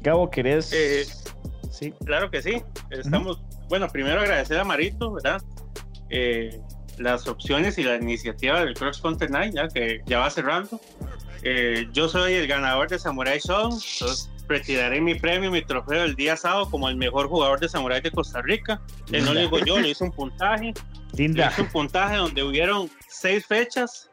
[0.00, 0.72] Gabo, ¿querés?
[0.72, 1.04] Eh,
[1.70, 1.92] Sí.
[2.06, 2.62] Claro que sí.
[2.88, 5.42] Estamos, bueno, primero agradecer a Marito, ¿verdad?
[6.08, 6.58] Eh,
[6.96, 10.80] las opciones y la iniciativa del Cross Country Night, ya que ya va cerrando.
[11.42, 16.16] Eh, yo soy el ganador de Samurai Show, entonces retiraré mi premio, mi trofeo el
[16.16, 18.80] día sábado como el mejor jugador de Samurai de Costa Rica.
[19.12, 20.72] Eh, no lo digo yo, lo hice un puntaje.
[21.12, 21.50] Le Linda.
[21.50, 24.10] hice un puntaje donde hubieron seis fechas,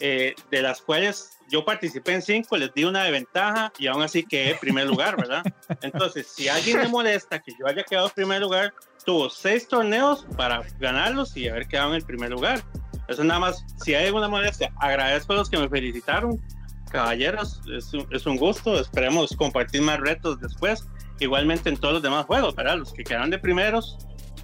[0.00, 4.02] eh, de las cuales yo participé en cinco, les di una de ventaja y aún
[4.02, 5.42] así quedé en primer lugar, ¿verdad?
[5.82, 8.74] Entonces, si a alguien le molesta que yo haya quedado en primer lugar,
[9.04, 12.62] tuvo seis torneos para ganarlos y haber quedado en el primer lugar.
[13.08, 16.38] Eso nada más, si hay alguna molestia, agradezco a los que me felicitaron.
[16.88, 20.84] Caballeros, es un, es un gusto, esperemos compartir más retos después.
[21.20, 22.76] Igualmente en todos los demás juegos, ¿verdad?
[22.78, 23.98] Los que quedaron de primeros,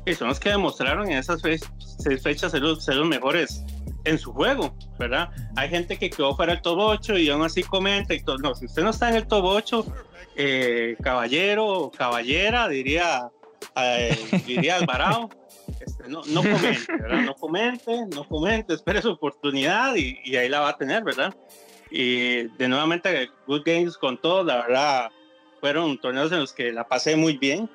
[0.07, 3.63] y son los que demostraron en esas fe- seis fechas ser los, ser los mejores
[4.05, 5.31] en su juego, ¿verdad?
[5.57, 8.37] Hay gente que quedó fuera del top 8 y aún así comenta y todo.
[8.39, 9.87] No, si usted no está en el top 8,
[10.37, 13.29] eh, caballero o caballera, diría,
[13.77, 15.31] eh, diría Alvarado,
[15.81, 17.21] este, no, no comente, ¿verdad?
[17.23, 21.35] No comente, no comente, espere su oportunidad y, y ahí la va a tener, ¿verdad?
[21.97, 25.11] Y de nuevamente, Good Games con todo, la verdad,
[25.61, 27.71] fueron torneos en los que la pasé muy bien.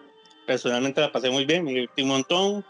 [0.46, 2.66] Personalmente la pasé muy bien, me divertí un montón,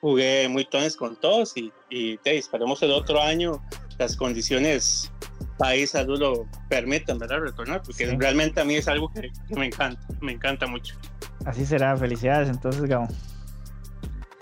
[0.00, 3.62] jugué muy tones con todos y, y te, esperemos el otro año
[3.98, 5.12] las condiciones
[5.58, 7.40] país, salud lo permitan, ¿verdad?
[7.40, 8.16] Retornar, porque Sí.
[8.18, 10.96] realmente a mí es algo que, que me encanta, me encanta mucho.
[11.44, 11.94] Así será.
[11.98, 13.08] Felicidades entonces, Gabo.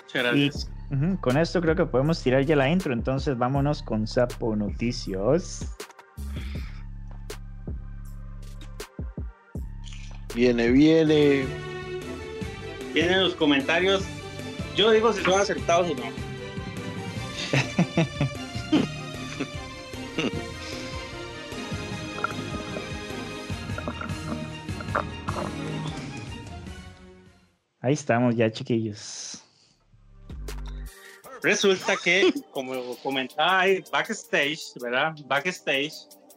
[0.05, 0.71] Muchas gracias.
[0.93, 5.75] Ujú, Con esto creo que podemos tirar ya la intro, entonces vámonos con Zapo Noticias.
[10.35, 11.45] Viene, viene.
[12.95, 14.03] Vienen los comentarios,
[14.77, 16.03] yo digo si son acertados o no.
[27.81, 29.42] Ahí estamos ya, chiquillos.
[31.43, 35.15] Resulta que, como comentaba ahí, backstage, ¿verdad?
[35.27, 35.93] Backstage,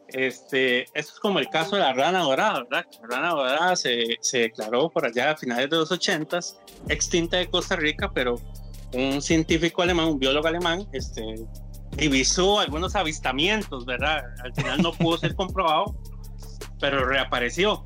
[0.07, 2.86] este, esto es como el caso de la rana dorada, ¿verdad?
[3.02, 6.40] La rana dorada se, se declaró por allá a finales de los 80
[6.90, 8.36] extinta de Costa Rica, pero
[8.94, 11.22] un científico alemán, un biólogo alemán, este,
[11.98, 14.23] divisó algunos avistamientos, ¿verdad?
[14.44, 15.95] Al final no pudo ser comprobado,
[16.80, 17.86] pero reapareció.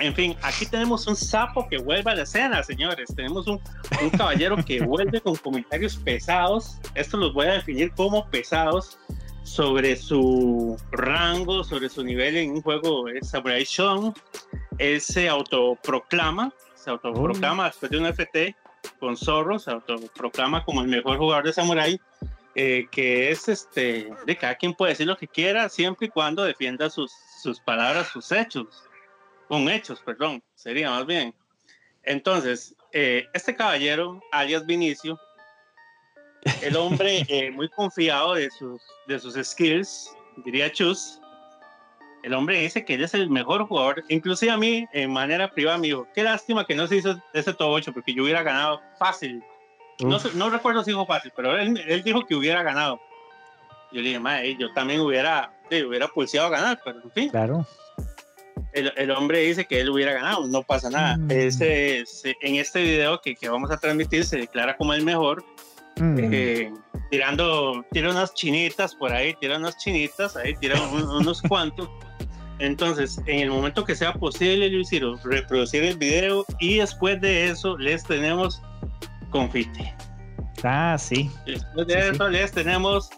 [0.00, 3.12] En fin, aquí tenemos un sapo que vuelve a la escena, señores.
[3.14, 3.60] Tenemos un,
[4.00, 6.78] un caballero que vuelve con comentarios pesados.
[6.94, 8.98] Esto los voy a definir como pesados
[9.42, 14.14] sobre su rango, sobre su nivel en un juego de Samurai Shodown.
[14.78, 18.56] Él se autoproclama, se autoproclama después de un FT
[19.00, 22.00] con Zorro, se autoproclama como el mejor jugador de Samurai.
[22.54, 26.42] eh, que es este, de cada quien puede decir lo que quiera, siempre y cuando
[26.42, 28.87] defienda sus, sus palabras, sus hechos,
[29.48, 31.34] con hechos, perdón, sería más bien.
[32.04, 35.18] Entonces, eh, este caballero, alias Vinicio,
[36.62, 40.14] el hombre eh, muy confiado de sus, de sus skills,
[40.44, 41.20] diría Chus,
[42.22, 45.78] el hombre dice que él es el mejor jugador, inclusive a mí, en manera privada,
[45.78, 48.80] me dijo, qué lástima que no se hizo ese top 8, porque yo hubiera ganado
[48.98, 49.42] fácil.
[50.00, 53.00] No, recuerdo si dijo fácil, pero él, él dijo que hubiera ganado.
[53.90, 57.30] Yo le dije, "Mae, yo también hubiera, sí, hubiera pulseado a ganar, pero en fin,
[57.30, 57.66] Claro.
[58.78, 61.16] El, el hombre dice que él hubiera ganado, no pasa nada.
[61.16, 61.30] Mm.
[61.30, 65.44] Ese, se- en este video que, que vamos a transmitir se declara como el mejor,
[66.00, 66.18] Mm.
[66.32, 66.72] eh,
[67.10, 71.88] tirando, tira unas chinitas por ahí, tira unas chinitas, ahí tira un- unos cuantos.
[72.60, 77.48] Entonces, en el momento que sea posible, Luis Ciro, reproducir el video y después de
[77.50, 78.60] eso les tenemos
[79.30, 79.94] confite.
[80.64, 81.30] Ah, sí.
[81.46, 82.14] Después de Sí, sí.
[82.14, 83.10] eso les tenemos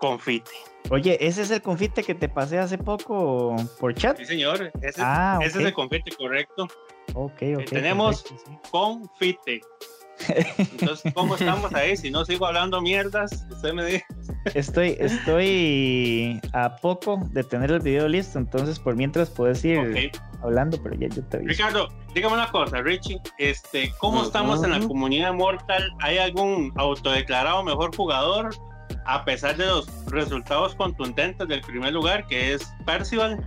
[0.00, 0.50] confite.
[0.90, 4.16] Oye, ¿ese es el confite que te pasé hace poco por chat?
[4.18, 6.68] Sí, señor, ese, Ah, ese es el confite correcto.
[7.14, 7.64] Ok, ok.
[7.68, 8.58] tenemos- perfecto, sí.
[8.70, 9.60] Confite.
[10.72, 11.96] Entonces, ¿cómo estamos ahí?
[11.96, 14.04] Si no sigo hablando mierdas, usted me dice.
[14.54, 20.10] Estoy, estoy a poco de tener el video listo, entonces por mientras puedes ir
[20.42, 21.50] hablando, pero ya yo te aviso.
[21.50, 23.20] Ricardo, dígame una cosa, Richie.
[23.38, 25.92] Este, ¿Cómo estamos en la comunidad Mortal?
[26.00, 28.54] ¿Hay algún autodeclarado mejor jugador?
[29.04, 33.38] A pesar de los resultados contundentes del primer lugar, que es Percival.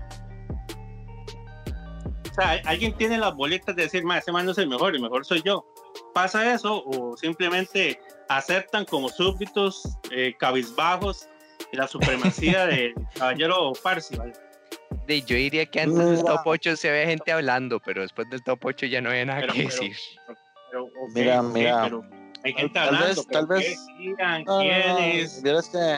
[2.29, 4.67] O sea, ¿hay- ¿alguien tiene las boletas de decir, "Ma, ese man no es el
[4.69, 5.65] mejor, el mejor soy yo?
[6.13, 7.99] ¿Pasa eso o simplemente
[8.29, 11.27] aceptan como súbditos eh, cabizbajos
[11.73, 14.33] la supremacía del caballero Percival?
[15.07, 18.43] De- yo diría que antes del top 8 se ve gente hablando, pero después del
[18.43, 19.97] top 8 ya no había nada Pero- que pero- decir.
[20.71, 21.81] Pero, ok, Mira, mira.
[21.83, 22.03] pero
[22.43, 24.43] hay gente Tal hablando, vez- tal vez- ¿qué digan?
[24.45, 25.41] No, no, no, ¿Quiénes?
[25.71, 25.97] que-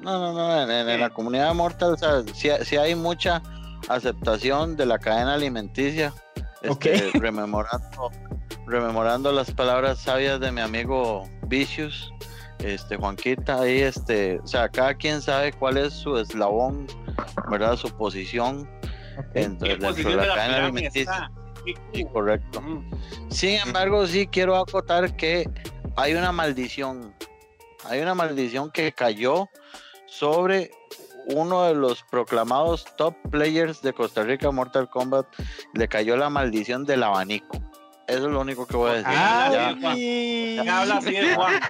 [0.00, 3.42] no, no, no, en, en- en la comunidad mortal, o sea, sí, sí hay mucha
[3.88, 6.12] aceptación de la cadena alimenticia,
[6.62, 8.10] este, rememorando,
[8.66, 12.12] rememorando las palabras sabias de mi amigo Vicious,
[12.60, 16.86] este, Juanquita, ahí, este, o sea, cada quien sabe cuál es su eslabón,
[17.50, 17.76] ¿verdad?
[17.76, 18.68] Su posición
[19.18, 19.24] Ok.
[19.34, 21.12] dentro, ¿Qué dentro de posición la de la cadena pirámide alimenticia.
[21.12, 21.30] está?
[21.94, 22.62] Sí, correcto.
[23.28, 25.48] Sin embargo, sí quiero acotar que
[25.96, 27.14] hay una maldición.
[27.84, 29.48] Hay una maldición que cayó
[30.06, 30.70] sobre
[31.26, 35.26] uno de los proclamados top players de Costa Rica Mortal Kombat.
[35.74, 37.58] Le cayó la maldición del abanico.
[38.06, 39.12] Eso es lo único que voy a decir.
[39.14, 39.94] Ah, Ya.
[39.94, 41.60] sí, ¿Por qué habla así de Juan?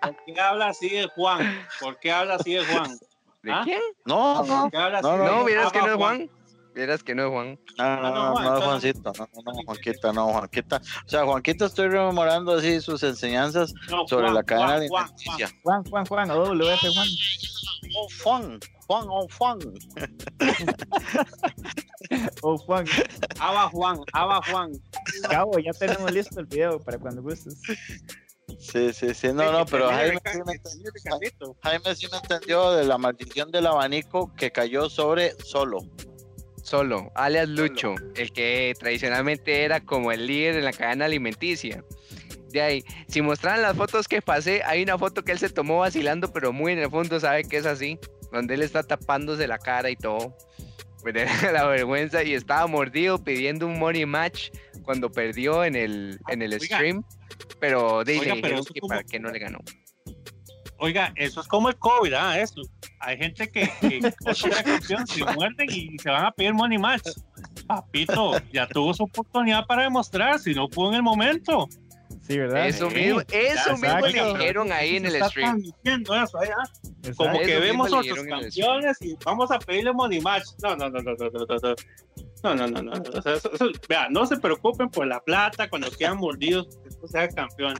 [0.00, 1.66] ¿Por qué habla así de Juan?
[1.80, 2.98] ¿Por qué habla así de Juan?
[3.42, 3.60] ¿De ¿Ah?
[3.64, 3.80] quién?
[4.06, 6.30] No, no, ¿Por qué habla así No, No, que no Abba es Juan.
[6.74, 7.60] Vieras que no es Juan.
[7.78, 10.82] no, no, no, no, Juan, no, Juancito, no, no, Juanquita, no, Juanquita.
[11.06, 15.02] O sea, Juanquita estoy rememorando así sus enseñanzas No, sobre Juan, la cadena Juan, Juan,
[15.04, 15.48] alimenticia.
[15.62, 17.08] Juan, Juan, Juan, o WF Juan.
[17.96, 19.58] Oh, Juan, Juan, oh, Juan.
[22.42, 22.84] O Juan.
[23.38, 24.72] Abba Juan, Abba Juan.
[25.30, 27.56] Cabo, ya tenemos listo el video para cuando gustes.
[28.58, 31.56] Sí, sí, sí, no, no, pero Jaime sí me entendió.
[31.62, 35.78] Jaime sí me entendió de la maldición del abanico que cayó sobre solo.
[36.64, 41.84] Solo, alias Lucho, el que tradicionalmente era como el líder en la cadena alimenticia.
[42.48, 45.80] De ahí, si mostraran las fotos que pasé, hay una foto que él se tomó
[45.80, 47.98] vacilando, pero muy en el fondo sabe que es así,
[48.32, 50.38] donde él está tapándose la cara y todo.
[51.02, 51.12] Pues
[51.46, 54.48] de la vergüenza y estaba mordido pidiendo un money match
[54.84, 57.04] cuando perdió en el, en el stream,
[57.60, 59.58] pero ahí Oiga, pero que como- para qué no le ganó.
[60.78, 62.38] Oiga, eso es como el COVID, ¿ah?
[62.38, 62.60] Eso.
[63.00, 64.00] Hay gente que, que
[64.64, 67.08] campeón, se muerden y se van a pedir money match.
[67.66, 71.68] Papito, ya tuvo su oportunidad para demostrar, si no pudo en el momento.
[72.26, 72.66] Sí, ¿verdad?
[72.66, 74.06] Eso Sí, mismo, eso mismo exacto.
[74.08, 75.58] le dijeron ahí en el stream.
[75.84, 76.50] eso, ¿eh?
[76.56, 76.68] ¿ah?
[77.16, 80.44] Como Eso que mismo vemos otros campeones y vamos a pedirle money match.
[80.62, 81.74] No, no, no, no, no, no, no, no.
[82.42, 82.92] No, no, no, no.
[83.16, 86.88] O sea, eso- eso- vea, no se preocupen por la plata cuando quedan mordidos, que
[86.90, 87.74] esto sea campeón.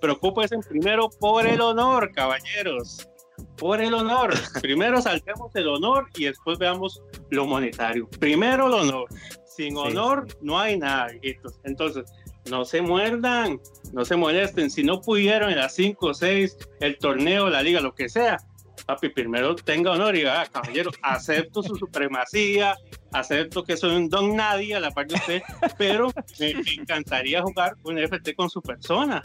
[0.00, 3.08] Preocúpense primero por el honor, caballeros.
[3.56, 4.34] Por el honor.
[4.60, 7.00] Primero saltemos el honor y después veamos
[7.30, 8.08] lo monetario.
[8.18, 9.06] Primero el honor.
[9.44, 11.54] Sin honor no hay nada, viejitos.
[11.64, 12.04] Entonces,
[12.50, 13.60] no se muerdan,
[13.92, 14.70] no se molesten.
[14.70, 18.38] Si no pudieron en las 5 o 6, el torneo, la liga, lo que sea,
[18.86, 22.76] papi, primero tenga honor y "Ah, caballero, acepto su supremacía,
[23.12, 25.42] acepto que soy un don nadie a la parte de usted,
[25.78, 29.22] pero me, encantaría jugar un FT con su persona.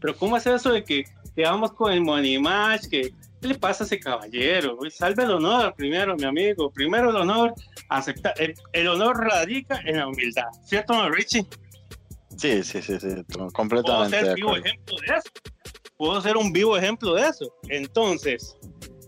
[0.00, 1.04] Pero ¿cómo hacer eso de que
[1.34, 2.82] quedamos con el money match?
[2.90, 4.78] ¿Qué le pasa a ese caballero?
[4.90, 6.70] Salve el honor primero, mi amigo.
[6.70, 7.54] Primero el honor,
[7.88, 8.34] aceptar.
[8.72, 10.48] El, honor radica en la humildad.
[10.64, 11.46] ¿Cierto, Richie?
[12.42, 13.08] Sí, sí, sí, sí,
[13.52, 14.18] completamente.
[14.18, 15.30] Puedo ser vivo ejemplo de eso.
[15.96, 17.54] Puedo ser un vivo ejemplo de eso.
[17.68, 18.56] Entonces,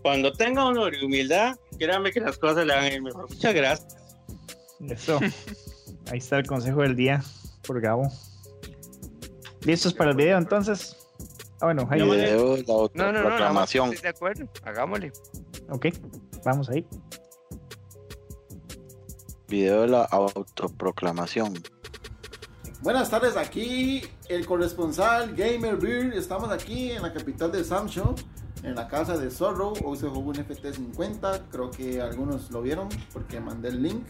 [0.01, 3.29] cuando tenga honor y humildad, créanme que las cosas le van a ir mejor.
[3.29, 3.97] Muchas gracias.
[4.87, 5.19] Eso.
[6.09, 7.21] Ahí está el consejo del día
[7.67, 8.09] por Gabo.
[9.63, 10.95] ¿Listos para el video entonces?
[11.59, 12.03] Ah, bueno, ahí.
[12.03, 12.63] Video, la
[12.93, 13.89] no, no, proclamación.
[13.89, 15.11] No, de acuerdo, hagámosle.
[15.71, 15.87] Ok,
[16.45, 16.87] vamos ahí.
[19.49, 21.53] Video de la autoproclamación.
[22.85, 26.13] Buenas tardes, aquí el corresponsal Gamer Beer.
[26.13, 28.15] Estamos aquí en la capital de Samsung,
[28.61, 29.73] en la casa de Zorro.
[29.83, 34.05] Hoy se jugó un FT50, creo que algunos lo vieron porque mandé el link.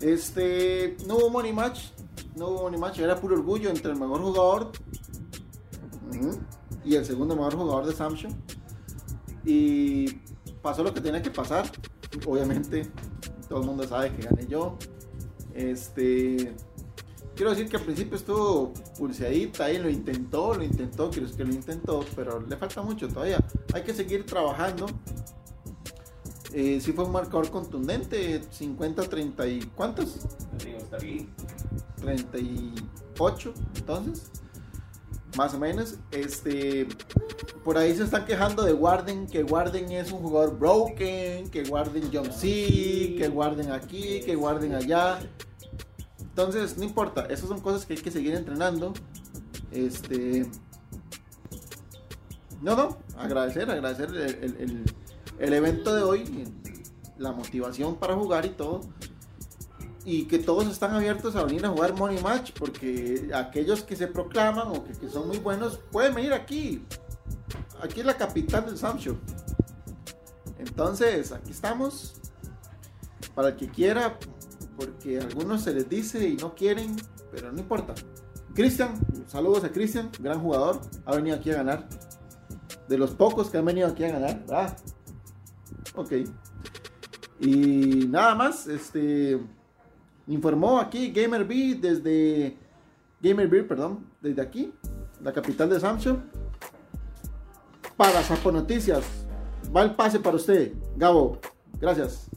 [0.00, 1.90] Este, no hubo money match,
[2.34, 4.72] no hubo money match, era puro orgullo entre el mejor jugador
[6.84, 8.32] y el segundo mejor jugador de Samsung.
[9.44, 10.12] Y
[10.60, 11.70] pasó lo que tenía que pasar.
[12.26, 12.90] Obviamente,
[13.48, 14.76] todo el mundo sabe que gané yo.
[15.54, 16.56] Este,
[17.38, 21.44] quiero decir que al principio estuvo pulseadita ahí, lo intentó, lo intentó, quiero decir que
[21.44, 23.38] lo intentó, pero le falta mucho todavía.
[23.72, 24.86] Hay que seguir trabajando.
[26.52, 30.16] Eh, si fue un marcador contundente, 50, 30 y ¿cuántos?
[32.00, 34.32] 38, entonces
[35.36, 35.94] más o menos.
[36.10, 36.88] Este,
[37.62, 42.10] por ahí se están quejando de Warden, que Warden es un jugador broken, que Warden
[42.12, 45.20] jump C, que Warden aquí, que Warden allá.
[46.38, 48.92] Entonces, no importa, esas son cosas que hay que seguir entrenando.
[49.72, 50.48] Este.
[52.62, 54.84] No, no, agradecer, agradecer el,
[55.40, 56.44] el evento de hoy,
[57.16, 58.82] la motivación para jugar y todo
[60.04, 64.06] y que todos están abiertos a venir a jugar Money Match porque aquellos que se
[64.06, 66.84] proclaman o que, son muy buenos pueden venir aquí.
[67.82, 69.16] Aquí es la capital del Samsung.
[70.60, 72.14] Entonces, aquí estamos.
[73.34, 74.16] Para el que quiera,
[74.78, 76.96] porque a algunos se les dice y no quieren,
[77.32, 77.94] pero no importa.
[78.54, 78.94] Cristian,
[79.26, 81.88] saludos a Cristian, gran jugador, ha venido aquí a ganar.
[82.88, 84.74] De los pocos que han venido aquí a ganar, ah,
[85.94, 86.12] Ok.
[87.40, 89.38] Y nada más, este
[90.28, 92.54] Informó aquí GamerB desde
[93.22, 94.74] GamerB, perdón, desde aquí,
[95.22, 96.18] la capital de Samsung.
[97.96, 99.04] Para Sapo Noticias.
[99.74, 101.38] Va el pase para usted, Gabo.
[101.80, 102.28] Gracias.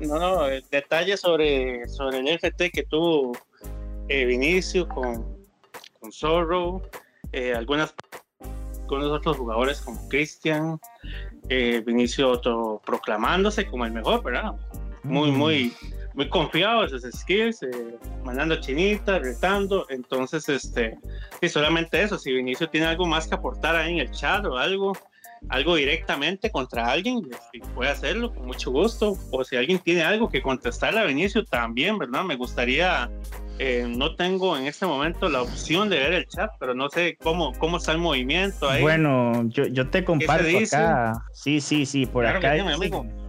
[0.00, 3.32] No, no, detalles sobre, sobre el FT que tuvo
[4.08, 5.38] eh, Vinicio con,
[5.98, 6.82] con Zorro,
[7.32, 7.94] eh, algunas
[8.86, 10.80] con los otros jugadores como Cristian,
[11.48, 12.40] eh, Vinicio
[12.84, 14.54] proclamándose como el mejor, ¿verdad?
[15.04, 15.72] Muy, muy,
[16.14, 19.86] muy confiado en sus skills, eh, mandando chinitas, retando.
[19.90, 20.98] Entonces, este,
[21.40, 22.18] y solamente eso.
[22.18, 24.94] Si Vinicio tiene algo más que aportar ahí en el chat o algo,
[25.48, 27.28] algo directamente contra alguien,
[27.74, 29.16] puede hacerlo con mucho gusto.
[29.30, 32.24] O si alguien tiene algo que contestarle a Vinicio, también, ¿verdad?
[32.24, 33.10] Me gustaría.
[33.60, 37.16] Eh, no tengo en este momento la opción de ver el chat, pero no sé
[37.20, 38.80] cómo, cómo está el movimiento ahí.
[38.80, 41.14] Bueno, yo, yo te comparto acá.
[41.32, 42.54] Sí, sí, sí, por acá.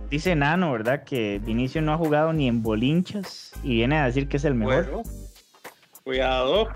[0.10, 1.04] Dice Nano, ¿verdad?
[1.04, 4.56] Que Vinicio no ha jugado ni en bolinchas y viene a decir que es el
[4.56, 5.04] mejor.
[6.04, 6.68] cuidado.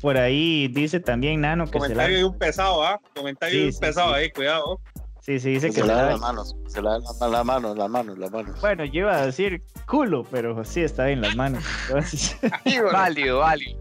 [0.00, 2.28] Por ahí dice también Nano que Comentario se la...
[2.28, 3.00] un pesado, ¿ah?
[3.14, 4.80] Comentario un pesado ahí, cuidado.
[5.22, 7.90] Sí, sí, dice que se, le da las manos, se le da las manos, las
[7.90, 8.60] manos, las manos.
[8.60, 11.64] Bueno, yo iba a decir culo, pero sí está bien las manos.
[12.92, 13.80] válido, válido.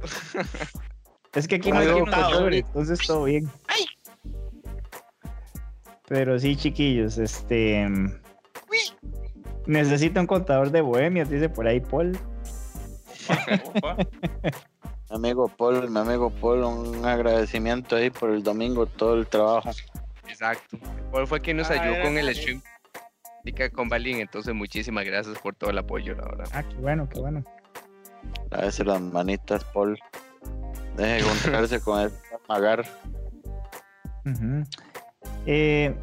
[1.34, 3.50] Es que aquí no hay quien entonces todo bien.
[6.08, 7.88] Pero sí, chiquillos, este
[9.66, 12.12] Necesita un contador de bohemias, dice por ahí Paul.
[12.12, 12.18] mi
[15.10, 19.70] amigo Paul, mi amigo Paul, un agradecimiento ahí por el domingo, todo el trabajo.
[20.28, 20.78] Exacto.
[21.12, 22.62] Paul fue quien nos ayudó con el stream
[23.74, 26.48] con Balín, entonces muchísimas gracias por todo el apoyo, la verdad.
[26.54, 27.44] Ah, qué bueno, qué bueno.
[28.52, 29.98] A veces las manitas, Paul.
[30.96, 32.12] Deje de encontrarse con él,
[32.48, 32.86] pagar.
[35.46, 35.96] eh,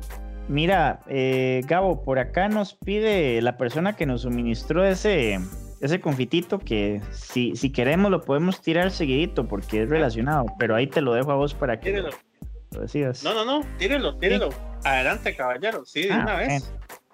[0.48, 5.40] Mira, eh, Gabo, por acá nos pide la persona que nos suministró ese,
[5.81, 10.86] ese confitito que si, si queremos lo podemos tirar seguidito porque es relacionado, pero ahí
[10.86, 13.23] te lo dejo a vos para que lo decidas.
[13.23, 14.51] No, no, no, tírelo, tírelo.
[14.85, 16.73] Adelante, caballero, sí, de ah, una vez.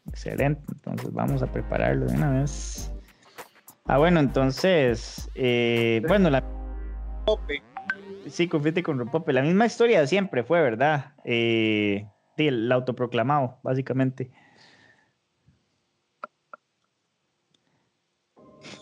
[0.08, 2.92] Excelente, entonces vamos a prepararlo de una vez.
[3.86, 6.44] Ah, bueno, entonces, eh, bueno, la...
[8.28, 9.32] Sí, confite con Ropope.
[9.32, 11.14] La misma historia de siempre fue, ¿verdad?
[11.24, 12.06] Eh,
[12.36, 14.30] el autoproclamado, básicamente.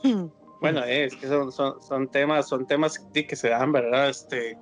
[0.61, 4.11] Bueno, es que son, son, son temas, son temas que se dan, ¿verdad?
[4.11, 4.59] Este,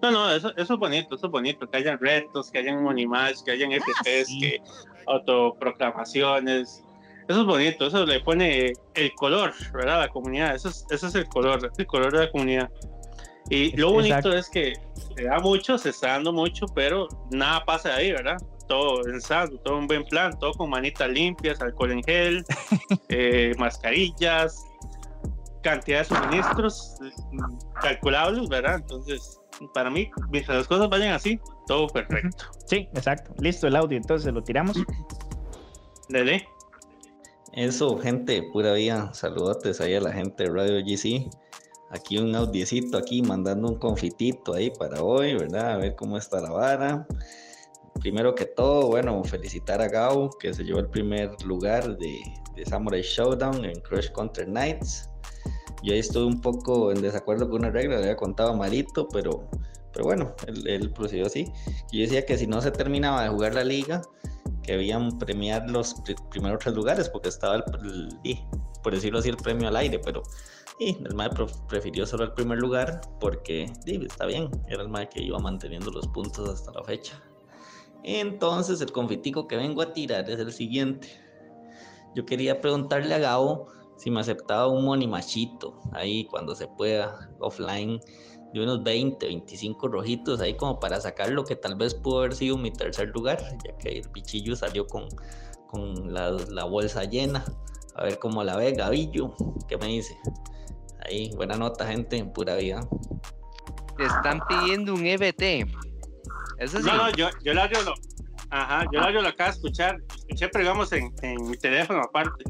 [0.00, 3.42] no, no, eso, eso es bonito, eso es bonito, que hayan retos, que hayan monimash,
[3.44, 4.62] que hayan FTs, que
[5.06, 6.82] autoproclamaciones.
[7.28, 9.96] Eso es bonito, eso le pone el color, ¿verdad?
[9.96, 12.70] A la comunidad, eso es, eso es el color, el color de la comunidad.
[13.50, 14.74] Y lo bonito es que
[15.16, 18.38] se da mucho, se está dando mucho, pero nada pasa de ahí, ¿verdad?
[18.68, 22.44] Todo pensado, todo un buen plan, todo con manitas limpias, alcohol en gel,
[23.08, 24.64] eh, mascarillas,
[25.62, 26.96] cantidad de suministros
[27.80, 28.76] calculables, ¿verdad?
[28.76, 29.40] Entonces,
[29.72, 32.44] para mí, mientras las cosas vayan así, todo perfecto.
[32.66, 33.32] Sí, exacto.
[33.40, 34.76] Listo el audio, entonces lo tiramos.
[36.08, 36.46] Dele.
[37.52, 39.12] Eso, gente, pura vida.
[39.14, 41.30] Saludotes ahí a la gente de Radio GC.
[41.90, 45.74] Aquí un audiecito aquí mandando un confitito ahí para hoy, ¿verdad?
[45.74, 47.06] A ver cómo está la vara.
[48.00, 52.20] Primero que todo, bueno, felicitar a Gao que se llevó el primer lugar de,
[52.54, 55.08] de Samurai Showdown en Crush Counter Knights.
[55.82, 59.06] Yo ahí estuve un poco en desacuerdo con una regla, le había contado a Marito,
[59.08, 59.48] pero,
[59.92, 61.44] pero bueno, él, él procedió así.
[61.92, 64.02] Yo decía que si no se terminaba de jugar la liga,
[64.62, 65.94] que habían premiar los
[66.30, 68.38] primeros tres lugares, porque estaba, el, el,
[68.82, 70.22] por decirlo así, el premio al aire, pero
[70.78, 71.30] y el MAE
[71.68, 76.08] prefirió solo el primer lugar porque está bien, era el MAE que iba manteniendo los
[76.08, 77.22] puntos hasta la fecha.
[78.04, 81.08] Entonces el confitico que vengo a tirar es el siguiente.
[82.14, 83.66] Yo quería preguntarle a Gabo
[83.96, 87.98] si me aceptaba un monimachito ahí cuando se pueda, offline,
[88.52, 92.34] de unos 20, 25 rojitos ahí como para sacar lo que tal vez pudo haber
[92.34, 95.08] sido mi tercer lugar, ya que el pichillo salió con,
[95.68, 97.44] con la, bolsa llena.
[97.96, 99.34] A ver cómo la ve Gavillo,
[99.68, 100.16] ¿qué me dice?
[101.06, 102.80] Ahí, buena nota, gente, en pura vida.
[103.96, 105.93] Te están pidiendo un EBT.
[106.58, 106.86] ¿Eso sí?
[106.86, 107.94] No, no, yo, yo la lo,
[108.50, 112.44] ajá, yo la lo acabo de escuchar, escuché, pero digamos en, en mi teléfono aparte.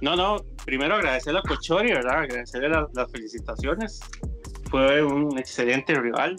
[0.00, 2.20] No, no, primero agradecerle a Cochori, ¿verdad?
[2.20, 4.00] Agradecerle la, las felicitaciones.
[4.70, 6.36] Fue un excelente rival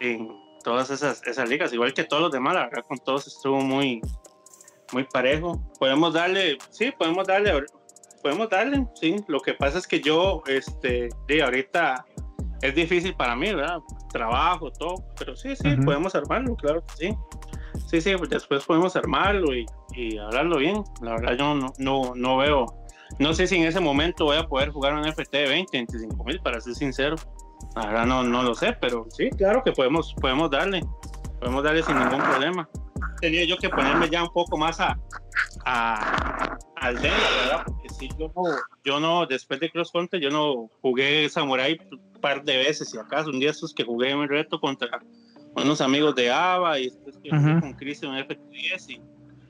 [0.00, 0.28] en
[0.62, 4.00] todas esas, esas ligas, igual que todos los demás, la verdad, con todos estuvo muy,
[4.92, 5.60] muy parejo.
[5.78, 7.64] Podemos darle, sí, podemos darle
[8.20, 9.16] podemos darle, sí.
[9.28, 12.04] Lo que pasa es que yo, este, de ahorita
[12.62, 13.78] es difícil para mí, ¿verdad?
[14.12, 15.84] Trabajo, todo, pero sí, sí, uh -huh.
[15.84, 17.16] podemos armarlo, claro que sí.
[17.86, 20.84] Sí, sí, después podemos armarlo y, y hablarlo bien.
[21.02, 22.66] La verdad, yo no, no, no, veo,
[23.18, 26.24] no sé si en ese momento voy a poder jugar un FT de 20, 25
[26.24, 27.16] mil, para ser sincero.
[27.76, 30.82] La verdad, no, no lo sé, pero sí, claro que podemos, podemos darle,
[31.38, 32.68] podemos darle sin ningún problema.
[33.20, 34.98] Tenía yo que ponerme ya un poco más a,
[35.64, 37.62] a al Dena, ¿verdad?
[37.66, 38.42] Porque sí, yo no,
[38.84, 41.78] yo no, después de Cross Country, yo no jugué Samurai
[42.20, 44.88] par de veces, si acaso, un día estos que jugué en reto contra
[45.54, 47.60] unos amigos de ABA y después que uh -huh.
[47.60, 49.00] con Cristian en FT10 y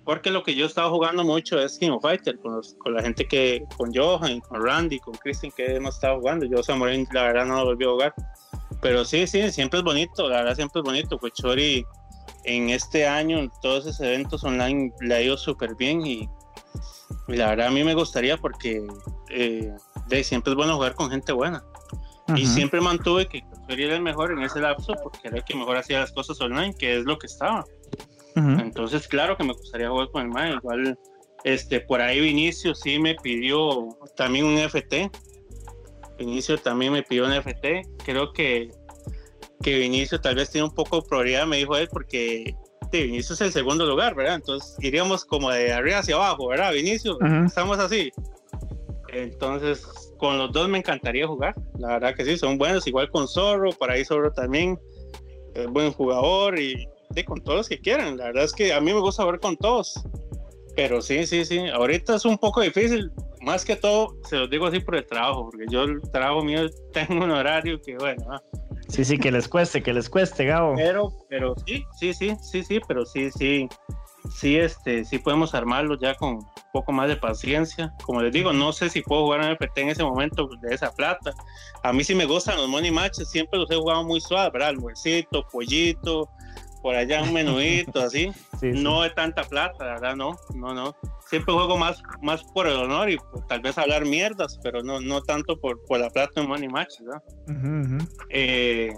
[0.05, 3.03] porque lo que yo estaba jugando mucho es King of Fighter con, los, con la
[3.03, 6.47] gente que con Johan, con Randy, con Christian que hemos estado jugando.
[6.47, 8.15] Yo Samurai la verdad no lo volví a jugar.
[8.81, 11.19] Pero sí, sí, siempre es bonito, la verdad siempre es bonito.
[11.19, 11.85] Pues Chori
[12.45, 16.29] en este año, en todos esos eventos online le ha ido súper bien y,
[17.29, 18.85] y, la verdad a mí me gustaría porque
[19.29, 19.73] eh,
[20.09, 21.63] de, siempre es bueno jugar con gente buena.
[22.31, 22.39] -huh.
[22.39, 25.55] Y siempre mantuve que Chori era el mejor en ese lapso porque era el que
[25.55, 27.65] mejor hacía las cosas online, que es lo que estaba.
[28.35, 28.61] -huh.
[28.61, 30.55] Entonces, claro que me gustaría jugar con el MAE.
[30.55, 30.99] Igual,
[31.45, 35.11] este, por ahí Vinicio sí me pidió también un FT.
[36.19, 37.83] Vinicio también me pidió un FT.
[38.05, 38.71] Creo que,
[39.63, 42.55] que Vinicio tal vez tiene un poco de prioridad, me dijo él, porque
[42.93, 44.35] sí, Vinicio es el segundo lugar, ¿verdad?
[44.35, 47.19] Entonces iríamos como de arriba hacia abajo, ¿verdad, Vinicio?
[47.19, 47.47] -huh.
[47.47, 48.11] Estamos así.
[49.13, 51.55] Entonces, con los dos me encantaría jugar.
[51.79, 52.87] La verdad que sí, son buenos.
[52.87, 54.79] Igual con Zorro, por ahí Zorro también
[55.55, 58.19] es buen jugador y de con todos los que quieran.
[58.19, 59.99] La verdad es que a mí me gusta ver con todos.
[60.77, 61.67] Pero sí, sí, sí.
[61.69, 63.11] Ahorita es un poco difícil.
[63.41, 66.67] Más que todo, se los digo así por el trabajo, porque yo el trabajo mío
[66.93, 68.23] tengo un horario que, bueno.
[68.31, 68.43] ¿ah?
[68.89, 70.75] Sí, sí, que les cueste, que les cueste, Gabo.
[70.77, 73.69] Pero, pero sí, sí, sí, sí, sí, pero sí, sí,
[74.31, 76.41] sí, este, sí podemos armarlo ya con
[76.73, 77.93] poco más de paciencia.
[78.05, 81.33] Como les digo, no sé si puedo jugar en en ese momento de esa plata.
[81.83, 84.71] A mí sí me gustan los money matches, siempre los he jugado muy suave, ¿verdad?
[84.71, 86.29] Almuercito, pollito,
[86.83, 88.33] por allá un menudito así.
[88.61, 88.83] Sí, sí.
[88.83, 90.95] No de tanta plata, la verdad, no, no, no.
[91.29, 95.01] Siempre juego más, más por el honor y por, tal vez hablar mierdas, pero no,
[95.01, 97.23] no tanto por, por la plata en Money Match, ¿verdad?
[97.47, 98.09] Uh -huh.
[98.31, 98.93] eh,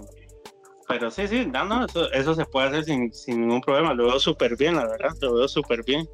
[0.87, 3.93] pero sí, sí, no, no, eso, eso se puede hacer sin, sin ningún problema.
[3.93, 6.07] Lo veo súper bien, la verdad, lo veo súper bien.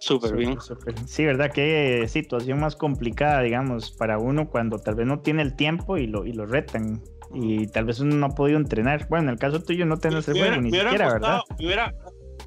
[0.00, 0.60] Súper bien.
[0.60, 0.94] Super.
[1.06, 1.52] Sí, ¿verdad?
[1.52, 6.06] Qué situación más complicada, digamos, para uno cuando tal vez no tiene el tiempo y
[6.06, 7.02] lo, y lo retan
[7.32, 9.06] y tal vez uno no ha podido entrenar.
[9.08, 11.40] Bueno, en el caso tuyo no tenés el juego ni siquiera, gustado, ¿verdad?
[11.58, 11.94] Me hubiera,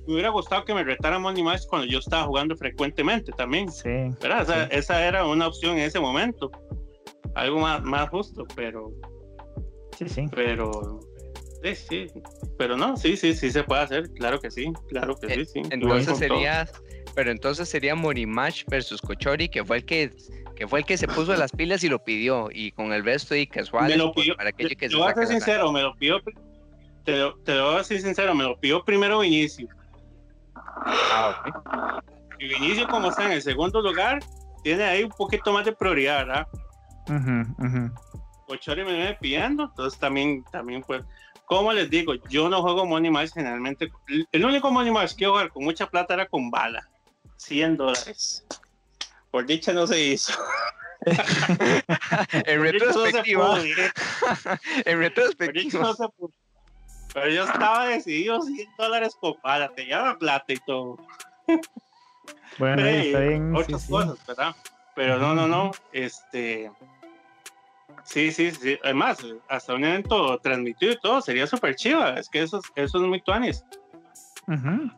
[0.08, 3.72] me hubiera gustado que me retara Money Match cuando yo estaba jugando frecuentemente también.
[3.72, 3.90] Sí.
[4.22, 4.42] ¿verdad?
[4.42, 6.52] Esa, esa era una opción en ese momento.
[7.36, 8.92] Algo más, más justo, pero,
[9.98, 10.26] Sí, sí.
[10.34, 11.00] pero,
[11.64, 12.08] sí, sí.
[12.58, 15.62] Pero no, sí, sí, sí se puede hacer, claro que sí, claro que sí, sí.
[15.62, 16.40] Voy Entonces con todo.
[17.16, 20.12] Pero entonces sería Morimash versus Cochori, que fue el que,
[20.56, 23.36] que fue el que se puso las pilas y lo pidió, y con el resto
[23.36, 23.90] y casual.
[23.90, 26.20] me lo pidió, para aquello que te se voy a ser sincero, me lo pidió,
[27.04, 29.68] te, lo- te lo voy a decir sincero, me lo pidió primero Vinicio.
[30.56, 32.02] Ah, ok.
[32.40, 34.20] Y Vinicio, como está en el segundo lugar,
[34.64, 36.48] tiene ahí un poquito más de prioridad, ¿verdad?
[37.10, 37.92] Ujú, ujú.
[38.48, 41.04] Ochori me viene pidiendo, entonces también, también pues,
[41.46, 43.90] como les digo, yo no juego Money Match generalmente.
[44.32, 46.88] El único Money Match que jugar con mucha plata era con bala,
[47.44, 48.46] 100 dólares.
[49.32, 50.34] Por dicha no se hizo.
[52.46, 53.60] En no retrospectiva,
[54.86, 55.82] en retrospectiva.
[55.84, 56.32] no se pudo.
[57.14, 60.98] Pero yo estaba decidido 100 dólares por bala, te lleva plata y todo.
[62.58, 63.56] Bueno, está eh, bien.
[63.56, 63.90] otras sí.
[63.92, 64.56] cosas, ¿verdad?
[64.96, 66.72] Pero no, no, no, este...
[68.06, 68.78] Sí, sí, sí.
[68.84, 72.12] Además, hasta un evento transmitido y todo, sería súper chiva.
[72.20, 73.64] Es que eso, es- eso es muy tuanis.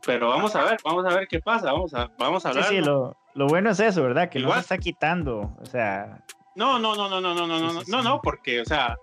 [0.06, 1.72] Pero vamos a ver, vamos a ver qué pasa.
[1.72, 2.70] Vamos a, vamos a Sí, hablar.
[2.72, 4.30] sí, lo, lo bueno es eso, ¿verdad?
[4.30, 4.60] Que no Igual.
[4.60, 5.56] se está quitando.
[5.62, 6.20] O sea,
[6.56, 8.04] No, no, no, no, no, no, no, no, Sí, no, sí, no, sí.
[8.08, 8.98] no, porque, o sea,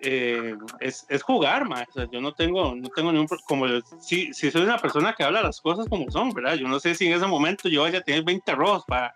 [0.00, 1.84] eh, es, es jugar, ma.
[1.88, 3.66] O sea, yo no tengo, no tengo ningún, como,
[4.00, 6.54] si, si soy una persona que habla las cosas como son, ¿verdad?
[6.54, 9.14] Yo no sé si en ese momento yo vaya a tener 20 rojos para,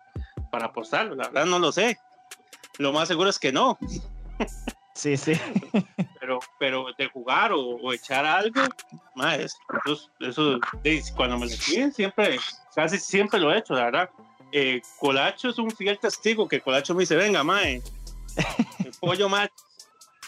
[0.50, 1.98] para apostarlo, la verdad no lo sé.
[2.78, 3.76] Lo más seguro es que no,
[4.98, 5.32] sí, sí.
[6.20, 8.60] pero, pero de jugar o, o echar algo,
[9.14, 9.56] ma, es-
[9.86, 10.60] eso, eso
[11.16, 12.38] cuando me lo piden, siempre,
[12.74, 14.10] casi siempre lo he hecho, la verdad.
[14.52, 17.82] Eh, Colacho es un fiel testigo que Colacho me dice, venga, mae,
[18.84, 19.52] el pollo macho,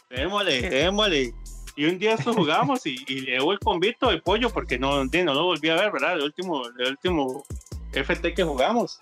[0.09, 1.35] démosle, démosle.
[1.77, 5.05] Y un día esto jugamos y, y le debo el convito de pollo porque no,
[5.05, 6.15] no lo volví a ver, ¿verdad?
[6.15, 7.45] El último, el último
[7.93, 8.99] FT que jugamos.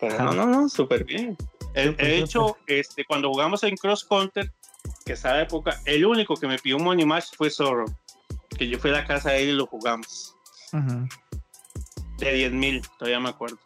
[0.00, 1.36] Pero no, no, no, súper bien.
[1.74, 4.50] He, Súper, he hecho, este, cuando jugamos en Cross Counter,
[5.04, 7.84] que esa época, el único que me pidió un money match fue Zorro,
[8.56, 10.34] que yo fui a la casa de él y lo jugamos.
[10.72, 11.06] Ujú.
[12.18, 13.58] De 10 mil, todavía me acuerdo.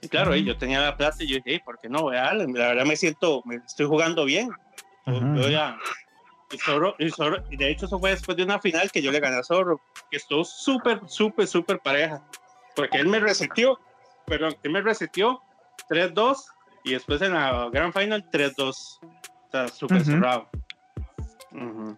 [0.00, 2.02] Y claro, yo tenía la plata y yo dije, "Ey, ¿por qué no?
[2.02, 2.46] Voy a darle".
[2.52, 4.48] La verdad me siento, me estoy jugando bien.
[5.06, 5.76] Yo ya-
[6.52, 9.10] y, Zorro, y, Zorro- y de hecho eso fue después de una final que yo
[9.10, 9.80] le gané a Zorro,
[10.10, 12.22] que estuvo súper, súper, súper pareja.
[12.76, 13.78] Porque él me resetió,
[14.26, 15.42] perdón, él me resetió
[15.88, 16.46] 3-2
[16.84, 19.00] y después en la Grand Final 3-2.
[19.50, 20.48] Sea, súper cerrado.
[21.52, 21.96] Ujú.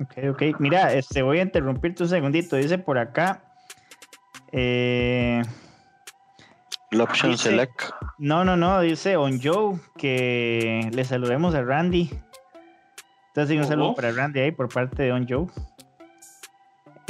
[0.00, 0.42] Ok, ok.
[0.60, 2.56] Mira, este, voy a interrumpirte un segundito.
[2.56, 3.42] Dice por acá.
[4.52, 5.42] eh,
[6.90, 7.82] El option Dice- select.
[8.18, 8.80] no, no, no.
[8.80, 12.10] Dice On Joe que le saludemos a Randy.
[13.28, 13.94] Entonces, un saludo Oh.
[13.94, 15.46] para Randy ahí por parte de On Joe.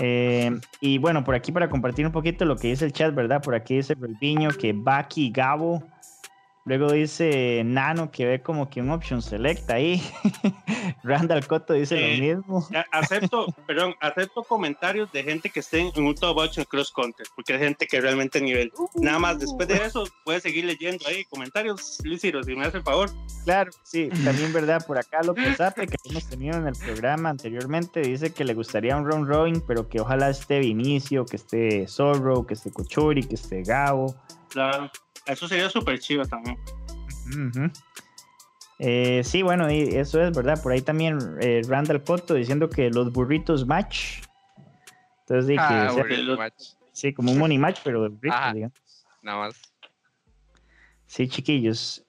[0.03, 0.51] Eh,
[0.81, 3.43] y bueno, por aquí para compartir un poquito lo que dice el chat, ¿verdad?
[3.43, 5.83] Por aquí dice Relviño que Baki Gabo.
[6.67, 10.03] Luego dice Nano que ve como que un option select ahí.
[11.03, 12.69] Randall Cotto dice Eh, lo mismo.
[12.75, 16.93] A- Acepto, perdón, acepto comentarios de gente que esté en un top 8 en cross
[16.93, 18.71] country, porque hay gente que realmente nivel.
[18.97, 22.79] Nada más después de eso, puedes seguir leyendo ahí comentarios, Luis Ciro, si me hace
[22.79, 23.11] el favor.
[23.45, 28.01] Claro, sí, también verdad, por acá López Zape, que hemos tenido en el programa anteriormente,
[28.01, 32.47] dice que le gustaría un round robin, pero que ojalá esté Vinicio, que esté Zorro,
[32.47, 34.15] que esté Cochuri, que esté Gabo.
[34.49, 34.91] Claro,
[35.27, 36.59] eso sería súper chido también.
[38.79, 40.63] Eh, sí, bueno, y eso es verdad.
[40.63, 44.23] Por ahí también eh, Randall Cotto diciendo que los burritos match.
[45.21, 46.55] Entonces, sí, que Ah, sea- bueno, los- match,
[46.93, 49.07] sí, como un money match, pero de burritos, digamos.
[49.23, 49.55] nada más.
[51.07, 52.05] Sí, chiquillos.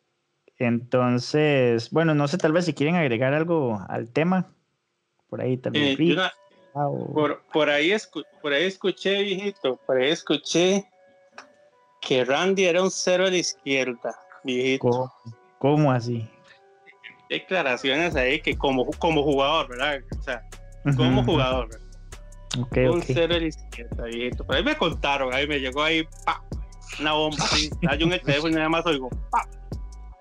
[0.58, 4.54] Entonces, bueno, no sé, tal vez si quieren agregar algo al tema.
[5.30, 5.88] Por ahí también.
[6.00, 6.32] Eh, una-
[7.14, 10.86] por, por, ahí escu- por ahí escuché, viejito, por ahí escuché
[12.02, 14.14] que Randy era un cero a la izquierda,
[14.44, 14.90] viejito.
[14.90, 15.14] ¿Cómo,
[15.60, 16.28] cómo así?
[17.30, 20.00] Declaraciones ahí que como, como jugador, ¿verdad?
[20.20, 20.42] O sea,
[20.98, 21.88] como Ujú, jugador, ¿verdad?
[22.60, 23.06] Ok, un ok.
[23.08, 24.46] cero a la izquierda, viejito.
[24.46, 26.44] Por ahí me contaron, ahí me llegó ahí, pa,
[27.00, 27.70] una bomba así.
[27.82, 29.48] Yo en el teléfono y nada más oigo, pa,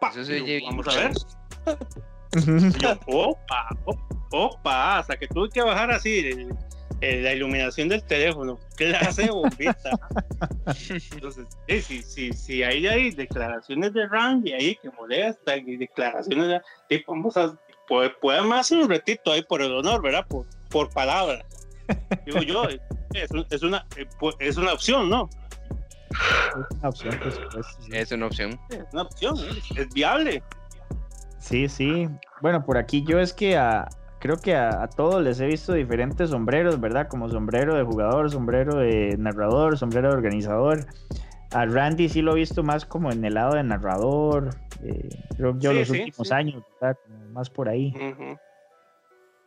[0.01, 0.11] pa.
[0.11, 1.13] Eso se Vamos a ver.
[2.79, 6.47] Yo, opa, op- opa, hasta que tuve que bajar así
[7.01, 8.59] el- la iluminación del teléfono.
[8.77, 9.91] Clase de bombita.
[11.13, 16.49] Entonces, sí, sí, sí, sí, ahí hay declaraciones de Randy ahí que molestan y declaraciones
[16.49, 17.57] de tipo, vamos a,
[17.89, 20.27] pues, podemos hacer un retito ahí por el honor, ¿verdad?
[20.29, 21.45] Por, por palabra.
[22.25, 22.65] Digo yo,
[23.15, 25.29] es, un- es una, eh, pues, es una opción, ¿no?
[26.11, 27.91] Es una opción, por supuesto, sí.
[27.93, 28.61] Es una opción.
[28.71, 30.43] Es una opción, es, es viable.
[31.39, 32.09] Sí, sí.
[32.43, 33.89] Bueno, por aquí yo es que a,
[34.21, 37.09] creo que a, a todos les he visto diferentes sombreros, ¿verdad?
[37.09, 40.87] Como sombrero de jugador, sombrero de narrador, sombrero de organizador.
[41.53, 44.55] A Randy sí lo he visto más como en el lado de narrador.
[44.85, 46.35] eh, creo yo Sí, los sí, últimos sí.
[46.35, 46.97] años, ¿verdad?
[47.33, 47.93] Más por ahí.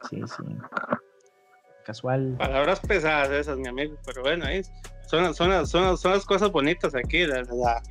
[0.09, 0.43] Sí, sí.
[1.85, 2.35] Casual.
[2.37, 4.61] Palabras pesadas esas, mi amigo, pero bueno, ahí
[5.05, 7.81] son, son, son, son las cosas bonitas aquí de la,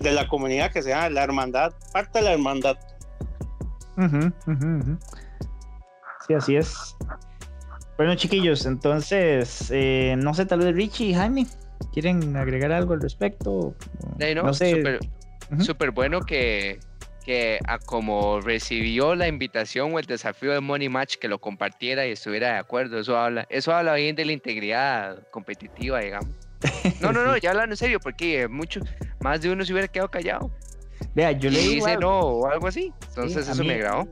[0.00, 2.76] de la comunidad que se llama la hermandad, parte de la hermandad.
[3.96, 4.98] Ujú, ujú, ujú.
[6.30, 6.96] Sí, así es.
[7.96, 11.44] Bueno, chiquillos, entonces, eh, no sé, tal vez Richie y Jaime,
[11.92, 13.74] ¿quieren agregar algo al respecto?
[14.20, 15.00] Ahí, no, no sé.
[15.58, 16.78] súper bueno que,
[17.24, 22.06] que a como recibió la invitación o el desafío de Money Match que lo compartiera
[22.06, 23.00] y estuviera de acuerdo.
[23.00, 26.30] Eso habla, eso habla bien de la integridad competitiva, digamos.
[27.00, 28.80] No, no, no, ya hablando en serio, porque mucho,
[29.20, 30.48] más de uno se hubiera quedado callado.
[31.12, 32.00] Vea, yo le digo dice algo.
[32.02, 32.92] no o algo así.
[33.08, 34.06] Entonces eso mí- me grabó.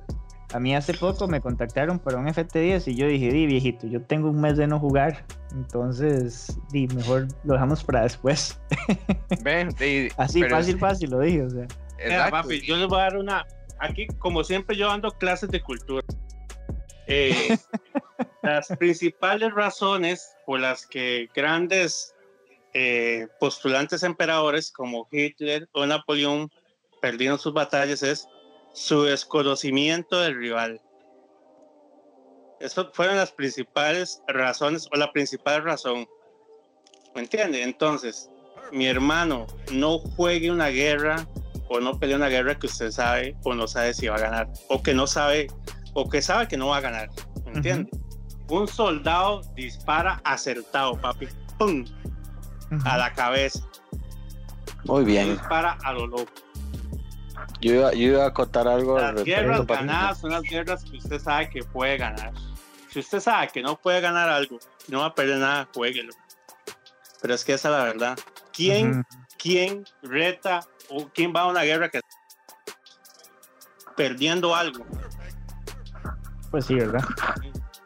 [0.52, 4.00] A mí hace poco me contactaron para un FT10 y yo dije, di viejito, yo
[4.02, 8.58] tengo un mes de no jugar, entonces, di, mejor lo dejamos para después.
[9.42, 11.66] Ven, de- Así, fácil, fácil, lo dije, o sea.
[11.98, 12.30] Exacto.
[12.30, 13.46] papi, yo les voy a dar una.
[13.78, 16.04] Aquí, como siempre, yo dando clases de cultura.
[17.06, 17.56] Eh,
[18.42, 22.14] las principales razones por las que grandes
[22.74, 26.50] eh, postulantes emperadores como Hitler o Napoleón
[27.00, 28.28] perdieron sus batallas es
[28.72, 30.80] su desconocimiento del rival.
[32.60, 36.06] Esas fueron las principales razones o la principal razón.
[37.14, 37.62] ¿Me entiende?
[37.62, 38.30] Entonces,
[38.72, 41.26] mi hermano no juegue una guerra
[41.68, 44.48] o no pelee una guerra que usted sabe o no sabe si va a ganar
[44.68, 45.46] o que no sabe
[45.94, 47.08] o que sabe que no va a ganar.
[47.44, 47.90] ¿Me entiende?
[48.48, 51.28] Un soldado dispara acertado, papi.
[51.58, 51.84] ¡Pum!
[52.84, 53.60] A la cabeza.
[54.84, 55.32] Muy bien.
[55.32, 56.32] Dispara a lo loco.
[57.60, 60.96] Yo iba, yo iba a contar algo al Las guerras ganadas son las guerras que
[60.98, 62.32] usted sabe que puede ganar.
[62.90, 64.58] Si usted sabe que no puede ganar algo,
[64.88, 66.12] no va a perder nada, jueguelo.
[67.20, 68.18] Pero es que esa es la verdad.
[68.52, 69.04] ¿Quién,
[69.38, 72.00] quién reta o quién va a una guerra que
[73.96, 74.86] perdiendo algo?
[76.50, 77.04] Pues sí, ¿verdad?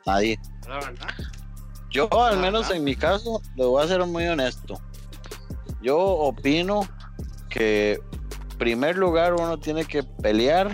[0.07, 0.39] Nadie.
[0.69, 1.09] La verdad.
[1.91, 4.81] Yo, al menos en mi caso, le voy a ser muy honesto.
[5.83, 6.89] Yo opino
[7.51, 8.01] que,
[8.63, 10.71] primer lugar, uno tiene que pelear.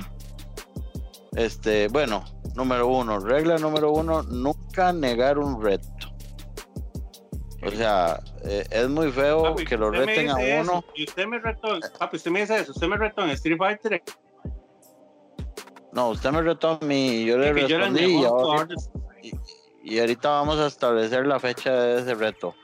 [1.34, 2.22] Este, bueno,
[2.54, 5.88] número uno, regla número uno, nunca negar un reto.
[7.64, 10.84] O sea, eh, es muy feo Papi, que lo reten a eso, uno.
[10.94, 14.02] y usted me retó, papi, usted me dice eso, usted me retó en Street Fighter,
[15.92, 18.68] No, usted me retó a mí yo le yo respondí y, ahora-
[19.82, 22.54] y ahorita vamos a establecer la fecha de ese reto.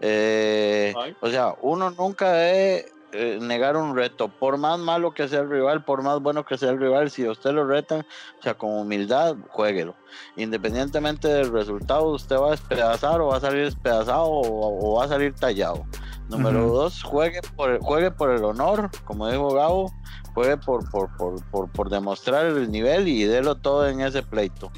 [0.00, 5.40] Eh, o sea, uno nunca debe eh, negar un reto, por más malo que sea
[5.40, 8.00] el rival, por más bueno que sea el rival, si usted lo retan,
[8.38, 9.94] o sea, con humildad, jueguelo.
[10.36, 15.04] Independientemente del resultado, usted va a despedazar o va a salir despedazado o, o va
[15.04, 15.86] a salir tallado.
[16.28, 19.92] Número dos, juegue por, el- juegue por el honor, como dijo Gabo,
[20.32, 24.72] juegue por, por, por, por, por demostrar el nivel y délo todo en ese pleito.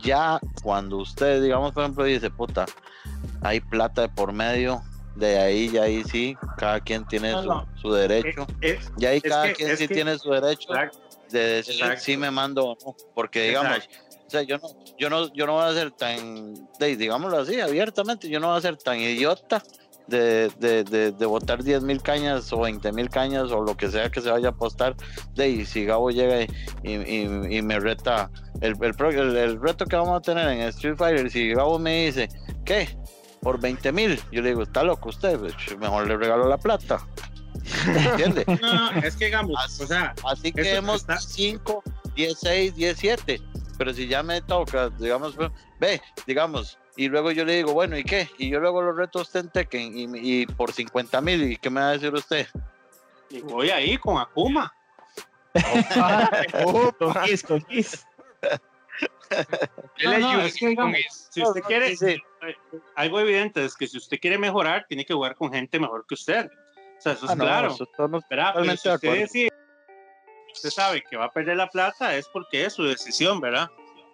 [0.00, 2.66] Ya cuando usted, digamos, por ejemplo, dice, puta,
[3.42, 4.82] hay plata de por medio,
[5.18, 7.66] de ahí, ya ahí sí, cada quien tiene No, su, no.
[7.80, 8.46] su derecho.
[8.60, 10.98] Eh, Y ahí es cada que- quien es sí que- tiene su derecho exacto,
[11.30, 12.00] de decir Exacto.
[12.04, 12.94] si me mando o no.
[13.14, 14.16] Porque digamos, exacto.
[14.26, 14.68] o sea, yo no,
[14.98, 18.60] yo no, yo no voy a ser tan, digámoslo así, abiertamente, yo no voy a
[18.60, 19.62] ser tan idiota
[20.06, 23.90] de, de, de, de botar 10 mil cañas o 20 mil cañas o lo que
[23.90, 24.94] sea que se vaya a apostar.
[25.34, 26.46] De y si Gabo llega y,
[26.82, 28.30] y, y- y me reta,
[28.62, 32.28] el, el- el reto que vamos a tener en Street Fighter, si Gabo me dice,
[32.64, 32.88] ¿qué?
[33.48, 35.40] Por 20 mil, yo le digo, está loco usted,
[35.78, 37.06] mejor le regalo la plata.
[37.86, 38.44] ¿Entiende?
[38.60, 41.82] No, es que digamos, Así- o sea, Así que hemos está- 5,
[42.14, 43.40] 16, 17.
[43.78, 45.50] Pero si ya me toca, digamos, pues,
[45.80, 48.28] ve, digamos, y luego yo le digo, bueno, ¿y qué?
[48.36, 51.56] Y yo luego los reto a usted en Tekken y, y por 50 mil, ¿y
[51.56, 52.46] qué me va a decir usted?
[53.30, 54.70] y voy ahí con Akuma.
[55.54, 58.04] Con Kiss, con Kiss.
[60.04, 60.96] No, no, es que digamos,
[61.30, 62.22] si usted quiere, Sí, sí.
[62.42, 62.54] eh,
[62.96, 66.14] algo evidente es que si usted quiere mejorar, tiene que jugar con gente mejor que
[66.14, 66.46] usted.
[66.46, 67.68] O sea, eso es Ah, no, claro.
[67.72, 67.86] eso.
[67.96, 69.20] Pero totalmente si usted acuerdo.
[69.22, 69.48] decide,
[70.52, 73.68] usted sabe que va a perder la plata, es porque es su decisión, ¿verdad?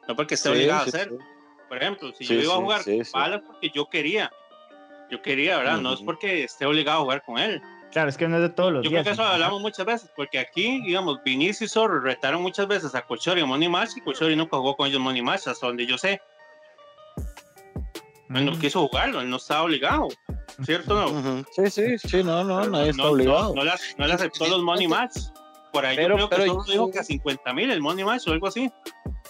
[0.08, 1.08] No porque esté Sí, obligado sí, a hacer.
[1.10, 1.16] sí.
[1.68, 3.12] Por ejemplo, si Sí, yo iba a jugar sí, con sí.
[3.12, 4.30] Pala es porque yo quería.
[5.10, 5.78] Yo quería, ¿verdad?
[5.78, 7.60] No es porque esté obligado a jugar con él.
[7.94, 9.16] Claro, es que no es de todos los Yo creo días.
[9.16, 13.00] que eso hablamos muchas veces, porque aquí, digamos, Vinicius y Zorro retaron muchas veces a
[13.02, 15.86] Cochori en Money Match y Cochori nunca jugó con ellos en Money Match, hasta donde
[15.86, 16.20] yo sé.
[18.34, 18.58] Él no Mm.
[18.58, 20.08] quiso jugarlo, él no estaba obligado,
[20.64, 21.44] ¿cierto no?
[21.52, 23.54] Sí, sí, sí, no, no, nadie está no, obligado.
[23.54, 25.16] No, no, le, no le aceptó los Money Match.
[25.72, 27.80] Por ahí Pero- yo creo que pero solo yo- dijo que a 50 mil el
[27.80, 28.70] Money Match o algo así.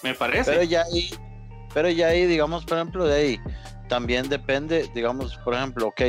[0.03, 0.53] Me parece.
[0.53, 1.11] Pero ya ahí,
[1.75, 3.41] pero ya ahí, digamos, por ejemplo, de ahí,
[3.89, 6.01] también depende, digamos, por ejemplo, ok,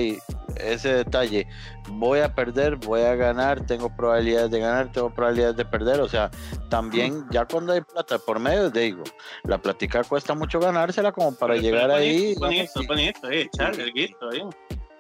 [0.58, 1.48] ese detalle,
[1.90, 6.08] voy a perder, voy a ganar, tengo probabilidades de ganar, tengo probabilidades de perder, o
[6.08, 6.32] sea,
[6.70, 9.04] también ya cuando hay plata por medio, digo,
[9.44, 12.88] la plática cuesta mucho ganársela como para Pero- llegar pero es ahí bonito, digamos, es
[12.88, 14.42] bonito, eh, echarle el guito ahí.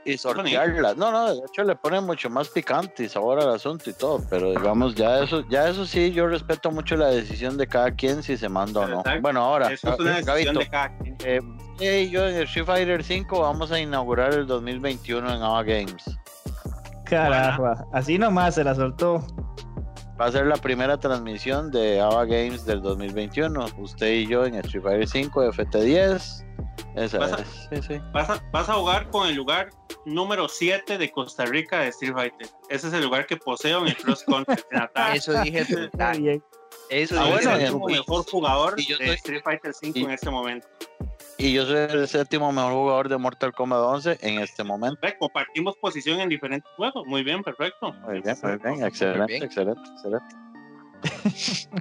[0.05, 0.93] Y, sortearla.
[0.93, 4.21] No, no, de hecho le pone mucho más picante y sabor al asunto y todo,
[4.29, 8.23] pero digamos, ya eso, ya eso sí, yo respeto mucho la decisión de cada quien
[8.23, 8.99] si se manda o no.
[8.99, 9.21] Exacto.
[9.21, 11.17] Bueno, ahora, Eso es una decisión Gabito, de cada quien.
[11.25, 11.41] eh,
[11.79, 16.03] hey, yo en el Street Fighter 5 vamos a inaugurar el 2021 en AVA Games.
[17.05, 19.25] Carajo, así nomás se la soltó.
[20.19, 23.65] Va a ser la primera transmisión de AVA Games del 2021.
[23.77, 26.45] Usted y yo en Street Fighter 5 FT10.
[26.95, 27.47] Esa Vas a- es.
[27.83, 28.01] Sí, sí.
[28.13, 29.69] Vas a, vas a jugar con el lugar
[30.05, 32.47] número 7 de Costa Rica de Street Fighter.
[32.69, 34.55] Ese es el lugar que poseo en el Cross Country.
[35.13, 36.41] Eso dije Muy total.
[36.89, 40.03] Eso Ah, dije bueno, el mejor jugador y yo de soy- Street Fighter 5 y-
[40.03, 40.67] en este momento.
[41.37, 44.97] Y yo soy el séptimo mejor jugador de Mortal Kombat 11 en este momento.
[45.01, 47.05] Ve, Compartimos posición en diferentes juegos.
[47.07, 47.91] Muy bien, perfecto.
[48.05, 48.85] Muy bien, muy bien.
[48.85, 49.43] Excelente, bien.
[49.43, 50.35] excelente, excelente.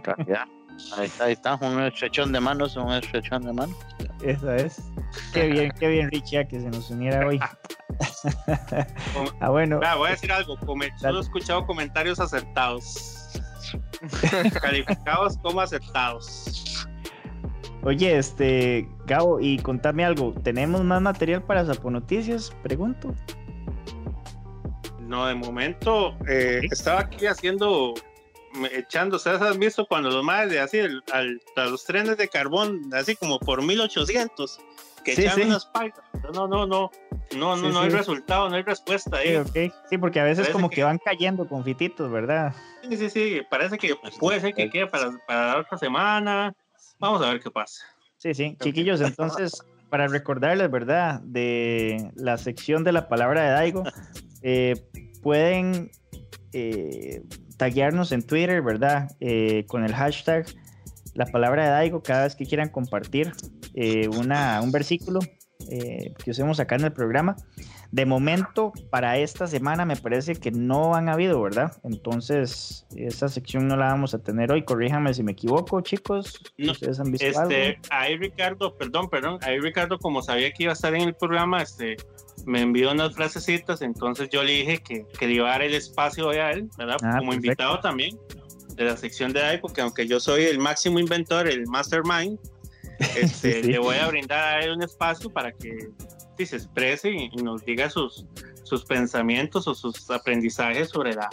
[0.02, 0.46] Calidad.
[0.96, 1.54] Ahí está, ahí está.
[1.56, 3.76] Un estrechón de manos, un estrechón de manos.
[4.22, 4.82] Esa es.
[5.32, 7.38] Qué bien, qué bien, Richie, que se nos uniera hoy.
[9.40, 9.78] ah, bueno.
[9.78, 10.56] Vea, voy a decir algo.
[10.96, 13.40] solo he escuchado comentarios acertados.
[14.60, 16.86] Calificados como acertados.
[17.82, 20.32] Oye, este, Gabo, y contame algo.
[20.42, 22.50] ¿Tenemos más material para Sapo Noticias?
[22.62, 23.14] Pregunto.
[25.00, 27.92] No, de momento eh, estaba aquí haciendo,
[28.72, 32.28] echando, ¿ustedes han visto cuando los más de así, el- al- a los trenes de
[32.28, 34.58] carbón, así como por 1800,
[35.04, 35.42] que Sí, echan sí.
[35.42, 35.98] unas palmas?
[36.32, 36.90] No, no, no,
[37.36, 39.72] no, no, Sí, no hay resultado, no hay respuesta Sí, ahí.
[39.90, 42.54] Sí, porque a veces Parece como que- que van cayendo confititos, ¿verdad?
[42.88, 46.54] Sí, sí, sí, parece que puede ser que quede para, para la otra semana.
[46.98, 47.84] Vamos a ver qué pasa.
[48.18, 48.56] Sí, sí.
[48.62, 49.52] Chiquillos, entonces,
[49.90, 51.20] para recordarles, ¿verdad?
[51.22, 53.82] De la sección de la palabra de Daigo,
[54.42, 54.74] eh,
[55.22, 55.90] pueden
[56.52, 57.22] eh,
[57.56, 59.10] taguearnos en Twitter, ¿verdad?
[59.20, 60.46] Eh, con el hashtag
[61.14, 63.32] la palabra de Daigo cada vez que quieran compartir
[63.74, 65.20] eh, una, un versículo
[65.70, 67.36] eh, que usemos acá en el programa.
[67.92, 71.72] De momento, para esta semana me parece que no han habido, ¿verdad?
[71.84, 74.64] Entonces, esa sección no la vamos a tener hoy.
[74.64, 76.42] Corríjanme si me equivoco, chicos.
[76.58, 77.52] No, ¿Ustedes han visto algo?
[77.52, 81.14] Este, ahí Ricardo, perdón, perdón, ahí Ricardo, como sabía que iba a estar en el
[81.14, 81.96] programa, este,
[82.46, 85.74] me envió unas frasecitas, entonces yo le dije que, que le iba a dar el
[85.74, 86.96] espacio hoy a él, ¿verdad?
[87.02, 87.34] Ah, como perfecto.
[87.34, 88.18] invitado también
[88.74, 92.38] de la sección de ahí, porque aunque yo soy el máximo inventor, el mastermind,
[93.16, 93.72] este, Sí, sí.
[93.72, 95.88] le voy a brindar a él un espacio para que
[96.38, 98.26] sí, se exprese y, y nos diga sus,
[98.64, 101.28] sus pensamientos o sus aprendizajes sobre la,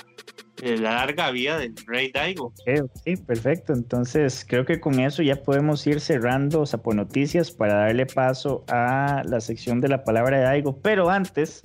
[0.61, 2.47] de la larga vida del rey Daigo.
[2.47, 3.73] Ok, ok, perfecto.
[3.73, 9.23] Entonces, creo que con eso ya podemos ir cerrando Sapo Noticias para darle paso a
[9.25, 10.77] la sección de la palabra de Daigo.
[10.81, 11.61] Pero antes,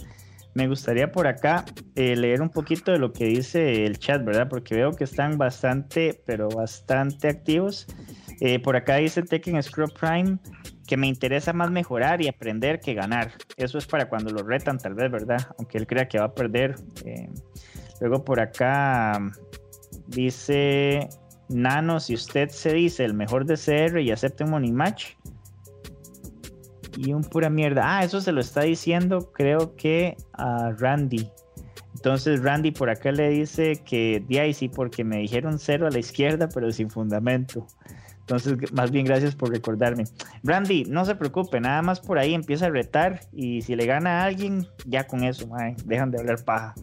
[0.54, 4.48] me gustaría por acá eh, leer un poquito de lo que dice el chat, ¿verdad?
[4.48, 7.86] Porque veo que están bastante, pero bastante activos.
[8.40, 10.38] Eh, por acá dice Tekken Scrub Prime
[10.86, 13.32] que me interesa más mejorar y aprender que ganar.
[13.56, 15.48] Eso es para cuando lo retan, tal vez, ¿verdad?
[15.58, 16.76] Aunque él crea que va a perder.
[17.04, 17.28] Eh,
[18.00, 19.20] luego por acá
[20.08, 21.08] dice
[21.48, 25.14] Nano, si usted se dice el mejor de CR y acepta un money match.
[26.98, 27.82] Y un pura mierda.
[27.84, 31.30] Ah, eso se lo está diciendo, creo que a Randy.
[31.94, 35.98] Entonces Randy por acá le dice que de sí, porque me dijeron cero a la
[35.98, 37.66] izquierda, pero sin fundamento.
[38.20, 40.04] Entonces, más bien gracias por recordarme.
[40.42, 44.20] Randy, no se preocupe, nada más por ahí empieza a retar y si le gana
[44.20, 46.74] a alguien, ya con eso, mae, dejan de hablar paja.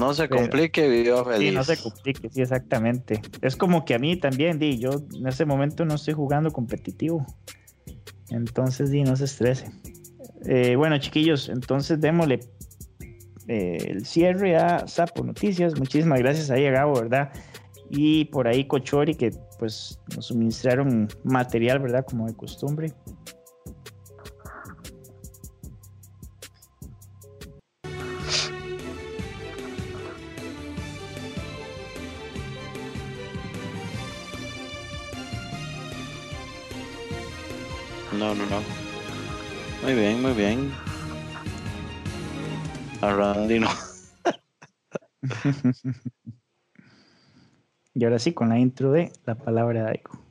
[0.00, 1.50] No se Pero- complique, viva feliz.
[1.50, 3.20] Sí, no se complique, sí, exactamente.
[3.42, 7.26] Es como que a mí también, di, yo en ese momento no estoy jugando competitivo.
[8.30, 9.70] Entonces, di, no se estrese.
[10.46, 12.40] Eh, bueno, chiquillos, entonces démosle
[13.46, 15.78] eh, el cierre a Sapo Noticias.
[15.78, 17.30] Muchísimas gracias ahí a Gabo, ¿verdad?
[17.90, 22.06] Y por ahí Cochori, que pues nos suministraron material, ¿verdad?
[22.08, 22.92] Como de costumbre.
[38.20, 38.60] No, no, no.
[39.82, 40.70] Muy bien, muy bien.
[43.00, 43.34] A.
[47.94, 50.29] Y ahora sí, con la intro de la palabra de Aiko.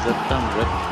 [0.00, 0.89] Aceptan retos.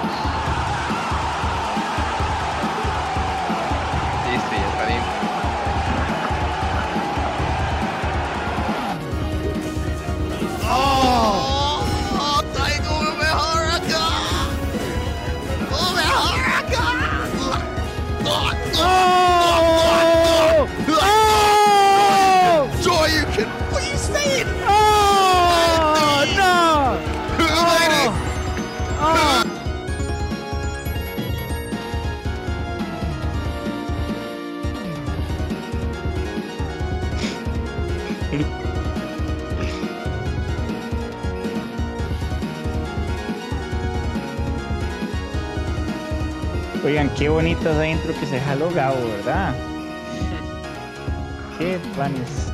[47.19, 49.55] Qué bonita esa intro que se jaló Gabo, ¿verdad?
[51.59, 52.53] Qué planes.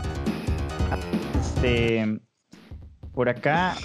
[1.39, 2.20] Este,
[3.12, 3.77] por acá,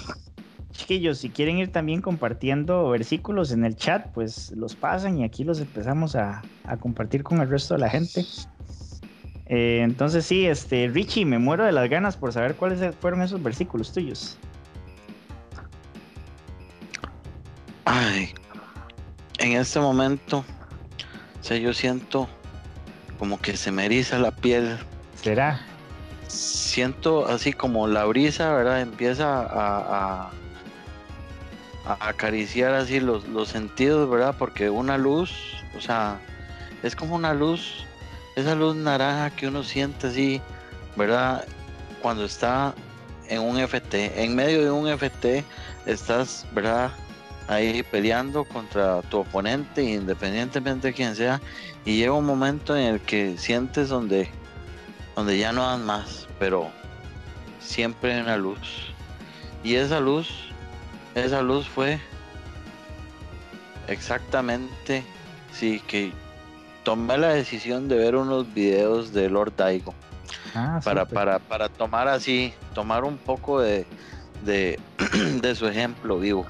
[0.72, 5.43] chiquillos, si quieren ir también compartiendo versículos en el chat, pues los pasan y aquí
[5.43, 8.26] los empezamos a, a compartir con el resto de la gente.
[9.47, 13.43] Eh, entonces sí, este, Richie, me muero de las ganas por saber cuáles fueron esos
[13.43, 14.38] versículos tuyos.
[17.84, 18.30] Ay,
[19.39, 20.45] en este momento,
[21.41, 22.28] o sea, yo siento
[23.18, 24.78] como que se me eriza la piel.
[25.22, 25.61] ¿Será?
[26.28, 28.82] Siento así como la brisa, ¿verdad?
[28.82, 30.32] Empieza a, a,
[31.86, 34.36] a acariciar así los, los sentidos, ¿verdad?
[34.38, 35.32] Porque una luz,
[35.78, 36.20] o sea,
[36.84, 37.86] es como una luz,
[38.36, 40.41] esa luz naranja que uno siente así,
[40.95, 41.45] ¿verdad?
[42.02, 42.74] Cuando está
[43.28, 45.44] en un FT, en medio de un FT,
[45.86, 46.91] estás, ¿verdad?
[47.49, 51.41] Ahí peleando contra tu oponente, independientemente de quién sea,
[51.84, 54.30] y llega un momento en el que sientes donde,
[55.15, 56.69] donde ya no dan más, pero
[57.59, 58.93] siempre hay una luz.
[59.63, 60.30] Y esa luz,
[61.15, 61.99] esa luz fue
[63.88, 65.03] exactamente,
[65.51, 66.13] sí, que
[66.84, 69.95] tomé la decisión de ver unos videos de Lord Daigo.
[70.53, 73.88] Ah, para, para, para tomar así, tomar un poco de,
[74.45, 74.80] de,
[75.41, 76.45] de su ejemplo vivo.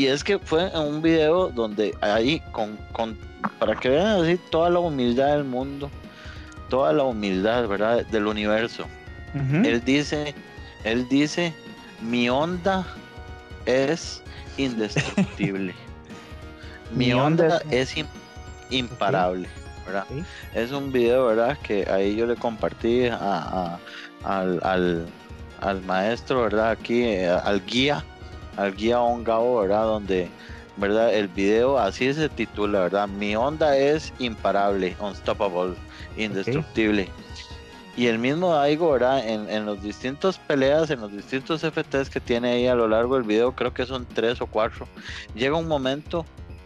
[0.00, 3.18] Y es que fue un video donde ahí, con, con,
[3.58, 5.90] para que vean así toda la humildad del mundo,
[6.70, 8.06] toda la humildad, ¿verdad?
[8.06, 8.86] Del universo.
[9.62, 10.34] Él dice,
[10.84, 11.52] él dice,
[12.00, 12.86] mi onda
[13.66, 14.22] es
[14.56, 15.74] indestructible.
[16.92, 18.06] mi, Mi onda onda es- es im-
[18.70, 19.48] imparable,
[19.84, 20.06] ¿verdad?
[20.54, 21.58] Es un video, ¿verdad?
[21.62, 23.78] Que ahí yo le compartí a, a-
[24.24, 25.06] al, al,
[25.60, 26.70] al maestro, ¿verdad?
[26.70, 28.02] Aquí, eh, al guía,
[28.60, 29.84] al guía Ongao, ¿verdad?
[29.84, 30.28] Donde,
[30.76, 31.14] ¿verdad?
[31.14, 33.08] El video así se titula, ¿verdad?
[33.08, 35.74] Mi onda es imparable, unstoppable,
[36.16, 37.08] indestructible.
[37.96, 39.26] Y el mismo Daigo, ¿verdad?
[39.26, 43.16] En, en los distintos peleas, en los distintos FTs que tiene ahí a lo largo
[43.16, 44.86] del video, creo que son tres o cuatro,
[45.34, 46.24] llega un momento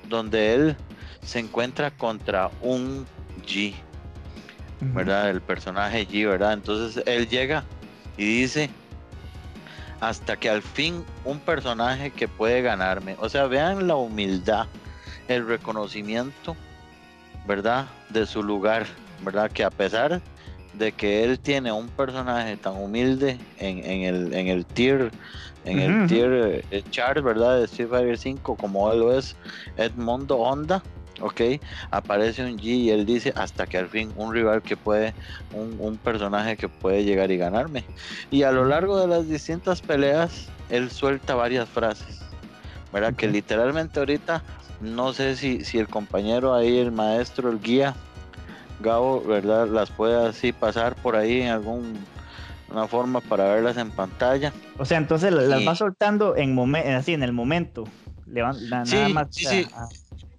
[0.09, 0.77] donde él
[1.23, 3.07] se encuentra contra un
[3.47, 3.75] G.
[4.81, 5.31] ¿verdad?
[5.31, 6.53] El personaje G, ¿verdad?
[6.53, 7.65] Entonces él llega
[8.17, 8.71] y dice,
[10.09, 13.17] hasta que al fin un personaje que puede ganarme.
[13.21, 14.67] O sea, vean la humildad,
[15.29, 16.57] el reconocimiento,
[17.47, 17.87] ¿verdad?
[18.11, 18.87] De su lugar,
[19.23, 19.51] ¿verdad?
[19.51, 20.21] Que a pesar
[20.75, 25.11] de que él tiene un personaje tan humilde en, en el, en el tier,
[25.65, 27.59] en el tier eh, chart, ¿verdad?
[27.59, 29.37] De Street Fighter 5, como él lo es
[29.77, 30.83] Edmondo Honda,
[31.21, 31.41] ¿ok?
[31.91, 35.15] Aparece un G y él dice hasta que al fin un rival que puede,
[35.53, 37.85] un, un personaje que puede llegar y ganarme.
[38.31, 42.21] Y a lo largo de las distintas peleas, él suelta varias frases,
[42.93, 43.15] ¿verdad?
[43.15, 44.43] Que literalmente ahorita
[44.81, 47.95] no sé si, si el compañero ahí, el maestro, el guía,
[48.81, 49.69] Gabo, ¿verdad?
[49.69, 51.97] Las puede así pasar por ahí en algún
[52.71, 54.53] una forma para verlas en pantalla.
[54.79, 57.85] O sea, entonces la- las va soltando en momen- así en el momento.
[58.27, 59.29] Le van- Sí, nada más.
[59.31, 59.67] sí, a- sí.
[59.75, 59.89] a-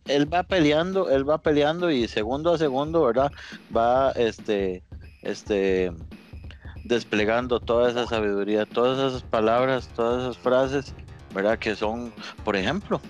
[0.07, 3.31] Él va peleando, él va peleando y segundo a segundo, ¿verdad?
[3.75, 4.83] Va este,
[5.23, 5.91] este,
[6.83, 10.93] desplegando toda esa sabiduría, todas esas palabras, todas esas frases,
[11.33, 11.57] ¿verdad?
[11.57, 12.13] Que son,
[12.43, 13.01] por ejemplo,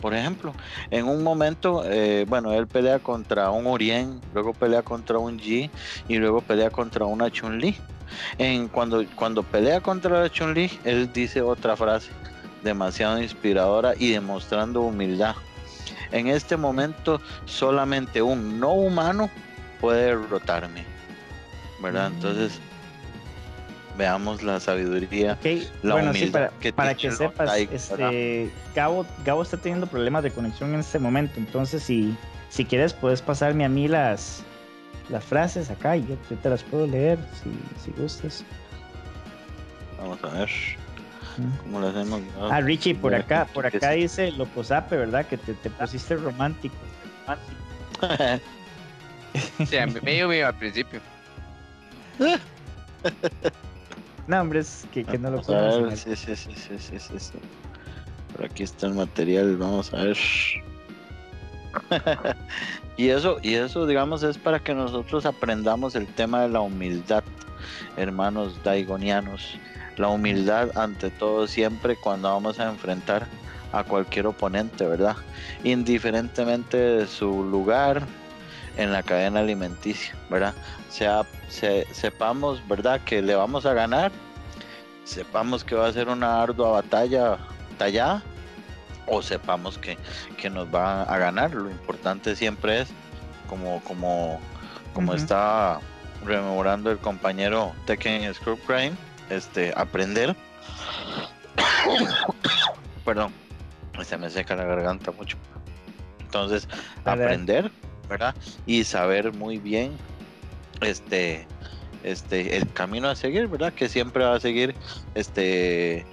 [0.00, 0.54] por ejemplo,
[0.90, 5.68] en un momento, eh, bueno, él pelea contra un Orien, luego pelea contra un G
[6.08, 7.76] y luego pelea contra una Chun-Li.
[8.72, 12.10] Cuando, cuando pelea contra la Chun-Li, él dice otra frase
[12.62, 15.34] demasiado inspiradora y demostrando humildad.
[16.10, 19.30] En este momento, solamente un no humano
[19.80, 20.84] puede derrotarme,
[21.80, 22.10] ¿verdad?
[22.10, 22.14] Mm.
[22.14, 22.60] Entonces,
[23.98, 25.32] veamos la sabiduría.
[25.32, 30.30] Ok, La bueno, sí, para que para sepas, este, Gabo, Gabo está teniendo problemas de
[30.30, 32.16] conexión en este momento, entonces si,
[32.48, 34.42] si quieres puedes pasarme a mí las,
[35.10, 37.50] las frases acá y yo, yo te las puedo leer si,
[37.84, 38.44] si gustas.
[39.98, 40.48] Vamos a ver.
[41.62, 42.20] ¿Cómo lo hacemos?
[42.36, 42.50] No.
[42.50, 45.26] Ah, Richie, por acá, por acá dice Loposape, ¿verdad?
[45.26, 46.74] Que te, te pusiste romántico.
[49.66, 51.00] Sí, a mí me dio miedo al principio.
[54.26, 56.16] No, hombre, es que, que no lo Vamos a ver, conocen.
[56.16, 57.38] sí, sí, sí, sí, sí, sí, sí.
[58.36, 60.18] Por aquí está el material, vamos a ver.
[62.98, 67.24] y eso, y eso, digamos, es para que nosotros aprendamos el tema de la humildad,
[67.96, 69.58] hermanos daigonianos.
[69.98, 73.26] La humildad ante todo siempre cuando vamos a enfrentar
[73.72, 75.16] a cualquier oponente, ¿verdad?
[75.64, 78.02] Indiferentemente de su lugar
[78.76, 80.54] en la cadena alimenticia, ¿verdad?
[80.88, 83.00] Sea, se- sepamos, ¿verdad?
[83.04, 84.10] Que le vamos a ganar,
[85.04, 87.38] sepamos que va a ser una ardua batalla
[87.76, 88.22] tallada,
[89.06, 89.96] o sepamos que,
[90.36, 91.52] que nos va a ganar.
[91.54, 92.88] Lo importante siempre es,
[93.48, 94.38] como, como,
[94.94, 95.80] como estaba
[96.24, 98.92] rememorando el compañero Tekken Scrub Crime,
[99.30, 100.36] este, aprender.
[103.04, 103.32] Perdón,
[104.04, 105.36] se me seca la garganta mucho.
[106.20, 106.68] Entonces,
[107.04, 107.70] aprender,
[108.08, 108.34] ¿verdad?
[108.66, 109.96] Y saber muy bien
[110.80, 111.46] este
[112.04, 113.72] este el camino a seguir, ¿verdad?
[113.72, 114.74] Que siempre va a seguir
[115.14, 116.04] este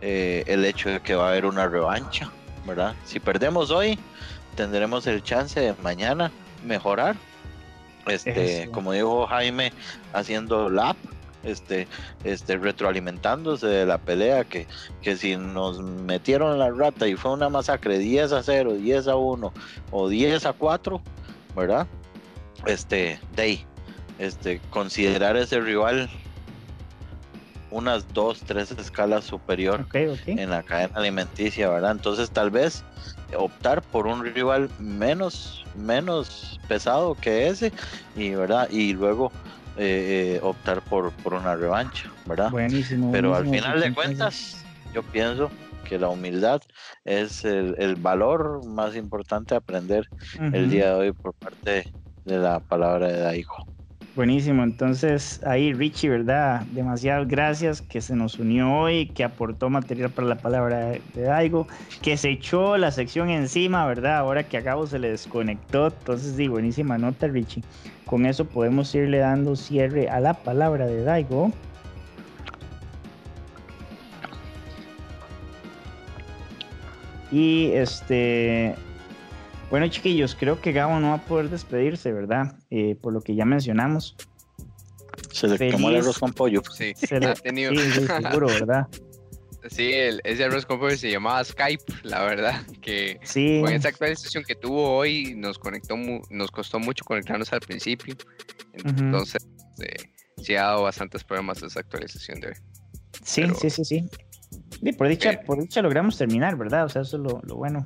[0.00, 2.30] eh, el hecho de que va a haber una revancha,
[2.66, 2.94] ¿verdad?
[3.04, 3.98] Si perdemos hoy,
[4.56, 6.30] tendremos el chance de mañana
[6.64, 7.16] mejorar.
[8.06, 8.72] Este, Eso.
[8.72, 9.72] como dijo Jaime,
[10.14, 10.96] haciendo lap,
[11.48, 11.88] este,
[12.24, 14.66] este, retroalimentándose de la pelea, que,
[15.02, 19.16] que si nos metieron la rata y fue una masacre 10 a 0, 10 a
[19.16, 19.52] 1
[19.90, 21.00] o 10 a 4,
[21.56, 21.86] ¿verdad?
[22.66, 23.66] Este, de ahí,
[24.18, 26.08] este, considerar ese rival
[27.70, 30.28] unas dos, tres escalas superior Ok, ok.
[30.28, 31.92] en la cadena alimenticia, ¿verdad?
[31.92, 32.82] Entonces tal vez
[33.36, 37.72] optar por un rival menos, menos pesado que ese
[38.16, 38.68] y, ¿verdad?
[38.70, 39.30] Y luego
[39.78, 42.50] eh, eh, optar por, por una revancha, ¿verdad?
[42.50, 43.12] Buenísimo.
[43.12, 45.50] Pero al final de cuentas, yo pienso
[45.82, 46.60] que la humildad
[47.04, 50.04] es el, el valor más importante a aprender
[50.50, 51.86] el día de hoy por parte
[52.24, 53.54] de la palabra de Daigo.
[54.18, 56.62] Buenísimo, entonces ahí Richie, ¿verdad?
[56.72, 61.68] Demasiadas gracias que se nos unió hoy, que aportó material para la palabra de Daigo,
[62.02, 64.16] que se echó la sección encima, ¿verdad?
[64.16, 67.62] Ahora que a Gabo se le desconectó, entonces sí, buenísima nota Richie.
[68.06, 71.52] Con eso podemos irle dando cierre a la palabra de Daigo.
[77.30, 78.74] Y este,
[79.70, 82.56] bueno, chiquillos, creo que Gabo no va a poder despedirse, ¿verdad?
[82.70, 84.16] Eh, por lo que ya mencionamos.
[85.30, 85.74] Se le Feliz.
[85.74, 86.62] quemó el arroz con pollo.
[86.74, 87.72] Sí, Se le- ha tenido.
[87.72, 88.86] Sí, sí, seguro, ¿verdad?
[89.70, 93.88] Sí, el, ese arroz con pollo se llamaba Skype, la verdad, que Sí, con esa
[93.88, 98.14] actualización que tuvo hoy nos conectó, mu- nos costó mucho conectarnos al principio,
[98.72, 99.46] entonces
[99.82, 99.96] eh,
[100.40, 102.54] sí ha dado bastantes problemas esa actualización de hoy.
[103.24, 104.08] sí, pero- sí, sí, sí.
[104.80, 105.42] Y por dicha, Bien.
[105.44, 106.84] por dicha logramos terminar, ¿verdad?
[106.84, 107.84] O sea, eso es lo, lo bueno.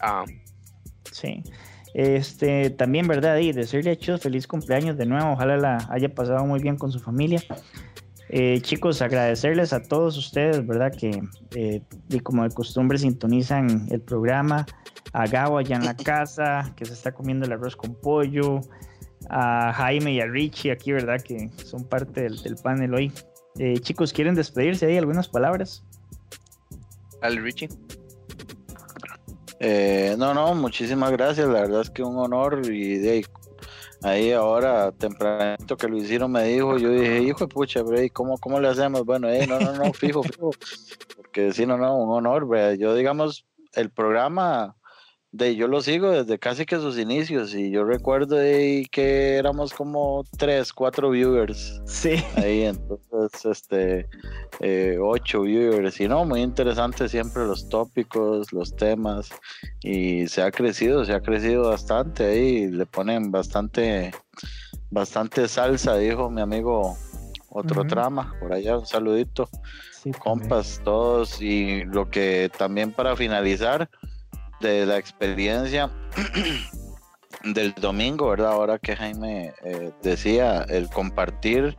[0.00, 0.24] Ah,
[1.20, 1.42] Sí.
[1.94, 3.38] Este, también, ¿verdad?
[3.38, 5.32] Y decirle a Chus feliz cumpleaños de nuevo.
[5.32, 7.42] Ojalá la haya pasado muy bien con su familia.
[8.28, 10.92] Eh, chicos, agradecerles a todos ustedes, ¿verdad?
[10.94, 11.22] Que
[11.54, 14.66] eh, y como de costumbre sintonizan el programa.
[15.12, 18.60] A Gabo allá en la casa, que se está comiendo el arroz con pollo.
[19.30, 21.20] A Jaime y a Richie aquí, ¿verdad?
[21.20, 23.12] Que son parte del, del panel hoy.
[23.58, 24.96] Eh, chicos, ¿quieren despedirse ahí?
[24.96, 25.84] ¿Algunas palabras?
[27.20, 27.68] al Richie.
[29.60, 31.48] Eh, no, no, muchísimas gracias.
[31.48, 33.24] La verdad es que un honor y
[34.02, 38.10] ahí, ahora tempranito que lo hicieron me dijo, yo dije, hijo de pucha, pero ¿y
[38.10, 39.04] cómo, cómo le hacemos?
[39.04, 40.50] Bueno, eh, no, no, no, fijo, fijo.
[41.16, 42.76] Porque sí, no, no, un honor.
[42.76, 44.76] Yo digamos, el programa
[45.30, 49.74] de yo lo sigo desde casi que sus inicios y yo recuerdo de que éramos
[49.74, 52.14] como tres, cuatro viewers Sí.
[52.34, 54.06] ahí entonces este
[54.60, 59.28] eh, ocho viewers y no muy interesante siempre los tópicos los temas
[59.82, 64.12] y se ha crecido se ha crecido bastante ahí le ponen bastante
[64.90, 66.96] bastante salsa dijo mi amigo
[67.50, 67.88] otro Ujú.
[67.90, 69.46] trama por allá un saludito
[69.92, 73.90] sí compas todos y lo que también para finalizar
[74.60, 75.90] de la experiencia
[77.44, 78.52] del domingo, ¿verdad?
[78.52, 81.76] Ahora que Jaime eh, decía el compartir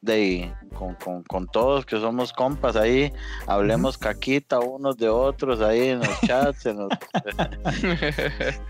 [0.00, 3.12] de con, con, con todos que somos compas ahí,
[3.46, 6.88] hablemos caquita unos de otros ahí en los chats, en los,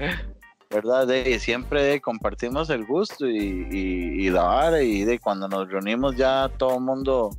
[0.71, 1.07] ¿verdad?
[1.07, 5.69] De, siempre de, compartimos el gusto y, y, y la vara y de cuando nos
[5.69, 7.31] reunimos ya todo el mundo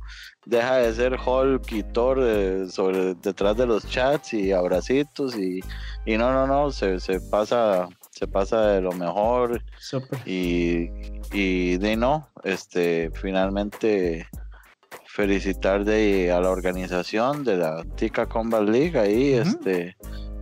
[0.48, 5.60] deja de ser Hulk y Thor eh, sobre, detrás de los chats y abracitos y,
[6.08, 10.26] y no, no, no, se, se pasa se pasa de lo mejor Súper.
[10.26, 10.90] y,
[11.32, 14.26] y de no, este, finalmente
[15.04, 19.96] felicitar de, a la organización de la Tica Combat League ahí, este,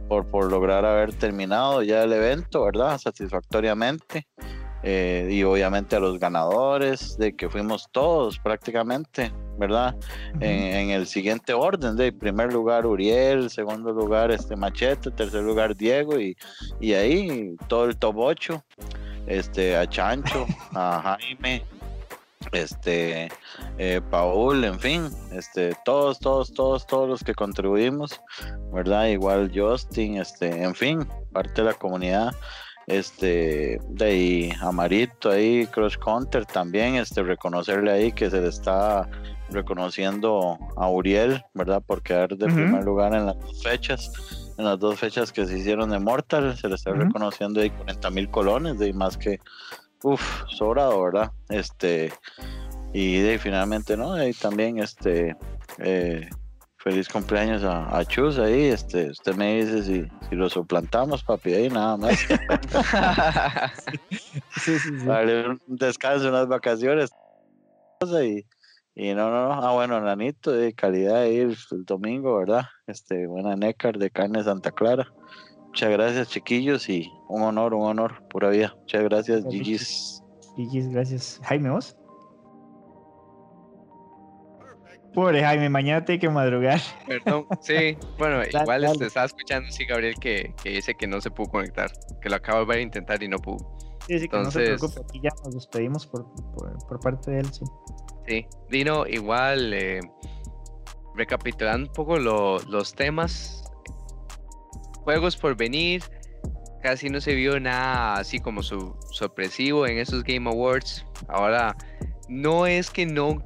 [0.09, 2.97] por, por lograr haber terminado ya el evento, ¿verdad?
[2.99, 4.27] Satisfactoriamente.
[4.89, 9.97] Eh, y obviamente a los ganadores, de que fuimos todos prácticamente, ¿verdad?
[10.39, 16.21] En el siguiente orden, de primer lugar Uriel, segundo lugar este Machete, tercer lugar Diego
[16.21, 16.37] y,
[16.79, 18.65] y ahí todo el top 8,
[19.27, 21.65] este, a Chancho, a Jaime,
[22.53, 23.29] este,
[23.79, 28.21] eh, Paul, en fin, este, todos, todos, todos, todos los que contribuimos,
[28.73, 29.07] ¿verdad?
[29.07, 32.33] Igual Justin, este, en fin, parte de la comunidad.
[32.87, 39.09] Este, de ahí, Amarito ahí, Crush Counter también, este, reconocerle ahí que se le está
[39.51, 41.83] reconociendo a Uriel, ¿verdad?
[41.85, 44.13] Por quedar de primer lugar en las dos fechas,
[44.57, 48.11] en las dos fechas que se hicieron de Mortal, se le está reconociendo ahí 40
[48.11, 49.41] mil colones, de ahí más que,
[50.03, 51.33] uff, sobrado, ¿verdad?
[51.49, 52.13] Este,
[52.93, 54.15] y de ahí finalmente, ¿no?
[54.15, 55.37] De ahí también, este,
[55.79, 56.29] eh,
[56.87, 61.53] feliz cumpleaños a, a Chus ahí, este, usted me dice si, si lo suplantamos, papi,
[61.53, 62.17] ahí nada más.
[64.57, 65.05] Sí, sí, sí.
[65.05, 67.11] darle un descanso, unas vacaciones.
[68.23, 68.47] Y,
[68.95, 69.55] y no, no, no.
[69.55, 72.67] Ah, bueno, Nanito, de calidad ahí el, el domingo, ¿verdad?
[72.87, 75.13] Este, buena nécar de carne Santa Clara.
[75.67, 78.75] Muchas gracias, chiquillos, y un honor, un honor, pura vida.
[78.79, 79.45] Muchas gracias.
[79.51, 80.23] Gigi's.
[80.57, 81.41] GG's, gracias.
[81.43, 81.97] Jaime, ¿vos?
[85.17, 86.79] Pobre Jaime, mañana tiene que madrugar.
[87.09, 88.93] Perdón, sí, bueno, Dale, igual dale.
[88.93, 91.91] este, estaba escuchando, sí, Gabriel, que, que dice que no se pudo conectar,
[92.21, 93.77] que lo acabo de volver a intentar y no pudo.
[94.07, 97.31] Sí, sí, que no se Entonces- preocupe, aquí ya nos despedimos por, por, por parte
[97.31, 97.65] de él, sí.
[98.29, 100.01] Sí, Dino, igual, eh,
[101.15, 103.65] recapitulando un poco lo- los temas,
[105.03, 106.03] juegos por venir,
[106.83, 111.07] casi no se vio nada así como su, sorpresivo en esos Game Awards.
[111.29, 111.75] Ahora,
[112.29, 113.43] no es que no,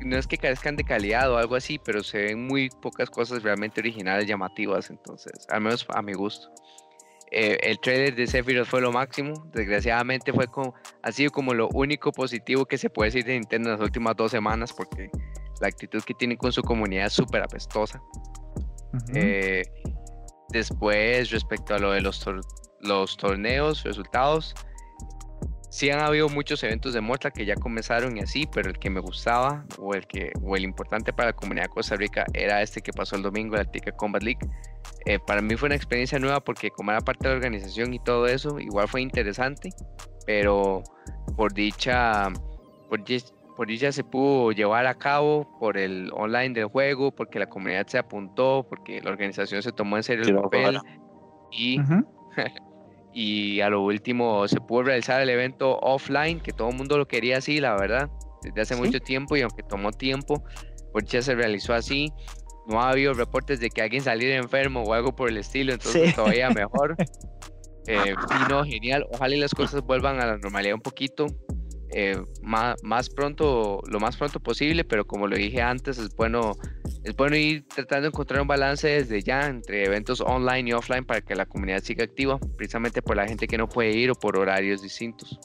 [0.00, 3.42] no es que carezcan de calidad o algo así, pero se ven muy pocas cosas
[3.42, 6.48] realmente originales, llamativas, entonces, al menos a mi gusto.
[7.30, 11.68] Eh, el trailer de Sephiroth fue lo máximo, desgraciadamente fue como, ha sido como lo
[11.68, 15.10] único positivo que se puede decir de Nintendo en las últimas dos semanas, porque
[15.60, 18.00] la actitud que tiene con su comunidad es súper apestosa.
[19.14, 19.62] Eh,
[20.50, 22.44] después, respecto a lo de los, tor-
[22.80, 24.54] los torneos, resultados,
[25.74, 28.90] sí han habido muchos eventos de Mortal que ya comenzaron y así, pero el que
[28.90, 32.62] me gustaba o el que o el importante para la comunidad de Costa Rica era
[32.62, 34.38] este que pasó el domingo, la Tica Combat League.
[35.04, 37.98] Eh, para mí fue una experiencia nueva porque como era parte de la organización y
[37.98, 39.70] todo eso, igual fue interesante,
[40.26, 40.84] pero
[41.36, 42.28] por dicha,
[42.88, 47.88] por, dicha se pudo llevar a cabo por el online del juego, porque la comunidad
[47.88, 50.78] se apuntó, porque la organización se tomó en serio el papel
[51.50, 51.80] y.
[53.14, 57.06] y a lo último se pudo realizar el evento offline, que todo el mundo lo
[57.06, 58.10] quería así, la verdad,
[58.42, 58.80] desde hace Sí.
[58.80, 60.42] mucho tiempo y aunque tomó tiempo,
[60.92, 62.12] pues ya se realizó así.
[62.66, 66.10] No ha habido reportes de que alguien saliera enfermo o algo por el estilo, entonces
[66.10, 66.14] Sí.
[66.16, 66.96] todavía mejor.
[67.86, 71.26] Eh, vino genial, ojalá y las cosas vuelvan a la normalidad un poquito.
[71.96, 76.56] Eh, más, más pronto, lo más pronto posible, pero como lo dije antes, es bueno,
[77.04, 81.04] es bueno ir tratando de encontrar un balance desde ya entre eventos online y offline
[81.04, 84.14] para que la comunidad siga activa, precisamente por la gente que no puede ir o
[84.16, 85.38] por horarios distintos.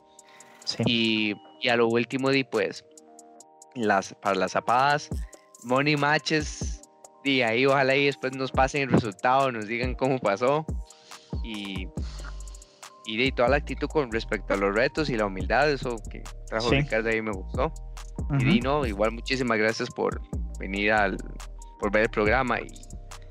[0.65, 0.83] Sí.
[0.87, 2.83] Y, y a lo último, di pues,
[3.75, 5.07] las, para las zapadas,
[5.65, 6.81] money matches,
[7.23, 10.65] y ahí ojalá y después nos pasen el resultado, nos digan cómo pasó.
[11.43, 11.87] Y,
[13.09, 16.21] y de toda la actitud con respecto a los retos y la humildad, eso que
[16.47, 16.75] trajo Sí.
[16.81, 17.73] Ricardo ahí me gustó.
[18.31, 18.45] Y Ujú.
[18.45, 20.21] Dino, igual muchísimas gracias por
[20.59, 21.17] venir al,
[21.79, 22.67] por ver el programa y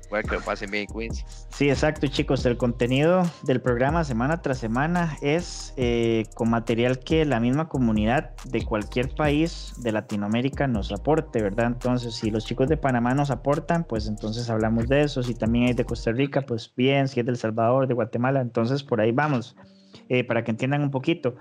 [0.09, 1.23] que lo pasen bien, cuídense.
[1.49, 2.45] Sí, exacto, chicos.
[2.45, 8.35] El contenido del programa semana tras semana es eh, con material que la misma comunidad
[8.45, 11.67] de cualquier país de Latinoamérica nos aporte, ¿verdad?
[11.67, 15.21] Entonces, si los chicos de Panamá nos aportan, pues entonces hablamos de eso.
[15.21, 17.07] Si también hay de Costa Rica, pues bien.
[17.07, 19.55] Si es del Salvador, de Guatemala, entonces por ahí vamos,
[20.09, 21.35] eh, para que entiendan un poquito.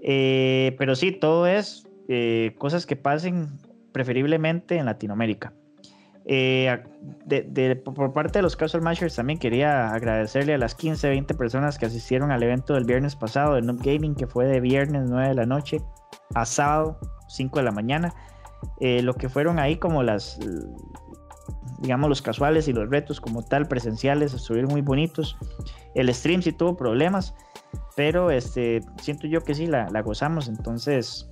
[0.00, 1.84] Eh, pero sí, todo es
[2.56, 3.58] cosas que pasen
[3.92, 5.52] preferiblemente en Latinoamérica.
[6.30, 6.78] Eh,
[7.84, 11.86] por parte de los Casual Mashers también quería agradecerle a las 15, 20 personas que
[11.86, 15.34] asistieron al evento del viernes pasado de Noob Gaming, que fue de viernes 9 de
[15.34, 15.80] la noche
[16.34, 18.14] a sábado 5 de la mañana.
[18.78, 20.38] Eh, lo que fueron ahí como las,
[21.78, 25.38] digamos, los casuales y los retos como tal presenciales estuvieron muy bonitos.
[25.94, 27.34] El stream sí tuvo problemas,
[27.96, 31.26] pero este, siento yo que sí la, la gozamos, entonces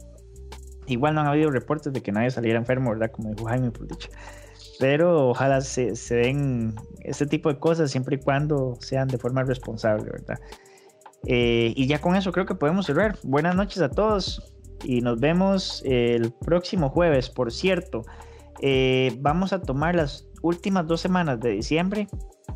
[0.87, 3.11] igual no han habido reportes de que nadie saliera enfermo, ¿verdad?
[3.11, 4.09] Como dijo Jaime, por dicho
[4.79, 9.43] pero ojalá se, se den este tipo de cosas siempre y cuando sean de forma
[9.43, 10.39] responsable, ¿verdad?
[11.27, 13.19] Eh, y ya con eso creo que podemos cerrar.
[13.23, 14.55] Buenas noches a todos
[14.85, 17.31] y nos vemos el próximo jueves.
[17.31, 18.03] Por cierto,
[18.63, 22.09] Eh, vamos a tomar las últimas dos semanas de diciembre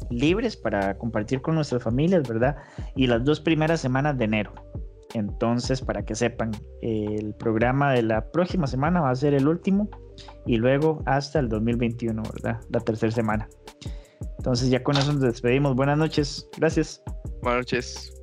[0.09, 2.57] libres para compartir con nuestras familias, ¿verdad?
[2.97, 4.51] Y las dos primeras semanas de enero.
[5.13, 9.91] Entonces, para que sepan, el programa de la próxima semana va a ser el último
[10.47, 12.61] y luego hasta el 2021, ¿verdad?
[12.71, 13.49] La tercera semana.
[14.39, 15.75] Entonces ya con eso nos despedimos.
[15.77, 16.49] Buenas noches.
[16.57, 17.03] Gracias.
[17.43, 18.20] Buenas noches.